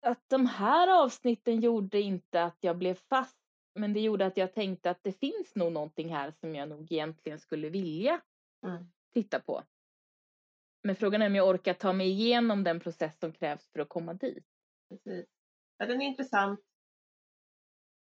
att 0.01 0.29
de 0.29 0.45
här 0.45 1.03
avsnitten 1.03 1.59
gjorde 1.59 2.01
inte 2.01 2.43
att 2.43 2.57
jag 2.59 2.77
blev 2.77 2.93
fast, 2.93 3.37
men 3.75 3.93
det 3.93 3.99
gjorde 3.99 4.25
att 4.25 4.37
jag 4.37 4.53
tänkte 4.53 4.89
att 4.89 5.03
det 5.03 5.11
finns 5.11 5.55
nog 5.55 5.71
någonting 5.71 6.13
här 6.15 6.31
som 6.31 6.55
jag 6.55 6.69
nog 6.69 6.91
egentligen 6.91 7.39
skulle 7.39 7.69
vilja 7.69 8.21
Mm. 8.65 8.91
titta 9.13 9.39
på. 9.39 9.63
Men 10.87 10.95
frågan 10.95 11.21
är 11.21 11.25
om 11.25 11.35
jag 11.35 11.47
orkar 11.47 11.73
ta 11.73 11.93
mig 11.93 12.07
igenom 12.09 12.63
den 12.63 12.79
process 12.79 13.19
som 13.19 13.31
krävs 13.33 13.69
för 13.71 13.79
att 13.79 13.89
komma 13.89 14.13
dit. 14.13 14.45
Precis. 14.89 15.25
Ja, 15.77 15.85
den 15.85 16.01
är 16.01 16.05
intressant. 16.05 16.59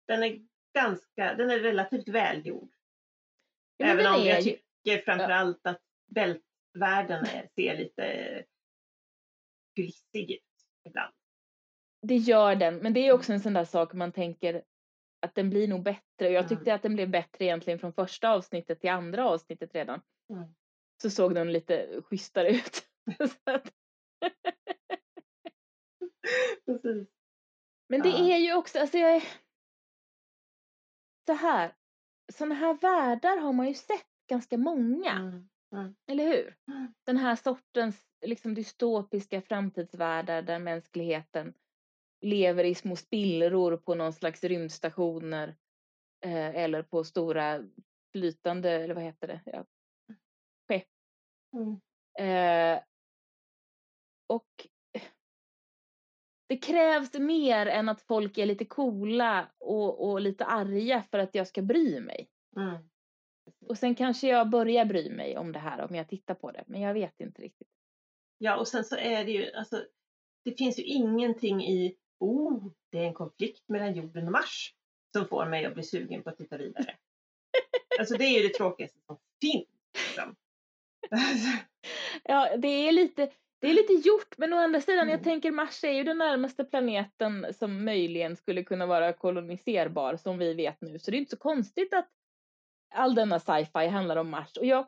Den 0.06 0.22
är 0.22 0.46
ganska, 0.74 1.34
den 1.34 1.50
är 1.50 1.58
relativt 1.58 2.08
välgjord. 2.08 2.72
Ja, 3.76 3.86
Även 3.86 4.06
om 4.06 4.24
jag 4.24 4.40
ju- 4.40 4.58
tycker 4.84 5.02
framförallt 5.04 5.66
att 5.66 5.80
bältvärlden 6.06 7.24
är, 7.24 7.48
ser 7.54 7.76
lite 7.76 8.44
glissig 9.76 10.30
ut 10.30 10.42
ibland. 10.88 11.14
Det 12.02 12.16
gör 12.16 12.54
den, 12.54 12.76
men 12.76 12.92
det 12.92 13.00
är 13.00 13.12
också 13.12 13.32
en 13.32 13.40
sån 13.40 13.52
där 13.52 13.64
sak 13.64 13.92
man 13.92 14.12
tänker 14.12 14.64
att 15.20 15.34
den 15.34 15.50
blir 15.50 15.68
nog 15.68 15.82
bättre. 15.82 16.02
Jag 16.30 16.34
Mm. 16.44 16.48
tyckte 16.48 16.74
att 16.74 16.82
den 16.82 16.94
blev 16.94 17.08
bättre 17.10 17.44
egentligen 17.44 17.78
från 17.78 17.92
första 17.92 18.30
avsnittet 18.30 18.80
till 18.80 18.90
andra 18.90 19.28
avsnittet 19.28 19.74
redan. 19.74 20.00
Mm. 20.32 20.54
Så 21.02 21.10
såg 21.10 21.34
den 21.34 21.52
lite 21.52 22.02
schysstare 22.02 22.50
ut. 22.50 22.86
Precis. 26.66 27.08
men 27.88 28.02
det 28.02 28.08
Ja. 28.08 28.34
är 28.34 28.38
ju 28.38 28.54
också, 28.54 28.78
alltså 28.78 28.98
jag 28.98 29.16
är... 29.16 29.22
Så 31.26 31.32
här, 31.32 31.74
såna 32.32 32.54
här 32.54 32.74
världar 32.74 33.36
har 33.36 33.52
man 33.52 33.68
ju 33.68 33.74
sett 33.74 34.06
ganska 34.30 34.58
många, 34.58 35.10
Mm. 35.12 35.48
Mm. 35.74 35.94
eller 36.06 36.28
hur? 36.28 36.56
Mm. 36.70 36.94
Den 37.06 37.16
här 37.16 37.36
sortens 37.36 38.06
liksom 38.26 38.54
dystopiska 38.54 39.42
framtidsvärldar 39.42 40.42
där 40.42 40.58
mänskligheten 40.58 41.54
lever 42.20 42.64
i 42.64 42.74
små 42.74 42.96
spillror 42.96 43.76
på 43.76 43.94
någon 43.94 44.12
slags 44.12 44.44
rymdstationer 44.44 45.56
eh, 46.24 46.56
eller 46.56 46.82
på 46.82 47.04
stora 47.04 47.64
flytande, 48.12 48.70
eller 48.70 48.94
vad 48.94 49.04
heter 49.04 49.26
det? 49.28 49.40
Ja. 49.44 49.64
Mm. 51.52 51.80
Eh, 52.18 52.82
och 54.26 54.66
det 56.48 56.56
krävs 56.56 57.14
mer 57.14 57.66
än 57.66 57.88
att 57.88 58.00
folk 58.00 58.38
är 58.38 58.46
lite 58.46 58.64
coola 58.64 59.48
och, 59.58 60.10
och 60.10 60.20
lite 60.20 60.44
arga 60.44 61.02
för 61.10 61.18
att 61.18 61.34
jag 61.34 61.48
ska 61.48 61.62
bry 61.62 62.00
mig. 62.00 62.28
Mm. 62.56 62.88
Och 63.66 63.78
sen 63.78 63.94
kanske 63.94 64.28
jag 64.28 64.50
börjar 64.50 64.84
bry 64.84 65.10
mig 65.10 65.38
om 65.38 65.52
det 65.52 65.58
här 65.58 65.84
om 65.90 65.94
jag 65.94 66.08
tittar 66.08 66.34
på 66.34 66.50
det, 66.50 66.64
men 66.66 66.80
jag 66.80 66.94
vet 66.94 67.20
inte 67.20 67.42
riktigt. 67.42 67.68
Ja, 68.38 68.56
och 68.56 68.68
sen 68.68 68.84
så 68.84 68.96
är 68.96 69.24
det 69.24 69.32
ju, 69.32 69.52
alltså, 69.52 69.84
det 70.44 70.58
finns 70.58 70.78
ju 70.78 70.82
ingenting 70.82 71.62
i, 71.62 71.96
oh, 72.18 72.66
det 72.90 72.98
är 72.98 73.04
en 73.04 73.14
konflikt 73.14 73.68
mellan 73.68 73.94
jorden 73.94 74.26
och 74.26 74.32
Mars 74.32 74.74
som 75.12 75.28
får 75.28 75.46
mig 75.46 75.64
att 75.64 75.74
bli 75.74 75.82
sugen 75.82 76.22
på 76.22 76.30
att 76.30 76.36
titta 76.36 76.56
vidare. 76.56 76.96
alltså 77.98 78.16
det 78.16 78.24
är 78.24 78.42
ju 78.42 78.48
det 78.48 78.54
tråkigaste 78.54 78.98
som 79.06 79.18
finns. 79.40 79.68
Liksom. 79.94 80.36
Ja, 82.24 82.56
det 82.56 82.68
är 82.68 82.92
lite, 82.92 83.30
det 83.60 83.70
är 83.70 83.74
lite 83.74 83.92
gjort, 83.92 84.38
men 84.38 84.52
å 84.52 84.56
andra 84.56 84.80
sidan, 84.80 85.08
jag 85.08 85.14
Mm. 85.14 85.24
tänker 85.24 85.50
Mars 85.50 85.84
är 85.84 85.92
ju 85.92 86.04
den 86.04 86.18
närmaste 86.18 86.64
planeten 86.64 87.54
som 87.54 87.84
möjligen 87.84 88.36
skulle 88.36 88.64
kunna 88.64 88.86
vara 88.86 89.12
koloniserbar 89.12 90.16
som 90.16 90.38
vi 90.38 90.54
vet 90.54 90.80
nu, 90.80 90.98
så 90.98 91.10
det 91.10 91.16
är 91.16 91.18
inte 91.18 91.30
så 91.30 91.36
konstigt 91.36 91.94
att 91.94 92.08
all 92.94 93.14
denna 93.14 93.40
sci-fi 93.40 93.86
handlar 93.86 94.16
om 94.16 94.28
Mars. 94.30 94.56
Och 94.56 94.66
jag, 94.66 94.86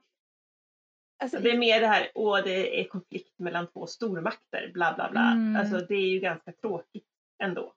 alltså, 1.22 1.38
det 1.38 1.50
är 1.50 1.58
mer 1.58 1.80
det 1.80 1.86
här, 1.86 2.10
åh, 2.14 2.40
det 2.44 2.80
är 2.80 2.84
konflikt 2.84 3.38
mellan 3.38 3.66
två 3.72 3.86
stormakter, 3.86 4.70
bla 4.74 4.94
bla 4.94 5.10
bla. 5.10 5.30
Mm. 5.32 5.56
Alltså 5.56 5.78
det 5.78 5.94
är 5.94 6.08
ju 6.08 6.20
ganska 6.20 6.52
tråkigt 6.52 7.06
ändå. 7.42 7.74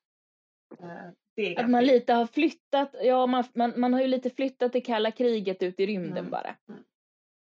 Eh, 0.80 1.58
att 1.58 1.70
man 1.70 1.86
lite 1.86 2.14
har 2.14 2.26
flyttat, 2.28 2.96
ja 3.04 3.28
man, 3.28 3.44
man, 3.56 3.74
man 3.78 3.94
har 3.94 4.02
ju 4.02 4.08
lite 4.08 4.30
flyttat 4.30 4.74
det 4.74 4.82
kalla 4.82 5.12
kriget 5.12 5.64
ut 5.64 5.80
i 5.80 5.86
rymden 5.86 6.18
Mm. 6.18 6.30
bara. 6.32 6.56
Mm. 6.70 6.84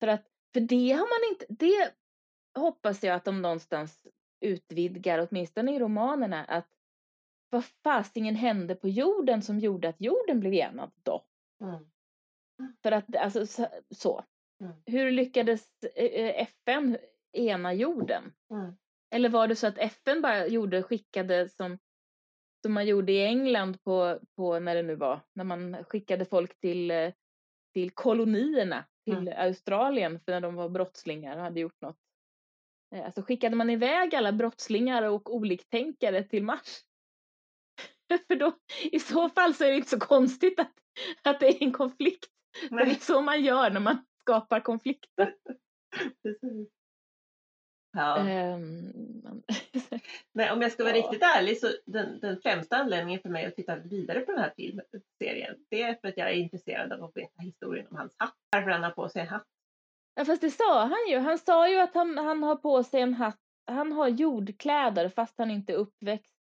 För 0.00 0.08
att, 0.08 0.26
för 0.52 0.60
det 0.60 0.92
har 0.92 0.98
man 0.98 1.32
inte, 1.32 1.46
det 1.48 1.94
hoppas 2.54 3.02
jag 3.02 3.14
att 3.14 3.24
de 3.24 3.42
någonstans 3.42 4.06
utvidgar, 4.40 5.28
åtminstone 5.30 5.74
i 5.74 5.78
romanerna, 5.78 6.44
att 6.44 6.68
vad 7.50 7.64
fasingen 7.64 8.36
hände 8.36 8.74
på 8.74 8.88
jorden 8.88 9.42
som 9.42 9.58
gjorde 9.58 9.88
att 9.88 10.00
jorden 10.00 10.40
blev 10.40 10.54
enad 10.54 10.90
då? 11.02 11.24
Mm. 11.60 11.84
För 12.82 12.92
att, 12.92 13.16
alltså 13.16 13.66
så. 13.90 14.24
Mm. 14.60 14.72
Hur 14.86 15.10
lyckades 15.10 15.82
eh, 15.82 16.04
eh, 16.04 16.42
FN 16.42 16.98
ena 17.32 17.74
jorden? 17.74 18.32
Mm. 18.50 18.76
Eller 19.10 19.28
var 19.28 19.48
det 19.48 19.56
så 19.56 19.66
att 19.66 19.78
FN 19.78 20.22
bara 20.22 20.46
gjorde, 20.46 20.82
skickade 20.82 21.48
som, 21.48 21.78
som 22.62 22.72
man 22.72 22.86
gjorde 22.86 23.12
i 23.12 23.24
England 23.24 23.82
på, 23.82 24.18
på 24.36 24.58
när 24.58 24.74
det 24.74 24.82
nu 24.82 24.94
var, 24.94 25.20
när 25.32 25.44
man 25.44 25.84
skickade 25.84 26.24
folk 26.24 26.60
till, 26.60 26.90
eh, 26.90 27.12
till 27.74 27.90
kolonierna, 27.90 28.84
till 29.04 29.28
Mm. 29.28 29.34
Australien 29.36 30.20
för 30.20 30.32
när 30.32 30.40
de 30.40 30.54
var 30.54 30.68
brottslingar 30.68 31.36
och 31.36 31.42
hade 31.42 31.60
gjort 31.60 31.80
något. 31.80 31.98
Eh, 32.94 33.04
Alltså 33.04 33.22
skickade 33.22 33.56
man 33.56 33.70
iväg 33.70 34.14
alla 34.14 34.32
brottslingar 34.32 35.02
och 35.02 35.34
oliktänkare 35.34 36.24
till 36.24 36.42
Mars? 36.44 36.84
för 38.28 38.36
då, 38.36 38.52
i 38.92 39.00
så 39.00 39.28
fall 39.28 39.54
så 39.54 39.64
är 39.64 39.70
det 39.70 39.76
inte 39.76 39.88
så 39.88 40.00
konstigt 40.00 40.60
att, 40.60 40.72
att 41.22 41.40
det 41.40 41.46
är 41.46 41.62
en 41.62 41.72
konflikt. 41.72 42.26
För 42.68 42.76
det 42.76 42.82
är 42.82 42.86
Nej, 42.86 43.00
så 43.00 43.20
man 43.20 43.44
gör 43.44 43.70
när 43.70 43.80
man 43.80 44.04
skapar 44.20 44.60
konflikter. 44.60 45.34
precis. 46.22 46.68
Ja. 47.92 48.18
Ehm, 48.18 48.92
men- 50.32 50.52
om 50.52 50.62
jag 50.62 50.72
ska 50.72 50.84
vara 50.84 50.96
Ja. 50.96 51.02
riktigt 51.02 51.22
ärlig 51.22 51.58
så 51.60 51.66
den, 51.86 52.20
den 52.20 52.40
främsta 52.42 52.76
anledningen 52.76 53.20
för 53.20 53.28
mig 53.28 53.44
att 53.46 53.56
titta 53.56 53.76
vidare 53.76 54.20
på 54.20 54.32
den 54.32 54.40
här 54.40 54.52
filmen, 54.56 54.84
serien, 55.22 55.56
det 55.70 55.82
är 55.82 55.94
för 55.94 56.08
att 56.08 56.16
jag 56.16 56.28
är 56.30 56.34
intresserad 56.34 56.92
av 56.92 57.04
att 57.04 57.16
veta 57.16 57.42
historien 57.42 57.86
om 57.90 57.96
hans 57.96 58.14
hatt. 58.18 58.34
Varför 58.52 58.70
han 58.70 58.82
har 58.82 58.90
på 58.90 59.08
sig 59.08 59.22
en 59.22 59.28
hatt. 59.28 59.46
Ja 60.14 60.24
fast 60.24 60.40
det 60.40 60.50
sa 60.50 60.80
han 60.80 61.08
ju. 61.10 61.18
Han 61.18 61.38
sa 61.38 61.68
ju 61.68 61.78
att 61.78 61.94
han, 61.94 62.18
han 62.18 62.42
har 62.42 62.56
på 62.56 62.82
sig 62.82 63.00
en 63.00 63.14
hatt. 63.14 63.38
Han 63.66 63.92
har 63.92 64.08
jordkläder 64.08 65.08
fast 65.08 65.38
han 65.38 65.50
inte 65.50 65.72
är 65.72 65.76
uppväxt 65.76 66.34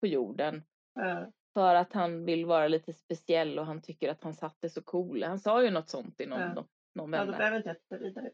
på 0.00 0.06
jorden. 0.06 0.62
Eh, 1.00 1.22
För 1.54 1.74
att 1.74 1.92
han 1.92 2.24
vill 2.24 2.46
vara 2.46 2.68
lite 2.68 2.92
speciell 2.92 3.58
och 3.58 3.66
han 3.66 3.82
tycker 3.82 4.08
att 4.10 4.22
hans 4.24 4.40
hatt 4.40 4.64
är 4.64 4.68
så 4.68 4.82
cool. 4.82 5.22
Han 5.22 5.38
sa 5.38 5.62
ju 5.62 5.70
något 5.70 5.88
sånt 5.88 6.20
i 6.20 6.26
någon, 6.26 6.40
Ja. 6.40 6.52
någon, 6.54 6.64
någon 6.94 7.12
Ja, 7.12 7.18
då 7.18 7.24
vända. 7.24 7.38
behöver 7.38 7.56
inte 7.56 7.68
jag 7.68 7.78
titta 7.78 7.96
vidare. 7.98 8.30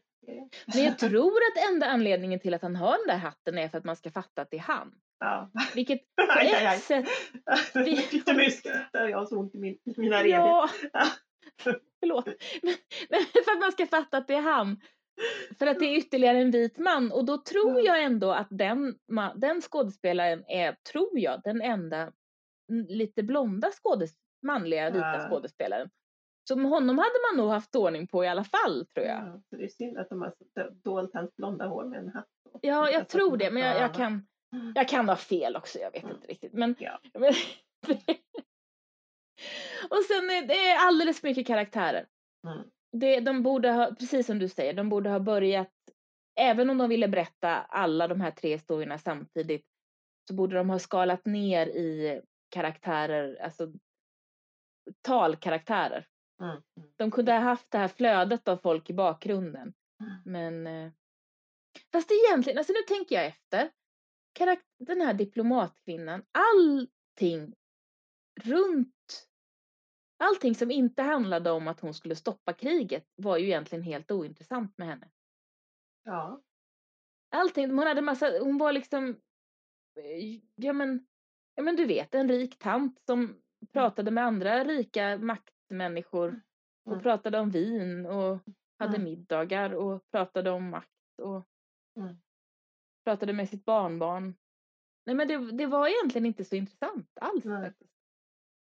Men 0.65 0.83
jag 0.83 0.99
tror 0.99 1.27
att 1.37 1.69
enda 1.71 1.85
anledningen 1.85 2.39
till 2.39 2.53
att 2.53 2.61
han 2.61 2.75
har 2.75 2.97
den 2.97 3.07
där 3.07 3.17
hatten 3.17 3.57
är 3.57 3.69
för 3.69 3.77
att 3.77 3.83
man 3.83 3.95
ska 3.95 4.11
fatta 4.11 4.41
att 4.41 4.51
det 4.51 4.57
är 4.57 4.61
han. 4.61 4.91
Ja. 5.19 5.51
Vilket 5.75 5.99
på 6.15 6.21
Aj, 6.39 6.47
aj, 6.55 6.65
aj. 6.65 6.75
ett 6.75 6.83
sätt... 6.83 7.05
Vi- 7.75 7.95
fick 7.97 8.25
du. 8.25 8.33
Jag 8.91 9.17
har 9.17 9.25
så 9.25 9.37
ont 9.39 9.55
i 9.55 9.59
min, 9.59 9.73
i 9.73 9.93
mina 9.97 10.17
revben. 10.23 10.29
Ja, 10.31 10.69
förlåt. 11.99 12.25
Men, 12.61 12.75
men 13.09 13.19
för 13.45 13.51
att 13.51 13.59
man 13.59 13.71
ska 13.71 13.85
fatta 13.87 14.17
att 14.17 14.27
det 14.27 14.33
är 14.33 14.41
han. 14.41 14.81
För 15.59 15.67
att 15.67 15.79
det 15.79 15.85
är 15.85 15.97
ytterligare 15.97 16.37
en 16.37 16.51
vit 16.51 16.77
man 16.77 17.11
och 17.11 17.25
då 17.25 17.37
tror 17.37 17.71
Mm. 17.71 17.85
jag 17.85 18.03
ändå 18.03 18.31
att 18.31 18.47
den, 18.49 18.95
den 19.35 19.61
skådespelaren 19.61 20.43
är, 20.47 20.75
tror 20.91 21.19
jag, 21.19 21.41
den 21.43 21.61
enda 21.61 22.11
lite 22.89 23.23
blonda 23.23 23.71
skådes, 23.71 24.11
manliga 24.45 24.89
vita 24.89 25.13
Ja. 25.19 25.27
skådespelaren. 25.29 25.89
Så 26.47 26.59
honom 26.59 26.97
hade 26.97 27.15
man 27.31 27.43
nog 27.43 27.51
haft 27.51 27.75
ordning 27.75 28.07
på 28.07 28.23
i 28.23 28.27
alla 28.27 28.43
fall 28.43 28.85
tror 28.85 29.05
jag. 29.05 29.41
Ja, 29.49 29.57
det 29.57 29.63
är 29.63 29.67
synd 29.67 29.97
att 29.97 30.09
de 30.09 30.21
har 30.21 30.33
dolt 30.83 31.13
hans 31.13 31.35
blonda 31.35 31.67
hår 31.67 31.85
med 31.85 31.99
en 31.99 32.09
hatt. 32.09 32.27
Ja, 32.61 32.89
jag 32.89 33.09
tror 33.09 33.37
det, 33.37 33.51
men 33.51 33.63
jag, 33.63 33.75
jag, 33.75 33.89
ja. 33.89 33.93
kan, 33.93 34.27
jag 34.75 34.87
kan 34.87 35.09
ha 35.09 35.15
fel 35.15 35.55
också, 35.55 35.79
jag 35.79 35.91
vet 35.91 36.03
Mm. 36.03 36.15
inte 36.15 36.27
riktigt. 36.27 36.53
Men, 36.53 36.75
Ja. 36.79 36.99
men 37.19 37.33
och 39.89 40.03
sen 40.07 40.29
är 40.29 40.47
det 40.47 40.67
är 40.69 40.87
alldeles 40.87 41.21
för 41.21 41.27
mycket 41.27 41.47
karaktärer. 41.47 42.07
Mm. 42.47 42.69
Det, 42.91 43.19
de 43.19 43.43
borde 43.43 43.71
ha, 43.71 43.95
precis 43.99 44.25
som 44.27 44.39
du 44.39 44.49
säger, 44.49 44.73
de 44.73 44.89
borde 44.89 45.09
ha 45.09 45.19
börjat, 45.19 45.73
även 46.39 46.69
om 46.69 46.77
de 46.77 46.89
ville 46.89 47.07
berätta 47.07 47.49
alla 47.55 48.07
de 48.07 48.21
här 48.21 48.31
tre 48.31 48.49
historierna 48.49 48.97
samtidigt, 48.97 49.65
så 50.27 50.33
borde 50.35 50.55
de 50.55 50.69
ha 50.69 50.79
skalat 50.79 51.25
ner 51.25 51.67
i 51.67 52.21
karaktärer, 52.49 53.41
alltså 53.41 53.71
talkaraktärer. 55.01 56.07
Mm. 56.41 56.49
Mm. 56.49 56.89
De 56.95 57.11
kunde 57.11 57.31
ha 57.31 57.39
haft 57.39 57.71
det 57.71 57.77
här 57.77 57.87
flödet 57.87 58.47
av 58.47 58.57
folk 58.57 58.89
i 58.89 58.93
bakgrunden. 58.93 59.73
Mm. 60.01 60.21
Men 60.25 60.67
eh, 60.67 60.91
fast 61.91 62.11
egentligen, 62.11 62.57
alltså 62.57 62.73
nu 62.73 62.81
tänker 62.87 63.15
jag 63.15 63.25
efter. 63.25 63.71
Den 64.79 65.01
här 65.01 65.13
diplomatkvinnan, 65.13 66.23
allting 66.31 67.53
runt 68.43 69.27
Allting 70.19 70.55
som 70.55 70.71
inte 70.71 71.01
handlade 71.01 71.51
om 71.51 71.67
att 71.67 71.79
hon 71.79 71.93
skulle 71.93 72.15
stoppa 72.15 72.53
kriget 72.53 73.05
var 73.15 73.37
ju 73.37 73.45
egentligen 73.45 73.83
helt 73.83 74.11
ointressant 74.11 74.77
med 74.77 74.87
henne. 74.87 75.09
Ja. 76.03 76.41
Allting, 77.29 77.69
hon 77.69 77.87
hade 77.87 78.01
massa, 78.01 78.39
hon 78.39 78.57
var 78.57 78.73
liksom, 78.73 79.09
eh, 79.99 80.41
ja 80.55 80.73
men, 80.73 81.07
ja 81.55 81.63
men 81.63 81.75
du 81.75 81.85
vet 81.85 82.15
en 82.15 82.29
rik 82.29 82.57
tant 82.59 82.99
som 83.05 83.41
pratade 83.73 84.11
med 84.11 84.23
andra 84.23 84.63
rika 84.63 85.17
maktmänniskor 85.69 86.41
och 86.85 86.91
Mm. 86.91 87.03
pratade 87.03 87.39
om 87.39 87.49
vin 87.49 88.05
och 88.05 88.39
hade 88.79 88.97
Mm. 88.97 89.03
middagar 89.03 89.73
och 89.73 90.11
pratade 90.11 90.51
om 90.51 90.69
makt 90.69 91.19
och 91.21 91.47
Mm. 91.97 92.21
pratade 93.03 93.33
med 93.33 93.49
sitt 93.49 93.65
barnbarn. 93.65 94.35
Nej 95.05 95.15
men 95.15 95.27
det, 95.27 95.51
det 95.51 95.65
var 95.65 95.87
egentligen 95.87 96.25
inte 96.25 96.45
så 96.45 96.55
intressant 96.55 97.09
alls 97.21 97.43
faktiskt. 97.43 97.91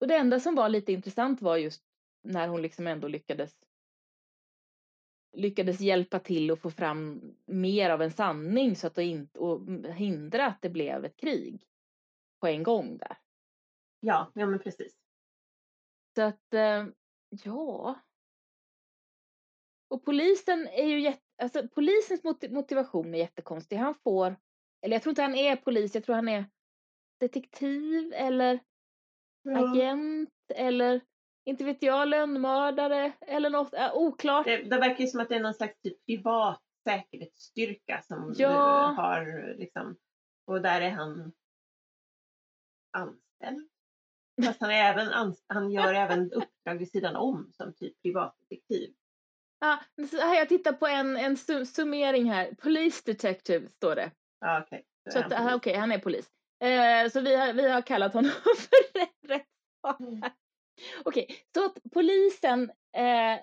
Och 0.02 0.08
det 0.08 0.16
enda 0.16 0.40
som 0.40 0.56
var 0.56 0.70
lite 0.70 0.92
intressant 0.94 1.42
var 1.42 1.58
just 1.58 1.84
när 2.24 2.48
hon 2.48 2.62
liksom 2.62 2.88
ändå 2.88 3.08
lyckades 3.08 3.56
lyckades 5.38 5.80
hjälpa 5.82 6.20
till 6.20 6.52
att 6.52 6.60
få 6.60 6.72
fram 6.72 7.22
mer 7.46 7.90
av 7.90 8.02
en 8.02 8.12
sanning 8.12 8.76
så 8.76 8.88
att 8.88 8.96
det 8.96 9.04
inte, 9.04 9.40
och 9.40 9.68
hindra 9.94 10.48
att 10.48 10.62
det 10.62 10.70
blev 10.70 11.06
ett 11.06 11.18
krig 11.18 11.64
på 12.42 12.48
en 12.48 12.64
gång 12.64 12.98
där. 12.98 13.18
Ja, 14.00 14.32
ja 14.36 14.46
men 14.46 14.60
precis. 14.60 15.03
Så 16.16 16.22
att, 16.22 16.54
eh, 16.54 16.86
ja. 17.30 18.00
Och 19.88 20.06
polisen 20.06 20.68
är 20.68 20.86
ju 20.88 21.00
jätte, 21.00 21.22
alltså 21.42 21.68
polisens 21.68 22.24
moti- 22.24 22.54
motivation 22.54 23.14
är 23.14 23.18
jättekonstig. 23.18 23.76
Han 23.78 23.96
får, 23.96 24.36
eller 24.82 24.96
jag 24.96 25.04
tror 25.04 25.12
inte 25.12 25.22
han 25.22 25.36
är 25.36 25.56
polis, 25.56 25.96
jag 25.96 26.04
tror 26.04 26.16
han 26.16 26.30
är 26.30 26.46
detektiv 27.20 28.14
eller 28.14 28.60
Ja. 29.46 29.72
agent 29.72 30.30
eller 30.56 31.02
inte 31.46 31.64
vet 31.64 31.84
jag, 31.84 32.08
lönnmördare 32.08 33.14
eller 33.22 33.50
något, 33.50 33.74
äh, 33.74 33.94
oklart. 33.96 34.46
Det, 34.46 34.58
det 34.64 34.78
verkar 34.80 35.00
ju 35.04 35.08
som 35.08 35.20
att 35.20 35.30
det 35.30 35.36
är 35.36 35.40
någon 35.40 35.54
slags 35.54 35.82
typ 35.82 36.06
privat 36.06 36.62
säkerhetsstyrka 36.88 38.02
som 38.02 38.34
Ja. 38.38 38.50
har 38.98 39.54
liksom, 39.58 39.98
och 40.46 40.62
där 40.62 40.82
är 40.82 40.90
han 40.92 41.32
anställd. 42.92 43.70
Fast 44.46 44.62
han, 44.62 44.72
är 44.72 44.94
även 44.94 45.34
han 45.48 45.72
gör 45.72 45.94
även 45.94 46.32
uppdrag 46.32 46.76
vid 46.80 46.92
sidan 46.92 47.16
om 47.16 47.52
som 47.54 47.74
typ 47.74 48.02
privatdetektiv. 48.02 48.94
Ja, 49.60 49.80
så 50.10 50.18
här, 50.18 50.36
jag 50.36 50.50
tittar 50.50 50.74
på 50.74 50.88
en, 50.88 51.18
en 51.18 51.36
su- 51.36 51.66
summering 51.66 52.32
här. 52.32 52.54
Police 52.54 53.02
detective 53.06 53.70
står 53.70 53.96
det. 53.96 54.12
Okej. 54.64 54.86
Då 55.06 55.12
Så 55.12 55.18
är 55.20 55.24
att, 55.24 55.34
han 55.34 55.48
aha, 55.48 55.94
är 55.94 56.00
polis. 56.00 56.30
Eh, 56.64 57.10
så 57.10 57.22
vi 57.22 57.36
har, 57.36 57.54
vi 57.54 57.70
har 57.70 57.82
kallat 57.82 58.14
honom 58.14 58.32
för 58.44 59.00
rätt, 59.00 59.48
Mm. 60.00 60.22
Okej, 61.06 61.28
så 61.54 61.66
att 61.66 61.78
polisen, 61.94 62.72
eh, 62.98 63.40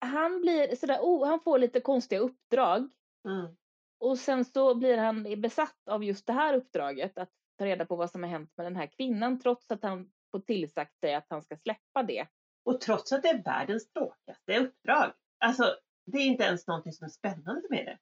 han 0.00 0.40
blir 0.40 0.76
sådär, 0.76 0.98
oh, 1.00 1.26
han 1.28 1.40
får 1.40 1.58
lite 1.58 1.80
konstiga 1.80 2.20
uppdrag. 2.20 2.90
Mm. 3.28 3.56
Och 4.00 4.18
sen 4.18 4.44
så 4.44 4.74
blir 4.74 4.98
han 4.98 5.40
besatt 5.40 5.88
av 5.90 6.04
just 6.04 6.26
det 6.26 6.32
här 6.32 6.54
uppdraget, 6.54 7.18
att 7.18 7.30
ta 7.58 7.64
reda 7.66 7.86
på 7.86 7.96
vad 7.96 8.10
som 8.10 8.22
har 8.22 8.30
hänt 8.30 8.52
med 8.56 8.66
den 8.66 8.76
här 8.76 8.86
kvinnan, 8.86 9.40
trots 9.40 9.70
att 9.70 9.82
han 9.82 10.10
får 10.30 10.40
tillsagt 10.40 11.00
sig 11.00 11.14
att 11.14 11.26
han 11.28 11.42
ska 11.42 11.56
släppa 11.56 12.02
det. 12.02 12.26
Och 12.64 12.80
trots 12.80 13.12
att 13.12 13.22
det 13.22 13.28
är 13.28 13.42
världens 13.42 13.88
tråkigaste 13.92 14.58
uppdrag. 14.58 15.12
Alltså, 15.38 15.76
det 16.06 16.18
är 16.18 16.26
inte 16.26 16.44
ens 16.44 16.66
någonting 16.66 16.92
som 16.92 17.04
är 17.04 17.08
spännande 17.08 17.66
med 17.70 17.86
det. 17.86 17.98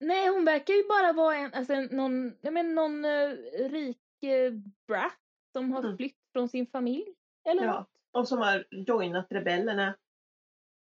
Nej, 0.00 0.28
hon 0.28 0.44
verkar 0.44 0.74
ju 0.74 0.88
bara 0.88 1.12
vara 1.12 1.36
en, 1.36 1.54
alltså 1.54 1.74
någon, 1.80 2.36
jag 2.40 2.52
menar 2.52 2.70
någon 2.74 3.04
eh, 3.04 3.28
rik 3.70 3.98
uh, 4.24 4.52
brat 4.86 5.12
som 5.52 5.72
har 5.72 5.80
Mm. 5.84 5.96
flytt 5.96 6.18
från 6.32 6.48
sin 6.48 6.66
familj. 6.66 7.14
Eller 7.48 7.64
Ja. 7.64 7.78
något. 7.78 7.90
Och 8.12 8.28
som 8.28 8.38
har 8.38 8.66
joinat 8.70 9.26
rebellerna 9.30 9.96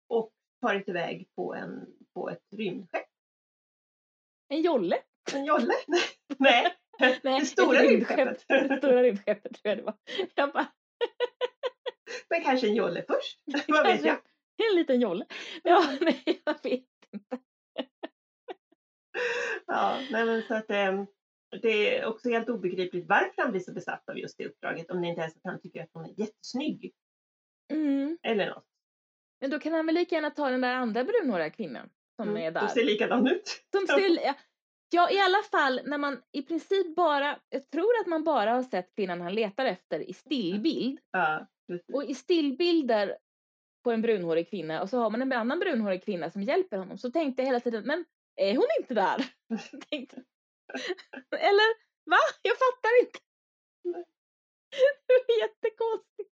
och 0.09 0.33
farit 0.61 0.89
iväg 0.89 1.29
på, 1.37 1.55
en, 1.55 1.87
på 2.15 2.31
ett 2.31 2.43
rymdskepp. 2.57 3.07
En 4.49 4.63
jolle. 4.63 4.97
En 5.35 5.45
jolle? 5.45 5.73
Nej, 6.39 6.75
Nej, 7.01 7.21
det 7.41 7.47
stora 7.47 7.79
rymdskeppet. 7.83 8.45
Det 8.49 8.79
stora 8.79 9.03
rymdskeppet 9.03 9.53
tror 9.55 9.69
jag 9.71 9.79
det 9.79 9.83
var. 9.83 9.95
Jag 10.35 10.53
bara, 10.53 10.67
Men 12.31 12.43
kanske 12.43 12.67
en 12.69 12.75
jolle 12.75 13.05
först? 13.09 13.41
Vad 13.69 13.87
vet 13.87 14.05
jag? 14.05 14.17
en 14.71 14.77
liten 14.77 15.01
jolle. 15.01 15.27
Ja, 15.63 15.85
nej, 16.01 16.43
jag 16.45 16.55
vet 16.63 16.85
inte. 17.13 17.39
Ja, 19.67 20.01
nej 20.11 20.25
men 20.27 20.43
så 20.43 20.55
att 20.55 20.71
eh, 20.71 21.05
det 21.63 21.99
är 21.99 22.07
också 22.07 22.29
helt 22.29 22.49
obegripligt 22.49 23.09
varför 23.09 23.43
han 23.43 23.51
blir 23.51 23.61
så 23.61 23.73
besatt 23.73 24.09
av 24.09 24.19
just 24.19 24.39
det 24.39 24.47
uppdraget. 24.47 24.91
Om 24.91 25.03
det 25.03 25.09
inte 25.09 25.21
ens 25.21 25.37
att 25.37 25.45
han 25.45 25.61
tycker 25.61 25.83
att 25.83 25.91
hon 25.93 26.05
är 26.05 26.21
jättesnygg 26.21 26.93
Mm. 27.73 28.19
eller 28.23 28.47
något. 28.51 28.67
Men 29.41 29.51
då 29.51 29.59
kan 29.59 29.73
han 29.73 29.87
väl 29.87 29.95
lika 29.95 30.15
gärna 30.15 30.31
ta 30.31 30.51
den 30.51 30.61
där 30.61 30.75
andra 30.75 31.05
brunhåriga 31.05 31.51
kvinnan 31.51 31.91
som 32.17 32.29
Mm, 32.29 32.43
är 32.43 32.51
där. 32.51 32.61
De 32.61 32.69
ser 32.69 32.85
likadan 32.85 33.27
ut. 33.29 33.65
Som 33.71 33.87
ser, 33.87 34.25
ja, 34.25 34.35
ja, 34.95 35.11
i 35.11 35.21
alla 35.21 35.43
fall 35.51 35.81
när 35.85 35.99
man 35.99 36.23
i 36.33 36.43
princip 36.43 36.97
bara, 36.97 37.39
jag 37.49 37.71
tror 37.71 38.01
att 38.01 38.07
man 38.07 38.25
bara 38.25 38.51
har 38.51 38.63
sett 38.63 38.95
kvinnan 38.95 39.21
han 39.21 39.35
letar 39.35 39.65
efter 39.65 40.01
i 40.01 40.13
stillbild. 40.13 40.99
Ja. 41.11 41.47
Och 41.93 42.05
i 42.05 42.15
stillbilder 42.15 43.19
på 43.85 43.91
en 43.91 44.03
brunhårig 44.03 44.51
kvinna 44.51 44.83
och 44.83 44.91
så 44.91 44.99
har 44.99 45.11
man 45.11 45.23
en 45.23 45.33
annan 45.33 45.59
brunhårig 45.59 46.05
kvinna 46.05 46.31
som 46.31 46.43
hjälper 46.43 46.77
honom 46.77 46.99
så 46.99 47.11
tänkte 47.11 47.43
jag 47.43 47.47
hela 47.47 47.61
tiden, 47.61 47.85
men 47.85 48.05
är 48.37 48.57
hon 48.57 48.67
inte 48.81 48.95
där? 48.95 49.17
Eller 51.39 51.77
va? 52.11 52.19
Jag 52.43 52.57
fattar 52.59 53.01
inte. 53.01 53.19
Det 55.07 55.33
är 55.33 55.41
jättekonstigt. 55.41 56.31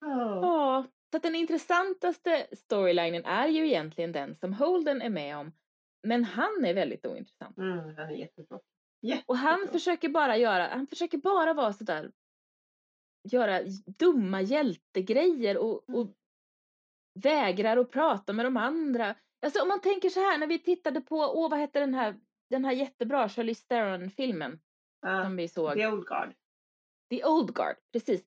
Ja. 0.00 0.40
Ja, 0.42 0.86
så 1.12 1.18
den 1.18 1.34
intressantaste 1.34 2.46
storylinen 2.52 3.24
är 3.24 3.48
ju 3.48 3.66
egentligen 3.66 4.12
den 4.12 4.36
som 4.36 4.52
Holden 4.52 5.02
är 5.02 5.10
med 5.10 5.36
om. 5.36 5.52
Men 6.02 6.24
han 6.24 6.64
är 6.64 6.74
väldigt 6.74 7.06
ointressant. 7.06 7.58
Mm, 7.58 7.78
han 7.78 7.98
är 7.98 8.10
jättetråkig. 8.10 8.66
Och 9.26 9.36
han 9.36 9.68
försöker 9.68 10.08
bara 10.08 10.36
göra, 10.36 10.68
han 10.68 10.86
försöker 10.86 11.18
bara 11.18 11.54
vara 11.54 11.72
sådär, 11.72 12.12
göra 13.30 13.60
dumma 13.98 14.40
hjältegrejer 14.40 15.56
och, 15.58 15.88
och 15.88 16.14
vägrar 17.22 17.76
att 17.76 17.90
prata 17.90 18.32
med 18.32 18.46
de 18.46 18.56
andra. 18.56 19.14
Alltså 19.42 19.62
om 19.62 19.68
man 19.68 19.80
tänker 19.80 20.08
så 20.08 20.20
här 20.20 20.38
när 20.38 20.46
vi 20.46 20.58
tittade 20.58 21.00
på, 21.00 21.16
åh 21.16 21.50
vad 21.50 21.58
hette 21.58 21.80
den 21.80 21.94
här, 21.94 22.20
den 22.50 22.64
här 22.64 22.72
jättebra 22.72 23.28
Charlize 23.28 23.66
Theron-filmen 23.66 24.60
Ja, 25.00 25.24
som 25.24 25.36
vi 25.36 25.48
såg. 25.48 25.74
The 25.74 25.86
Old 25.86 26.06
Guard. 26.06 26.34
The 27.10 27.24
Old 27.24 27.54
Guard, 27.54 27.76
precis. 27.92 28.24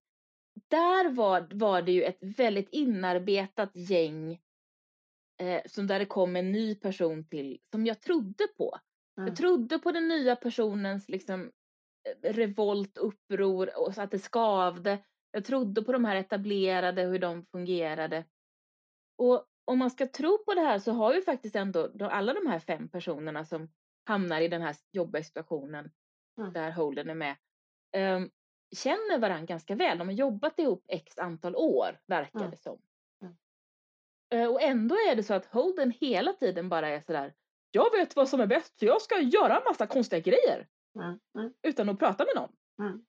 Där 0.68 1.10
var, 1.10 1.48
var 1.54 1.82
det 1.82 1.92
ju 1.92 2.04
ett 2.04 2.18
väldigt 2.22 2.70
inarbetat 2.70 3.76
gäng 3.76 4.40
eh, 5.42 5.62
som 5.66 5.88
där 5.88 6.00
det 6.00 6.06
kom 6.06 6.36
en 6.36 6.52
ny 6.52 6.76
person 6.76 7.28
till 7.28 7.60
som 7.72 7.86
jag 7.86 8.02
trodde 8.02 8.48
på. 8.58 8.80
Mm. 9.18 9.28
Jag 9.28 9.38
trodde 9.38 9.80
på 9.80 9.92
den 9.92 10.08
nya 10.08 10.36
personens 10.36 11.10
liksom 11.10 11.52
eh, 12.10 12.34
revolt, 12.34 12.98
uppror 12.98 13.70
och 13.80 13.94
så 13.94 14.02
att 14.02 14.12
det 14.12 14.20
skavde. 14.20 15.00
Jag 15.32 15.46
trodde 15.46 15.84
på 15.84 15.92
de 15.92 16.06
här 16.06 16.16
etablerade, 16.16 17.02
hur 17.02 17.20
de 17.20 17.46
fungerade. 17.46 18.26
Och 19.18 19.46
om 19.66 19.80
man 19.80 19.92
ska 19.92 20.08
tro 20.08 20.44
på 20.46 20.54
det 20.54 20.62
här 20.62 20.80
så 20.80 20.92
har 20.92 21.14
ju 21.14 21.22
faktiskt 21.22 21.56
ändå 21.56 21.92
alla 22.02 22.34
de 22.34 22.48
här 22.48 22.60
fem 22.60 22.90
personerna 22.90 23.46
som 23.46 23.70
hamnar 24.08 24.42
i 24.42 24.48
den 24.48 24.62
här 24.62 24.76
jobbiga 24.92 25.24
situationen 25.24 25.92
Mm. 26.40 26.54
där 26.54 26.72
Holden 26.72 27.10
är 27.10 27.16
med 27.16 27.36
ehm, 27.96 28.30
känner 28.76 29.20
varandra 29.20 29.46
ganska 29.46 29.76
väl. 29.76 29.98
De 29.98 30.08
har 30.08 30.16
jobbat 30.16 30.60
ihop 30.60 30.86
x 30.88 31.20
antal 31.20 31.56
år, 31.56 32.00
verkar 32.08 32.48
det 32.48 32.58
som. 32.58 32.74
Mm. 32.74 32.82
Eh, 32.82 32.93
och 34.34 34.62
ändå 34.62 34.96
är 34.96 35.16
det 35.16 35.24
så 35.24 35.34
att 35.34 35.46
Holden 35.46 35.92
hela 35.92 36.34
tiden 36.34 36.70
bara 36.70 36.88
är 36.90 37.02
sådär, 37.02 37.34
jag 37.72 37.92
vet 37.92 38.16
vad 38.16 38.30
som 38.30 38.40
är 38.42 38.48
bäst 38.48 38.80
så 38.80 38.86
jag 38.86 39.02
ska 39.02 39.20
göra 39.20 39.58
en 39.58 39.64
massa 39.64 39.88
konstiga 39.88 40.20
grejer 40.20 40.68
Mm. 40.96 41.20
Mm. 41.38 41.54
utan 41.62 41.90
att 41.90 42.00
prata 42.00 42.26
med 42.26 42.36
någon. 42.36 42.56
Mm. 42.88 43.06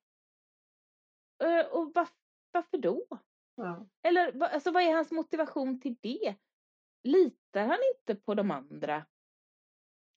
Eh, 1.45 1.67
och 1.67 1.95
var, 1.95 2.09
varför 2.53 2.79
då? 2.79 3.07
Eller 4.03 4.33
va- 4.33 4.49
alltså, 4.49 4.71
vad 4.71 4.83
är 4.83 4.95
hans 4.95 5.11
motivation 5.11 5.81
till 5.81 5.97
det? 6.01 6.35
Litar 7.03 7.67
han 7.67 7.79
inte 7.97 8.15
på 8.23 8.35
de 8.35 8.51
andra? 8.51 9.07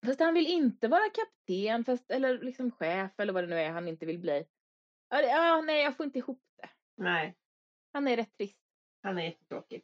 Fast 0.06 0.20
han 0.20 0.34
vill 0.34 0.48
inte 0.48 0.88
vara 0.88 1.10
kapten, 1.10 1.84
fast, 1.86 2.12
eller 2.12 2.40
liksom 2.40 2.72
chef 2.72 3.20
eller 3.20 3.34
vad 3.34 3.44
det 3.44 3.48
nu 3.48 3.60
är 3.60 3.70
han 3.72 3.88
inte 3.88 4.06
vill 4.06 4.20
bli. 4.20 4.46
Ja, 5.10 5.18
det- 5.22 5.28
ja, 5.28 5.62
nej, 5.62 5.84
jag 5.84 5.98
får 5.98 6.06
inte 6.06 6.20
ihop 6.20 6.42
det. 6.62 6.70
Nej, 6.98 7.38
Han 7.94 8.08
är 8.08 8.16
rätt 8.16 8.38
trist. 8.38 8.60
han 9.04 9.18
är 9.18 9.24
jättetråkig. 9.24 9.84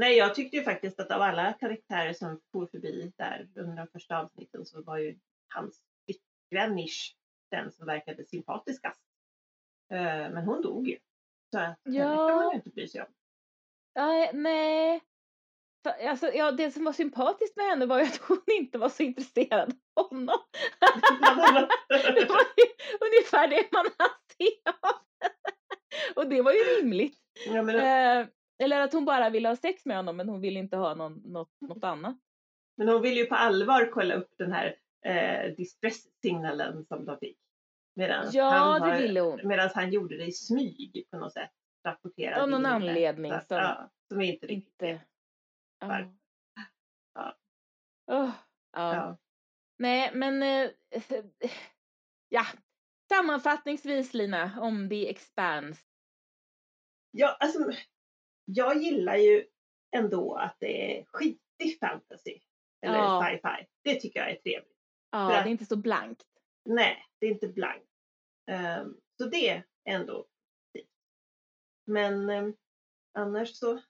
Nej, 0.00 0.16
jag 0.16 0.34
tyckte 0.34 0.56
ju 0.56 0.62
faktiskt 0.62 1.00
att 1.00 1.10
av 1.10 1.22
alla 1.22 1.52
karaktärer 1.52 2.12
som 2.12 2.40
for 2.52 2.66
förbi 2.66 3.12
där 3.18 3.48
under 3.56 3.76
de 3.76 3.86
första 3.92 4.18
avsnitten 4.18 4.66
så 4.66 4.82
var 4.82 4.98
ju 4.98 5.18
hans 5.54 5.82
flickvännish 6.04 7.14
den 7.50 7.72
som 7.72 7.86
verkade 7.86 8.24
sympatiskast. 8.24 9.00
Eh, 9.92 10.30
Men 10.30 10.36
hon 10.44 10.62
dog 10.62 10.88
ju. 10.88 10.98
Så 11.52 11.58
att 11.58 11.64
henne 11.64 11.76
kan 11.84 11.94
Ja. 11.94 12.36
man 12.36 12.50
ju 12.50 12.56
inte 12.56 12.70
bry 12.70 12.88
sig 12.88 13.00
om. 13.00 13.06
Ja, 13.94 14.30
nej. 14.32 15.00
Fa- 15.86 16.08
Alltså, 16.08 16.26
ja, 16.32 16.52
det 16.52 16.70
som 16.70 16.84
var 16.84 16.92
sympatiskt 16.92 17.56
med 17.56 17.66
henne 17.66 17.86
var 17.86 17.98
ju 17.98 18.04
att 18.04 18.16
hon 18.16 18.42
inte 18.46 18.78
var 18.78 18.88
så 18.88 19.02
intresserad 19.02 19.74
av 19.96 20.08
honom. 20.08 20.38
det 21.88 22.28
var 22.28 22.40
ju 22.56 22.66
ungefär 23.00 23.48
det 23.48 23.68
man 23.72 23.86
hann 23.98 24.10
se 24.38 24.50
av. 24.64 24.96
Och 26.16 26.28
det 26.28 26.42
var 26.42 26.52
ju 26.52 26.58
rimligt. 26.58 27.18
ja, 27.46 27.62
men, 27.62 27.76
Eh, 27.76 28.26
eller 28.60 28.80
att 28.80 28.92
hon 28.92 29.04
bara 29.04 29.30
ville 29.30 29.48
ha 29.48 29.56
sex 29.56 29.84
med 29.86 29.96
honom 29.96 30.16
men 30.16 30.28
hon 30.28 30.40
ville 30.40 30.58
inte 30.60 30.76
ha 30.76 30.94
någon, 30.94 31.12
något, 31.24 31.50
något 31.60 31.84
annat. 31.84 32.16
men 32.76 32.88
hon 32.88 33.02
ville 33.02 33.20
ju 33.20 33.26
på 33.26 33.34
allvar 33.34 33.90
kolla 33.92 34.14
upp 34.14 34.32
den 34.38 34.52
här 34.52 34.76
eh, 35.04 35.54
distress-signalen 35.56 36.84
som 36.86 37.04
de 37.04 37.18
fick. 37.18 37.38
Medan 37.94 38.30
Ja, 38.32 38.50
han, 38.50 38.80
det 38.82 38.90
har- 38.90 38.98
ville 39.02 39.20
hon. 39.20 39.40
medan 39.44 39.70
han 39.74 39.92
gjorde 39.92 40.16
det 40.16 40.24
i 40.24 40.32
smyg 40.32 41.06
på 41.10 41.16
något 41.16 41.32
sätt. 41.32 41.50
Rapporterade 41.86 42.42
Av 42.42 42.48
någon 42.48 42.60
in 42.60 42.62
det. 42.62 42.68
anledning 42.68 43.32
som 43.32 43.56
ja, 43.56 43.90
som 44.08 44.20
inte 44.20 44.46
riktigt 44.46 44.82
Inte... 44.82 45.00
Ja. 45.80 46.12
Ja. 47.14 47.36
Åh, 48.06 48.30
ja. 48.72 48.94
Ja. 48.94 49.16
Nej, 49.78 50.10
men 50.14 50.42
eh, 50.42 50.70
ja, 52.28 52.46
sammanfattningsvis 53.08 54.14
Lina, 54.14 54.60
om 54.60 54.88
The 54.88 55.10
Expanse. 55.10 55.80
Ja, 57.10 57.36
alltså, 57.40 57.58
jag 58.54 58.76
gillar 58.82 59.16
ju 59.16 59.46
ändå 59.96 60.34
att 60.34 60.56
det 60.60 60.98
är 60.98 61.04
skitig 61.04 61.78
fantasy. 61.80 62.40
Eller 62.82 62.98
Ja. 62.98 63.22
sci-fi. 63.24 63.66
Det 63.84 64.00
tycker 64.00 64.20
jag 64.20 64.30
är 64.30 64.34
trevligt. 64.36 64.76
Ja, 65.10 65.18
För 65.28 65.32
det 65.34 65.40
att- 65.40 65.46
är 65.46 65.50
inte 65.50 65.66
så 65.66 65.76
blankt. 65.76 66.22
Nej, 66.64 67.04
det 67.18 67.26
är 67.26 67.30
inte 67.30 67.48
blankt. 67.48 67.86
Ehm, 68.50 68.96
så 69.18 69.24
det 69.24 69.48
är 69.48 69.62
ändå. 69.84 70.26
Men 71.86 72.30
ehm, 72.30 72.54
annars 73.12 73.56
så, 73.56 73.80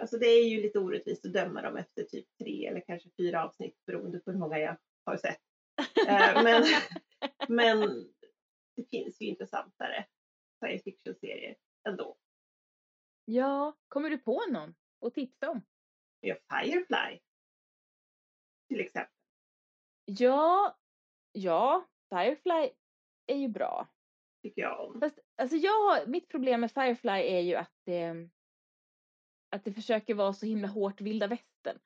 alltså 0.00 0.18
det 0.18 0.26
är 0.26 0.44
ju 0.48 0.62
lite 0.62 0.78
orättvist 0.78 1.26
att 1.26 1.32
döma 1.32 1.62
dem 1.62 1.76
efter 1.76 2.02
typ 2.04 2.26
tre 2.38 2.66
eller 2.66 2.80
kanske 2.80 3.08
fyra 3.16 3.44
avsnitt 3.44 3.84
beroende 3.86 4.20
på 4.20 4.30
hur 4.30 4.38
många 4.38 4.58
jag 4.58 4.76
har 5.04 5.16
sett. 5.16 5.40
Eh, 6.08 6.42
men, 6.42 6.62
men 7.48 7.80
det 8.76 8.84
finns 8.90 9.20
ju 9.20 9.26
intressantare 9.26 10.06
science 10.64 10.84
fiction-serier 10.84 11.56
ändå. 11.88 12.16
Ja, 13.24 13.78
kommer 13.88 14.10
du 14.10 14.18
på 14.18 14.42
någon 14.50 14.74
att 15.06 15.14
tipsa 15.14 15.50
om? 15.50 15.62
Har 16.22 16.38
Firefly 16.64 17.20
till 18.68 18.80
exempel. 18.80 19.12
Ja, 20.04 20.78
ja, 21.32 21.88
Firefly 22.14 22.70
är 23.26 23.36
ju 23.36 23.48
bra. 23.48 23.88
Tycker 24.42 24.62
jag 24.62 24.80
om. 24.90 25.00
Fast 25.00 25.18
alltså 25.36 25.56
jag 25.56 25.72
har, 25.72 26.06
mitt 26.06 26.28
problem 26.28 26.60
med 26.60 26.72
Firefly 26.72 27.10
är 27.10 27.40
ju 27.40 27.54
att 27.54 27.72
det, 27.86 28.28
att 29.50 29.64
det 29.64 29.72
försöker 29.72 30.14
vara 30.14 30.32
så 30.32 30.46
himla 30.46 30.68
hårt 30.68 31.00
vilda 31.00 31.26
västern. 31.26 31.78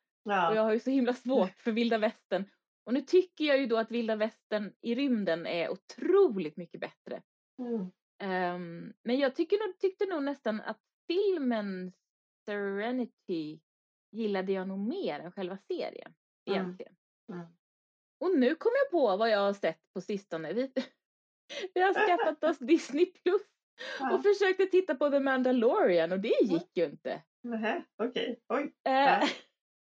Och 0.47 0.55
jag 0.55 0.63
Ja, 0.63 0.65
har 0.65 0.73
ju 0.73 0.81
så 0.81 0.91
himla 0.91 1.15
svårt 1.15 1.61
för 1.63 1.73
vilda 1.73 1.99
västern. 1.99 2.45
Och 2.87 2.95
nu 2.95 3.01
tycker 3.01 3.45
jag 3.45 3.59
ju 3.59 3.67
då 3.67 3.77
att 3.79 3.91
vilda 3.91 4.17
västern 4.17 4.73
i 4.83 4.95
rymden 4.95 5.47
är 5.47 5.71
otroligt 5.71 6.57
mycket 6.57 6.81
bättre. 6.81 7.23
mm, 7.59 7.91
Ehm, 8.23 8.93
men 9.05 9.19
jag 9.19 9.35
tycker 9.37 9.59
nog, 9.69 9.79
tyckte 9.79 10.07
nog 10.07 10.23
nästan 10.23 10.61
att 10.61 10.81
filmen 11.07 11.93
Serenity 12.45 13.61
gillade 14.13 14.53
jag 14.53 14.69
nog 14.69 14.79
mer 14.79 15.21
än 15.21 15.33
själva 15.33 15.59
serien. 15.59 16.15
Mm. 16.51 16.61
Egentligen. 16.61 16.97
mm. 17.33 17.47
Och 18.21 18.39
nu 18.39 18.55
kom 18.55 18.73
jag 18.85 18.91
på 18.91 19.17
vad 19.17 19.31
jag 19.31 19.39
har 19.39 19.53
sett 19.55 19.81
på 19.95 20.01
sistone. 20.01 20.53
Vi, 20.53 20.73
vi 21.75 21.81
har 21.81 21.95
skaffat 22.07 22.45
oss 22.45 22.59
Disney 22.67 23.07
Plus 23.07 23.43
och 24.01 24.07
Ja. 24.13 24.23
försökte 24.23 24.67
titta 24.67 24.95
på 24.95 25.11
The 25.11 25.21
Mandalorian 25.21 26.13
och 26.13 26.21
det 26.21 26.43
gick 26.43 26.77
ju 26.77 26.85
inte. 26.85 27.23
Nähä, 27.43 27.85
Okej, 28.03 28.41
oj. 28.49 28.63
Eh, 28.89 28.93
Ja. 28.93 29.29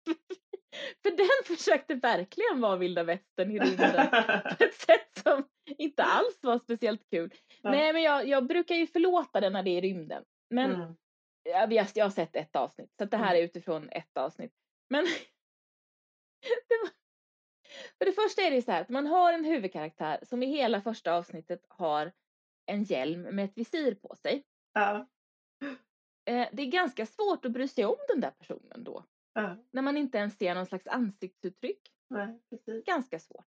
för 1.03 1.11
den 1.17 1.57
försökte 1.57 1.95
verkligen 1.95 2.61
vara 2.61 2.75
vilda 2.77 3.03
västern 3.03 3.51
i 3.51 3.59
rymden 3.59 4.07
på 4.57 4.63
ett 4.63 4.73
sätt 4.75 5.23
som 5.23 5.43
inte 5.77 6.03
alls 6.03 6.39
var 6.41 6.59
speciellt 6.59 7.09
kul. 7.09 7.33
Ja. 7.61 7.71
Nej 7.71 7.93
men 7.93 8.01
jag, 8.01 8.27
jag 8.27 8.47
brukar 8.47 8.75
ju 8.75 8.87
förlåta 8.87 9.39
den 9.39 9.53
när 9.53 9.63
det 9.63 9.69
är 9.69 9.77
i 9.77 9.89
rymden. 9.89 10.23
Men 10.49 10.75
Mm, 10.75 10.95
jag, 11.45 12.03
har 12.03 12.09
sett 12.09 12.35
ett 12.35 12.55
avsnitt 12.55 12.93
så 12.97 13.05
det 13.05 13.17
här 13.17 13.35
är 13.35 13.41
utifrån 13.43 13.89
ett 13.89 14.17
avsnitt. 14.17 14.53
Men 14.89 15.05
det 16.69 16.75
var, 16.83 16.89
för 17.97 18.05
det 18.05 18.13
första 18.13 18.41
är 18.41 18.51
det 18.51 18.61
så 18.61 18.71
här 18.71 18.81
att 18.81 18.89
man 18.89 19.07
har 19.07 19.33
en 19.33 19.45
huvudkaraktär 19.45 20.19
som 20.23 20.43
i 20.43 20.45
hela 20.45 20.81
första 20.81 21.13
avsnittet 21.13 21.65
har 21.69 22.11
en 22.65 22.83
hjälm 22.83 23.21
med 23.21 23.45
ett 23.45 23.57
visir 23.57 23.95
på 23.95 24.15
sig. 24.15 24.43
ja, 24.73 25.07
Eh, 26.27 26.49
det 26.53 26.61
är 26.63 26.67
ganska 26.67 27.05
svårt 27.05 27.45
att 27.45 27.51
bry 27.51 27.67
sig 27.67 27.85
om 27.85 27.95
den 28.07 28.21
där 28.21 28.31
personen 28.31 28.83
då. 28.83 29.05
ja, 29.33 29.57
När 29.71 29.81
man 29.81 29.97
inte 29.97 30.17
ens 30.17 30.37
ser 30.37 30.55
någon 30.55 30.65
slags 30.65 30.87
ansiktsuttryck. 30.87 31.81
nej. 32.09 32.39
Ganska 32.85 33.19
svårt. 33.19 33.45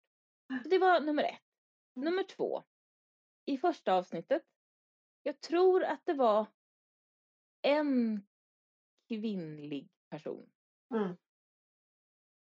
Så 0.62 0.68
det 0.68 0.78
var 0.78 1.00
nummer 1.00 1.22
ett. 1.22 1.42
Nummer 1.96 2.22
två. 2.22 2.62
I 3.46 3.58
första 3.58 3.92
avsnittet. 3.94 4.42
Jag 5.22 5.40
tror 5.40 5.84
att 5.84 6.06
det 6.06 6.14
var 6.14 6.46
en 7.68 8.26
kvinnlig 9.08 9.88
person. 10.10 10.50
Mm, 10.94 11.16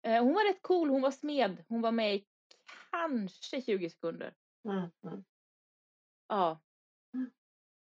Eh, 0.07 0.23
hon 0.23 0.33
var 0.33 0.49
rätt 0.49 0.61
cool, 0.61 0.89
hon 0.89 1.01
var 1.01 1.11
smed. 1.11 1.65
Hon 1.67 1.81
var 1.81 1.91
med 1.91 2.15
i 2.15 2.25
kanske 2.91 3.61
20 3.61 3.89
sekunder. 3.89 4.35
mm, 4.69 4.89
mm, 5.03 5.23
Ja. 6.27 6.61
Mm. 7.13 7.31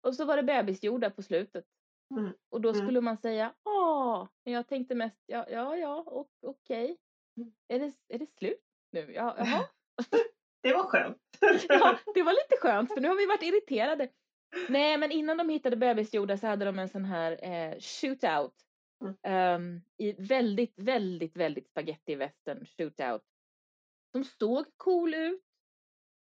Och 0.01 0.14
så 0.14 0.25
var 0.25 0.37
det 0.37 0.43
bebisjordar 0.43 1.11
på 1.11 1.23
slutet. 1.23 1.66
Mm. 2.11 2.33
Och 2.49 2.61
då 2.61 2.75
skulle 2.75 3.01
man 3.01 3.16
säga 3.16 3.55
åh. 3.64 4.29
Men 4.45 4.55
jag 4.55 4.66
tänkte 4.68 4.95
mest 4.95 5.23
ja, 5.27 5.47
ja, 5.51 5.77
ja, 5.77 6.03
och, 6.07 6.31
okej. 6.43 6.99
Är, 7.68 7.79
det, 7.79 7.93
är 8.09 8.18
det 8.18 8.27
slut 8.39 8.64
nu? 8.93 9.12
Ja, 9.12 9.35
jaha. 9.39 9.68
Det 10.62 10.73
var 10.73 10.85
skönt. 10.85 11.18
ja, 11.68 11.99
det 12.14 12.23
var 12.23 12.33
lite 12.33 12.57
skönt 12.62 12.95
för 12.95 13.01
nu 13.01 13.09
har 13.09 13.16
vi 13.16 13.27
varit 13.27 13.43
irriterade. 13.43 14.09
Nej, 14.68 14.98
men 14.98 15.11
innan 15.12 15.36
de 15.36 15.48
hittade 15.48 15.76
bebisjordar 15.76 16.36
så 16.36 16.46
hade 16.46 16.64
de 16.64 16.78
en 16.78 16.88
sån 16.88 17.05
här 17.05 17.44
eh, 17.44 17.78
shootout. 17.80 18.55
Mm. 19.05 19.16
ehm, 19.22 19.80
I 19.98 20.12
väldigt, 20.12 20.78
väldigt, 20.78 21.36
väldigt 21.36 21.68
spaghetti 21.68 22.14
western 22.14 22.66
shootout. 22.66 23.22
Som 24.12 24.24
såg 24.24 24.66
cool 24.76 25.14
ut. 25.14 25.42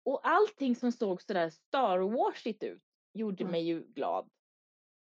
Och 0.05 0.29
allting 0.29 0.77
som 0.77 0.93
såg 0.93 1.23
sådär 1.23 1.51
Star 1.51 1.99
Warsigt 1.99 2.63
ut 2.63 2.83
gjorde 3.19 3.43
Mm. 3.43 3.53
mig 3.53 3.63
ju 3.63 3.85
glad. 3.87 4.31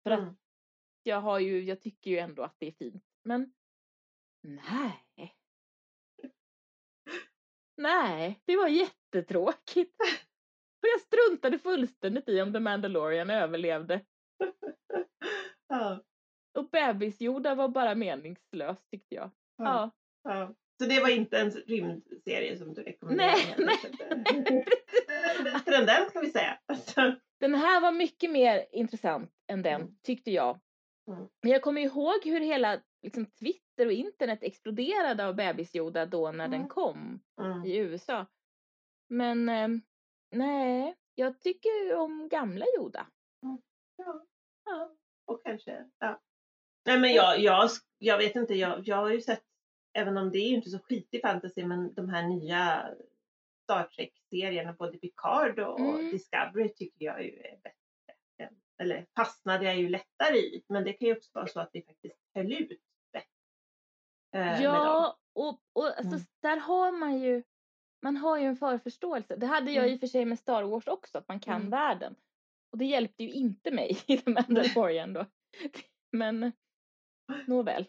För 0.05 0.11
att 0.11 0.21
Mm, 0.21 0.37
jag 1.03 1.21
har 1.21 1.39
ju, 1.39 1.65
jag 1.65 1.81
tycker 1.81 2.11
ju 2.11 2.19
ändå 2.19 2.43
att 2.43 2.57
det 2.59 2.67
är 2.67 2.73
fint. 2.73 3.05
Men 3.25 3.53
nej. 4.43 5.37
Nej, 7.77 8.43
det 8.45 8.57
var 8.57 8.69
jättetråkigt. 8.69 9.97
Och 10.83 10.89
jag 10.95 11.01
struntade 11.01 11.59
fullständigt 11.59 12.29
i 12.29 12.41
om 12.43 12.53
The 12.53 12.61
Mandalorian 12.61 13.31
överlevde. 13.31 14.01
ja, 15.69 16.03
Och 16.59 16.71
bebisjordar 16.71 17.55
var 17.55 17.69
bara 17.69 17.95
meningslöst 17.95 18.91
tyckte 18.91 19.15
jag. 19.15 19.31
ja, 19.57 19.91
Ja. 20.25 20.55
Så 20.79 20.89
det 20.89 21.01
var 21.01 21.09
inte 21.09 21.39
en 21.39 21.51
rymdserie 21.51 22.57
som 22.59 22.75
du 22.75 22.83
rekommenderar? 22.83 23.33
Nej, 23.33 23.55
nej. 23.59 24.65
Bättre 25.45 25.77
än 25.77 25.87
den 25.87 26.11
ska 26.11 26.21
vi 26.21 26.31
säga. 26.31 26.59
Den 27.41 27.55
här 27.55 27.81
var 27.81 27.93
mycket 27.93 28.31
mer 28.31 28.67
intressant 28.73 29.31
än 29.53 29.63
den, 29.63 29.81
Mm. 29.83 29.95
tyckte 30.03 30.31
jag. 30.31 30.61
Mm. 31.09 31.27
Men 31.43 31.53
jag 31.53 31.63
kommer 31.63 31.81
ihåg 31.81 32.25
hur 32.25 32.41
hela 32.41 32.81
liksom, 33.03 33.27
Twitter 33.27 33.87
och 33.87 33.93
internet 33.93 34.39
exploderade 34.43 35.27
av 35.27 35.35
bebisjoda 35.35 36.07
då 36.07 36.33
när 36.33 36.45
den 36.49 36.55
Mm. 36.55 36.69
kom. 36.69 37.21
mm, 37.43 37.65
i 37.65 37.77
USA. 37.77 38.27
Men 39.11 39.49
eh, 39.49 39.69
nej, 40.33 40.95
jag 41.15 41.41
tycker 41.41 41.95
om 41.95 42.29
gamla 42.29 42.65
Yoda. 42.79 43.07
ja. 43.97 44.25
Ja. 44.65 44.93
Och 45.25 45.43
kanske, 45.45 45.91
ja. 45.99 46.21
Nej 46.87 47.01
men 47.01 47.13
jag, 47.13 47.41
jag, 47.41 47.71
jag 47.99 48.19
vet 48.19 48.37
inte, 48.37 48.55
jag, 48.55 48.89
jag 48.89 48.97
har 48.97 49.11
ju 49.11 49.21
sett, 49.21 49.43
även 49.93 50.17
om 50.17 50.31
det 50.31 50.39
är 50.39 50.49
ju 50.49 50.55
inte 50.55 50.71
så 50.71 50.79
skitig 50.79 51.21
fantasy, 51.23 51.65
men 51.65 51.95
de 51.95 52.09
här 52.09 52.23
nya 52.29 52.91
Star 53.65 53.85
Trek-serierna, 53.85 54.73
både 54.73 54.99
Picard 54.99 55.59
och 55.59 55.81
Mm. 55.81 56.11
Discovery 56.11 56.69
tycker 56.69 57.05
jag 57.05 57.25
ju 57.25 57.31
är 57.41 57.57
bättre. 57.63 57.77
Eller 58.79 59.07
fastnade 59.17 59.65
jag 59.65 59.77
ju 59.77 59.89
lättare 59.89 60.37
i, 60.39 60.65
men 60.69 60.85
det 60.85 60.93
kan 60.93 61.09
ju 61.09 61.17
också 61.17 61.31
vara 61.35 61.47
så 61.47 61.61
att 61.61 61.71
vi 61.73 61.83
faktiskt 61.83 62.17
höll 62.35 62.53
ut 62.53 62.81
bättre. 63.13 63.29
eh. 64.35 64.63
Ja, 64.63 65.19
och, 65.33 65.61
och 65.73 65.87
alltså, 65.87 66.03
Mm. 66.15 66.21
där 66.43 66.57
har 66.57 66.93
man 66.93 67.19
ju, 67.19 67.43
man 68.03 68.17
har 68.17 68.39
ju 68.39 68.45
en 68.45 68.57
förförståelse. 68.57 69.37
Det 69.37 69.47
hade 69.47 69.73
jag 69.73 69.85
i 69.85 69.89
Mm. 69.89 69.95
och 69.95 70.01
för 70.01 70.07
sig 70.07 70.25
med 70.25 70.39
Star 70.39 70.63
Wars 70.63 70.87
också, 70.87 71.19
att 71.19 71.29
man 71.29 71.41
kan 71.41 71.57
Mm. 71.57 71.71
världen. 71.71 72.17
Och 72.73 72.79
det 72.79 72.85
hjälpte 72.85 73.25
ju 73.25 73.31
inte 73.33 73.71
mig 73.71 73.91
i 74.07 74.17
The 74.17 74.31
Mandalorian 74.31 75.13
då. 75.13 75.27
Men 76.13 76.53
nåväl. 77.47 77.87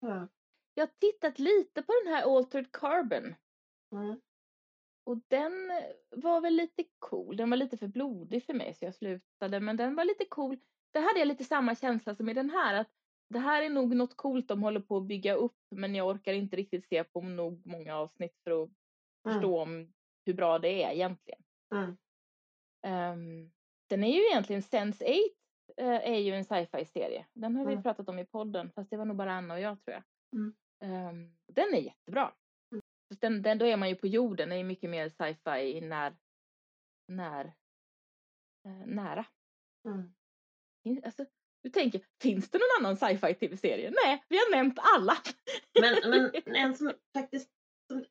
Ja. 0.00 0.28
Jag 0.74 0.86
har 0.86 0.92
tittat 1.00 1.38
lite 1.38 1.82
på 1.82 1.92
den 2.04 2.12
här 2.14 2.22
Altered 2.36 2.72
Carbon. 2.72 3.34
Mm. 3.92 4.20
Och 5.04 5.18
den 5.28 5.52
var 6.10 6.40
väl 6.40 6.54
lite 6.54 6.84
cool. 6.98 7.36
Den 7.36 7.50
var 7.50 7.56
lite 7.56 7.76
för 7.76 7.86
blodig 7.88 8.44
för 8.44 8.54
mig 8.54 8.74
så 8.74 8.84
jag 8.84 8.94
slutade. 8.94 9.60
Men 9.60 9.76
den 9.76 9.94
var 9.94 10.04
lite 10.04 10.24
cool. 10.24 10.58
Där 10.92 11.00
hade 11.00 11.18
jag 11.18 11.28
lite 11.28 11.44
samma 11.44 11.74
känsla 11.74 12.14
som 12.14 12.28
i 12.28 12.34
den 12.34 12.50
här. 12.50 12.74
Att 12.74 12.88
det 13.28 13.38
här 13.38 13.62
är 13.62 13.70
nog 13.70 13.96
något 13.96 14.16
coolt 14.16 14.48
de 14.48 14.62
håller 14.62 14.80
på 14.80 14.96
att 14.96 15.06
bygga 15.06 15.34
upp. 15.34 15.58
Men 15.70 15.94
jag 15.94 16.08
orkar 16.08 16.32
inte 16.32 16.56
riktigt 16.56 16.88
se 16.88 17.04
på 17.04 17.20
nog 17.20 17.66
många 17.66 17.96
avsnitt 17.96 18.40
för 18.44 18.62
att 18.62 18.70
Mm. 19.26 19.34
förstå 19.34 19.60
om 19.60 19.92
hur 20.26 20.34
bra 20.34 20.58
det 20.58 20.82
är 20.82 20.90
egentligen. 20.92 21.42
Mm. 21.74 21.96
Ehm, 22.86 23.50
den 23.88 24.04
är 24.04 24.12
ju 24.12 24.20
egentligen 24.26 24.62
Sense8 24.62 25.18
eh, 25.76 25.86
är 26.12 26.18
ju 26.18 26.32
en 26.34 26.44
sci-fi 26.44 26.84
serie. 26.84 27.26
Den 27.32 27.56
har 27.56 27.64
vi 27.66 27.72
Mm. 27.72 27.82
pratat 27.82 28.08
om 28.08 28.18
i 28.18 28.24
podden. 28.26 28.70
Fast 28.74 28.90
det 28.90 28.96
var 28.96 29.04
nog 29.04 29.16
bara 29.16 29.32
Anna 29.32 29.54
och 29.54 29.60
jag 29.60 29.82
tror 29.84 29.94
jag. 29.94 30.02
Mm. 30.36 30.54
Ehm, 30.84 31.36
den 31.52 31.74
är 31.74 31.78
jättebra. 31.80 32.32
Fast 33.08 33.20
Den, 33.20 33.42
den, 33.42 33.58
då 33.58 33.66
är 33.66 33.76
man 33.76 33.88
ju 33.88 33.94
på 33.96 34.06
jorden. 34.06 34.48
Den 34.48 34.58
är 34.58 34.64
mycket 34.64 34.90
mer 34.90 35.08
sci-fi 35.08 35.80
när, 35.80 36.16
när, 37.08 37.44
eh, 38.64 38.86
nära. 38.86 39.26
Mm. 39.88 40.14
Fin- 40.84 41.02
Alltså, 41.04 41.24
du 41.62 41.70
tänker, 41.70 42.00
finns 42.22 42.50
det 42.50 42.58
någon 42.58 42.84
annan 42.86 42.96
sci-fi 42.96 43.34
tv-serie? 43.34 43.90
Nej, 44.04 44.24
vi 44.28 44.36
har 44.36 44.50
nämnt 44.50 44.78
alla. 44.96 45.12
Men, 45.80 46.10
men 46.10 46.30
en 46.56 46.74
som 46.76 46.92
faktiskt, 47.14 47.50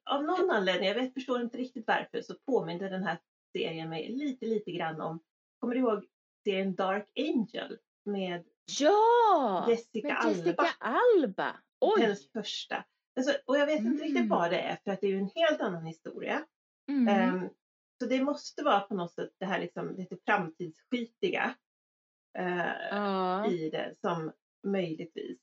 av 0.04 0.24
någon 0.24 0.50
anledning, 0.52 0.88
jag 0.88 0.96
vet, 0.96 1.14
förstår 1.14 1.42
inte 1.42 1.58
riktigt 1.58 1.88
varför, 1.88 2.22
så 2.22 2.36
påminner 2.46 2.90
den 2.90 3.04
här 3.04 3.18
serien 3.58 3.90
mig 3.90 4.10
lite, 4.10 4.46
lite 4.46 4.72
grann 4.72 5.02
om, 5.02 5.20
kommer 5.60 5.76
du 5.76 5.82
ihåg 5.82 6.06
serien 6.44 6.76
Dark 6.76 7.12
Angel 7.16 7.78
med 8.06 8.44
Ja! 8.80 9.66
Jessica 9.70 10.08
med 10.08 10.18
Alba? 10.18 10.30
Jessica 10.38 10.68
Alba! 10.80 11.56
Oj! 11.80 12.02
Hennes 12.02 12.32
första. 12.32 12.86
Alltså, 13.18 13.38
och 13.46 13.58
jag 13.58 13.66
vet 13.66 13.80
inte 13.80 13.90
Mm. 13.90 14.02
riktigt 14.02 14.30
vad 14.30 14.52
det 14.52 14.60
är 14.60 14.78
för 14.84 14.92
att 14.92 15.02
det 15.02 15.08
är 15.08 15.12
ju 15.12 15.20
en 15.20 15.32
helt 15.36 15.62
annan 15.62 15.86
historia. 15.86 16.46
Mm. 16.90 17.08
Ehm, 17.08 17.50
så 18.00 18.06
det 18.06 18.24
måste 18.24 18.64
vara 18.64 18.80
på 18.80 18.96
något 18.96 19.14
sätt 19.14 19.30
det 19.40 19.46
här 19.46 19.60
liksom 19.60 19.96
lite 19.96 20.18
framtidsskitiga 20.26 21.56
eh, 22.38 22.90
ja. 22.92 23.48
i 23.48 23.70
det 23.70 23.96
som 24.02 24.32
möjligtvis 24.64 25.40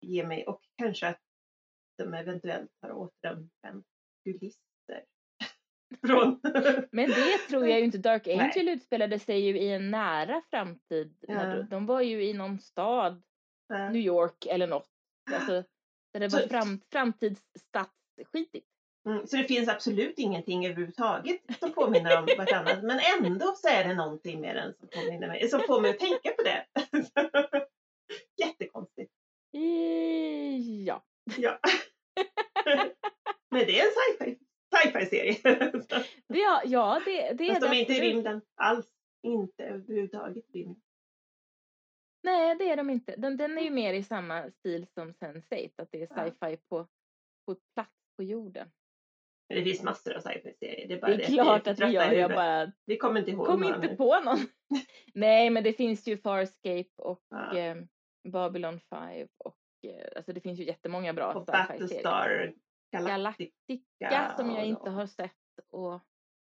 ger 0.00 0.26
mig 0.26 0.46
och 0.46 0.60
kanske 0.78 1.08
att 1.08 1.20
de 1.98 2.14
eventuellt 2.14 2.70
har 2.82 2.92
återanvänt 2.92 3.86
kulisser. 4.24 5.04
Från... 6.06 6.40
Men 6.92 7.08
det 7.10 7.38
tror 7.48 7.66
jag 7.68 7.78
ju 7.78 7.84
inte. 7.84 7.98
Dark 7.98 8.26
Nej. 8.26 8.38
Angel 8.40 8.68
utspelade 8.68 9.18
sig 9.18 9.40
ju 9.40 9.58
i 9.58 9.68
en 9.72 9.90
nära 9.90 10.42
framtid. 10.50 11.16
Ja. 11.20 11.62
De 11.62 11.86
var 11.86 12.00
ju 12.00 12.24
i 12.24 12.32
någon 12.32 12.58
stad, 12.60 13.22
Ja. 13.68 13.88
New 13.90 14.02
York 14.02 14.46
eller 14.46 14.66
något. 14.66 14.88
Alltså, 15.32 15.64
där 16.12 16.20
det 16.20 16.28
var 16.28 16.40
Så- 16.40 16.48
fram, 16.48 16.80
framtidsstadsskitigt. 16.92 18.66
Mm, 19.08 19.26
så 19.26 19.36
det 19.36 19.44
finns 19.44 19.68
absolut 19.68 20.18
ingenting 20.18 20.66
överhuvudtaget 20.66 21.40
som 21.58 21.72
påminner 21.72 22.18
om 22.18 22.28
vartannat. 22.38 22.82
Men 22.82 23.00
ändå 23.24 23.54
så 23.56 23.68
är 23.68 23.88
det 23.88 23.94
någonting 23.94 24.40
med 24.40 24.56
den 24.56 24.74
som 24.74 24.88
påminner 24.88 25.28
mig, 25.28 25.48
som 25.48 25.60
får 25.60 25.80
mig 25.80 25.90
att 25.90 25.98
tänka 25.98 26.30
på 26.30 26.42
det. 26.42 26.66
Jättekonstigt. 28.44 29.12
Ja. 30.86 31.04
Ja. 31.38 31.58
Men 33.50 33.66
det 33.66 33.80
är 33.80 33.84
en 33.84 33.90
sci-fi, 33.92 34.38
sci-fi-serie. 34.74 35.38
Det, 36.28 36.38
ja, 36.38 36.62
ja, 36.64 37.02
det, 37.04 37.32
det 37.32 37.44
är 37.44 37.48
Fast 37.48 37.60
de 37.60 37.68
det 37.68 37.76
är 37.76 37.80
inte 37.80 37.92
i 37.92 38.00
rymden 38.00 38.40
alls. 38.56 38.86
Inte 39.22 39.64
överhuvudtaget 39.64 40.44
i 40.54 40.58
rymden. 40.58 40.82
Nej, 42.22 42.54
det 42.56 42.70
är 42.70 42.76
de 42.76 42.90
inte. 42.90 43.14
Den, 43.16 43.36
den 43.36 43.58
är 43.58 43.62
ju 43.62 43.70
mer 43.70 43.94
i 43.94 44.02
samma 44.02 44.50
stil 44.50 44.86
som 44.94 45.12
Sense8, 45.12 45.70
att 45.76 45.88
det 45.92 46.02
är 46.02 46.08
Ja. 46.16 46.24
sci-fi 46.30 46.56
på, 46.68 46.86
på 47.46 47.56
plats 47.74 47.96
på 48.16 48.22
jorden. 48.22 48.70
Men 49.48 49.58
det 49.58 49.64
finns 49.64 49.82
massor 49.82 50.14
av 50.16 50.20
sci-fi-serier. 50.20 50.88
Det 50.88 50.94
är 50.94 51.00
bara 51.00 51.16
Det 51.16 51.24
är 51.24 51.32
klart 51.32 51.66
att 51.66 51.80
vi 51.80 51.84
gör, 51.86 52.12
jag 52.12 52.30
bara 52.30 52.72
Vi 52.84 52.96
kommer 52.96 53.20
inte 53.20 53.30
ihåg 53.30 53.46
kom 53.46 53.64
inte 53.64 53.78
nu. 53.78 53.96
på 53.96 54.20
någon. 54.20 54.38
Nej, 55.14 55.50
men 55.50 55.64
det 55.64 55.72
finns 55.72 56.06
ju 56.08 56.18
Farscape 56.18 56.90
och 56.96 57.22
Ja. 57.30 57.58
eh, 57.58 57.76
Babylon 58.28 58.80
5 58.80 59.28
och 59.44 59.56
alltså 60.16 60.32
det 60.32 60.40
finns 60.40 60.60
ju 60.60 60.64
jättemånga 60.64 61.12
bra 61.12 61.32
Och. 61.34 61.44
Battlestar 61.46 62.52
Galactica. 62.92 63.52
Galactica 64.00 64.34
som 64.36 64.50
jag 64.50 64.64
inte 64.64 64.90
har 64.90 65.06
sett 65.06 65.32
och, 65.72 66.00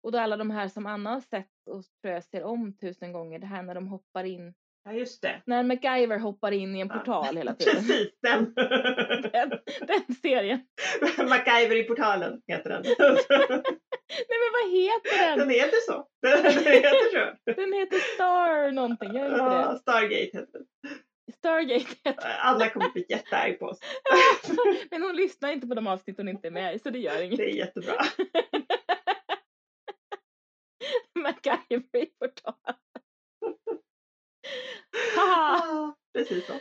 och 0.02 0.12
då 0.12 0.18
alla 0.18 0.36
de 0.36 0.50
här 0.50 0.68
som 0.68 0.86
Anna 0.86 1.10
har 1.10 1.20
sett 1.20 1.50
och 1.70 1.82
tror 2.02 2.14
jag 2.14 2.24
ser 2.24 2.44
om 2.44 2.76
tusen 2.76 3.12
gånger. 3.12 3.38
Det 3.38 3.46
här 3.46 3.62
när 3.62 3.74
de 3.74 3.88
hoppar 3.88 4.24
in, 4.24 4.54
Ja, 4.84 4.92
just 4.92 5.22
det. 5.22 5.42
när 5.46 5.62
MacGyver 5.62 6.18
hoppar 6.18 6.52
in 6.52 6.76
i 6.76 6.80
en 6.80 6.88
Ja. 6.88 6.94
portal 6.98 7.36
hela 7.36 7.54
tiden. 7.58 7.74
Precis, 7.74 8.08
den. 8.22 8.54
Den, 9.32 9.50
den 9.86 10.14
serien. 10.22 10.60
MacGyver 11.28 11.76
i 11.76 11.82
portalen 11.84 12.42
heter 12.46 12.70
den. 12.70 12.82
Nej 14.08 14.38
men 14.42 14.52
vad 14.52 14.72
heter 14.72 15.28
Den 15.36 15.38
den? 15.38 15.50
heter 15.50 15.76
så. 15.92 16.06
Den 16.22 16.44
heter 16.44 17.10
så. 17.12 17.52
Den 17.52 17.72
heter 17.72 17.98
Star 18.14 18.72
någonting, 18.72 19.08
jag 19.14 19.22
vet 19.24 19.32
inte 19.32 19.44
Ja. 19.44 19.78
Stargate 19.82 20.14
heter 20.38 20.48
den. 20.52 20.66
Stargate 21.32 21.86
heter 22.04 22.28
Alla 22.40 22.70
kommer 22.70 22.88
bli 22.90 23.06
jättearg 23.08 23.58
på 23.58 23.66
oss. 23.66 23.80
Men 24.90 25.02
hon 25.02 25.16
lyssnar 25.16 25.52
inte 25.52 25.66
på 25.66 25.74
de 25.74 25.86
avsnitt 25.86 26.16
hon 26.16 26.28
inte 26.28 26.46
är 26.46 26.50
med 26.50 26.74
i 26.74 26.78
så 26.78 26.90
det 26.90 26.98
gör 26.98 27.22
inget. 27.22 27.36
Det 27.38 27.44
är 27.50 27.54
jättebra. 27.56 27.94
MacGyver 31.14 31.96
i 32.02 32.06
portal. 32.06 32.54
Haha! 35.16 35.62
Ah, 35.66 35.94
Precis 36.14 36.46
så. 36.46 36.52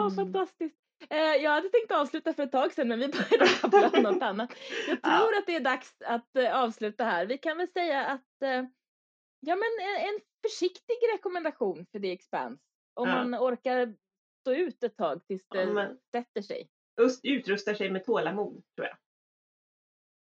Mm. 0.00 0.16
fantastiskt. 0.16 0.76
Eh, 1.10 1.18
jag 1.18 1.50
hade 1.50 1.68
tänkt 1.68 1.92
avsluta 1.92 2.32
för 2.34 2.42
ett 2.42 2.52
tag 2.52 2.72
sedan 2.72 2.88
men 2.88 2.98
vi 2.98 3.08
började 3.08 3.48
babbla 3.62 3.90
om 3.94 4.02
något 4.02 4.22
annat. 4.22 4.54
Jag 4.88 5.02
tror 5.02 5.14
Ja. 5.32 5.38
att 5.38 5.46
det 5.46 5.56
är 5.56 5.60
dags 5.60 6.02
att 6.04 6.36
eh, 6.36 6.60
avsluta 6.62 7.04
här. 7.04 7.26
Vi 7.26 7.38
kan 7.38 7.56
väl 7.58 7.68
säga 7.68 8.06
att 8.06 8.42
eh, 8.44 8.64
ja, 9.40 9.56
men 9.56 9.68
en, 9.80 10.08
en 10.08 10.20
försiktig 10.46 10.94
rekommendation 11.14 11.86
för 11.92 11.98
The 12.00 12.12
Expanse. 12.12 12.62
Om 13.00 13.08
Ja. 13.08 13.24
man 13.24 13.34
orkar 13.34 13.94
stå 14.40 14.52
ut 14.54 14.82
ett 14.84 14.96
tag 14.96 15.26
tills 15.26 15.48
det 15.48 15.62
Ja, 15.62 15.94
sätter 16.12 16.42
sig. 16.42 16.68
Ust- 17.00 17.20
Utrustar 17.22 17.74
sig 17.74 17.90
med 17.90 18.04
tålamod, 18.04 18.62
tror 18.76 18.86
jag. 18.86 18.96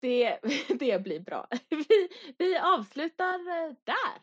Det, 0.02 0.38
det 0.78 1.02
blir 1.02 1.20
bra. 1.20 1.48
Vi, 1.70 2.08
vi 2.38 2.58
avslutar 2.58 3.34
eh, 3.34 3.74
där. 3.84 4.22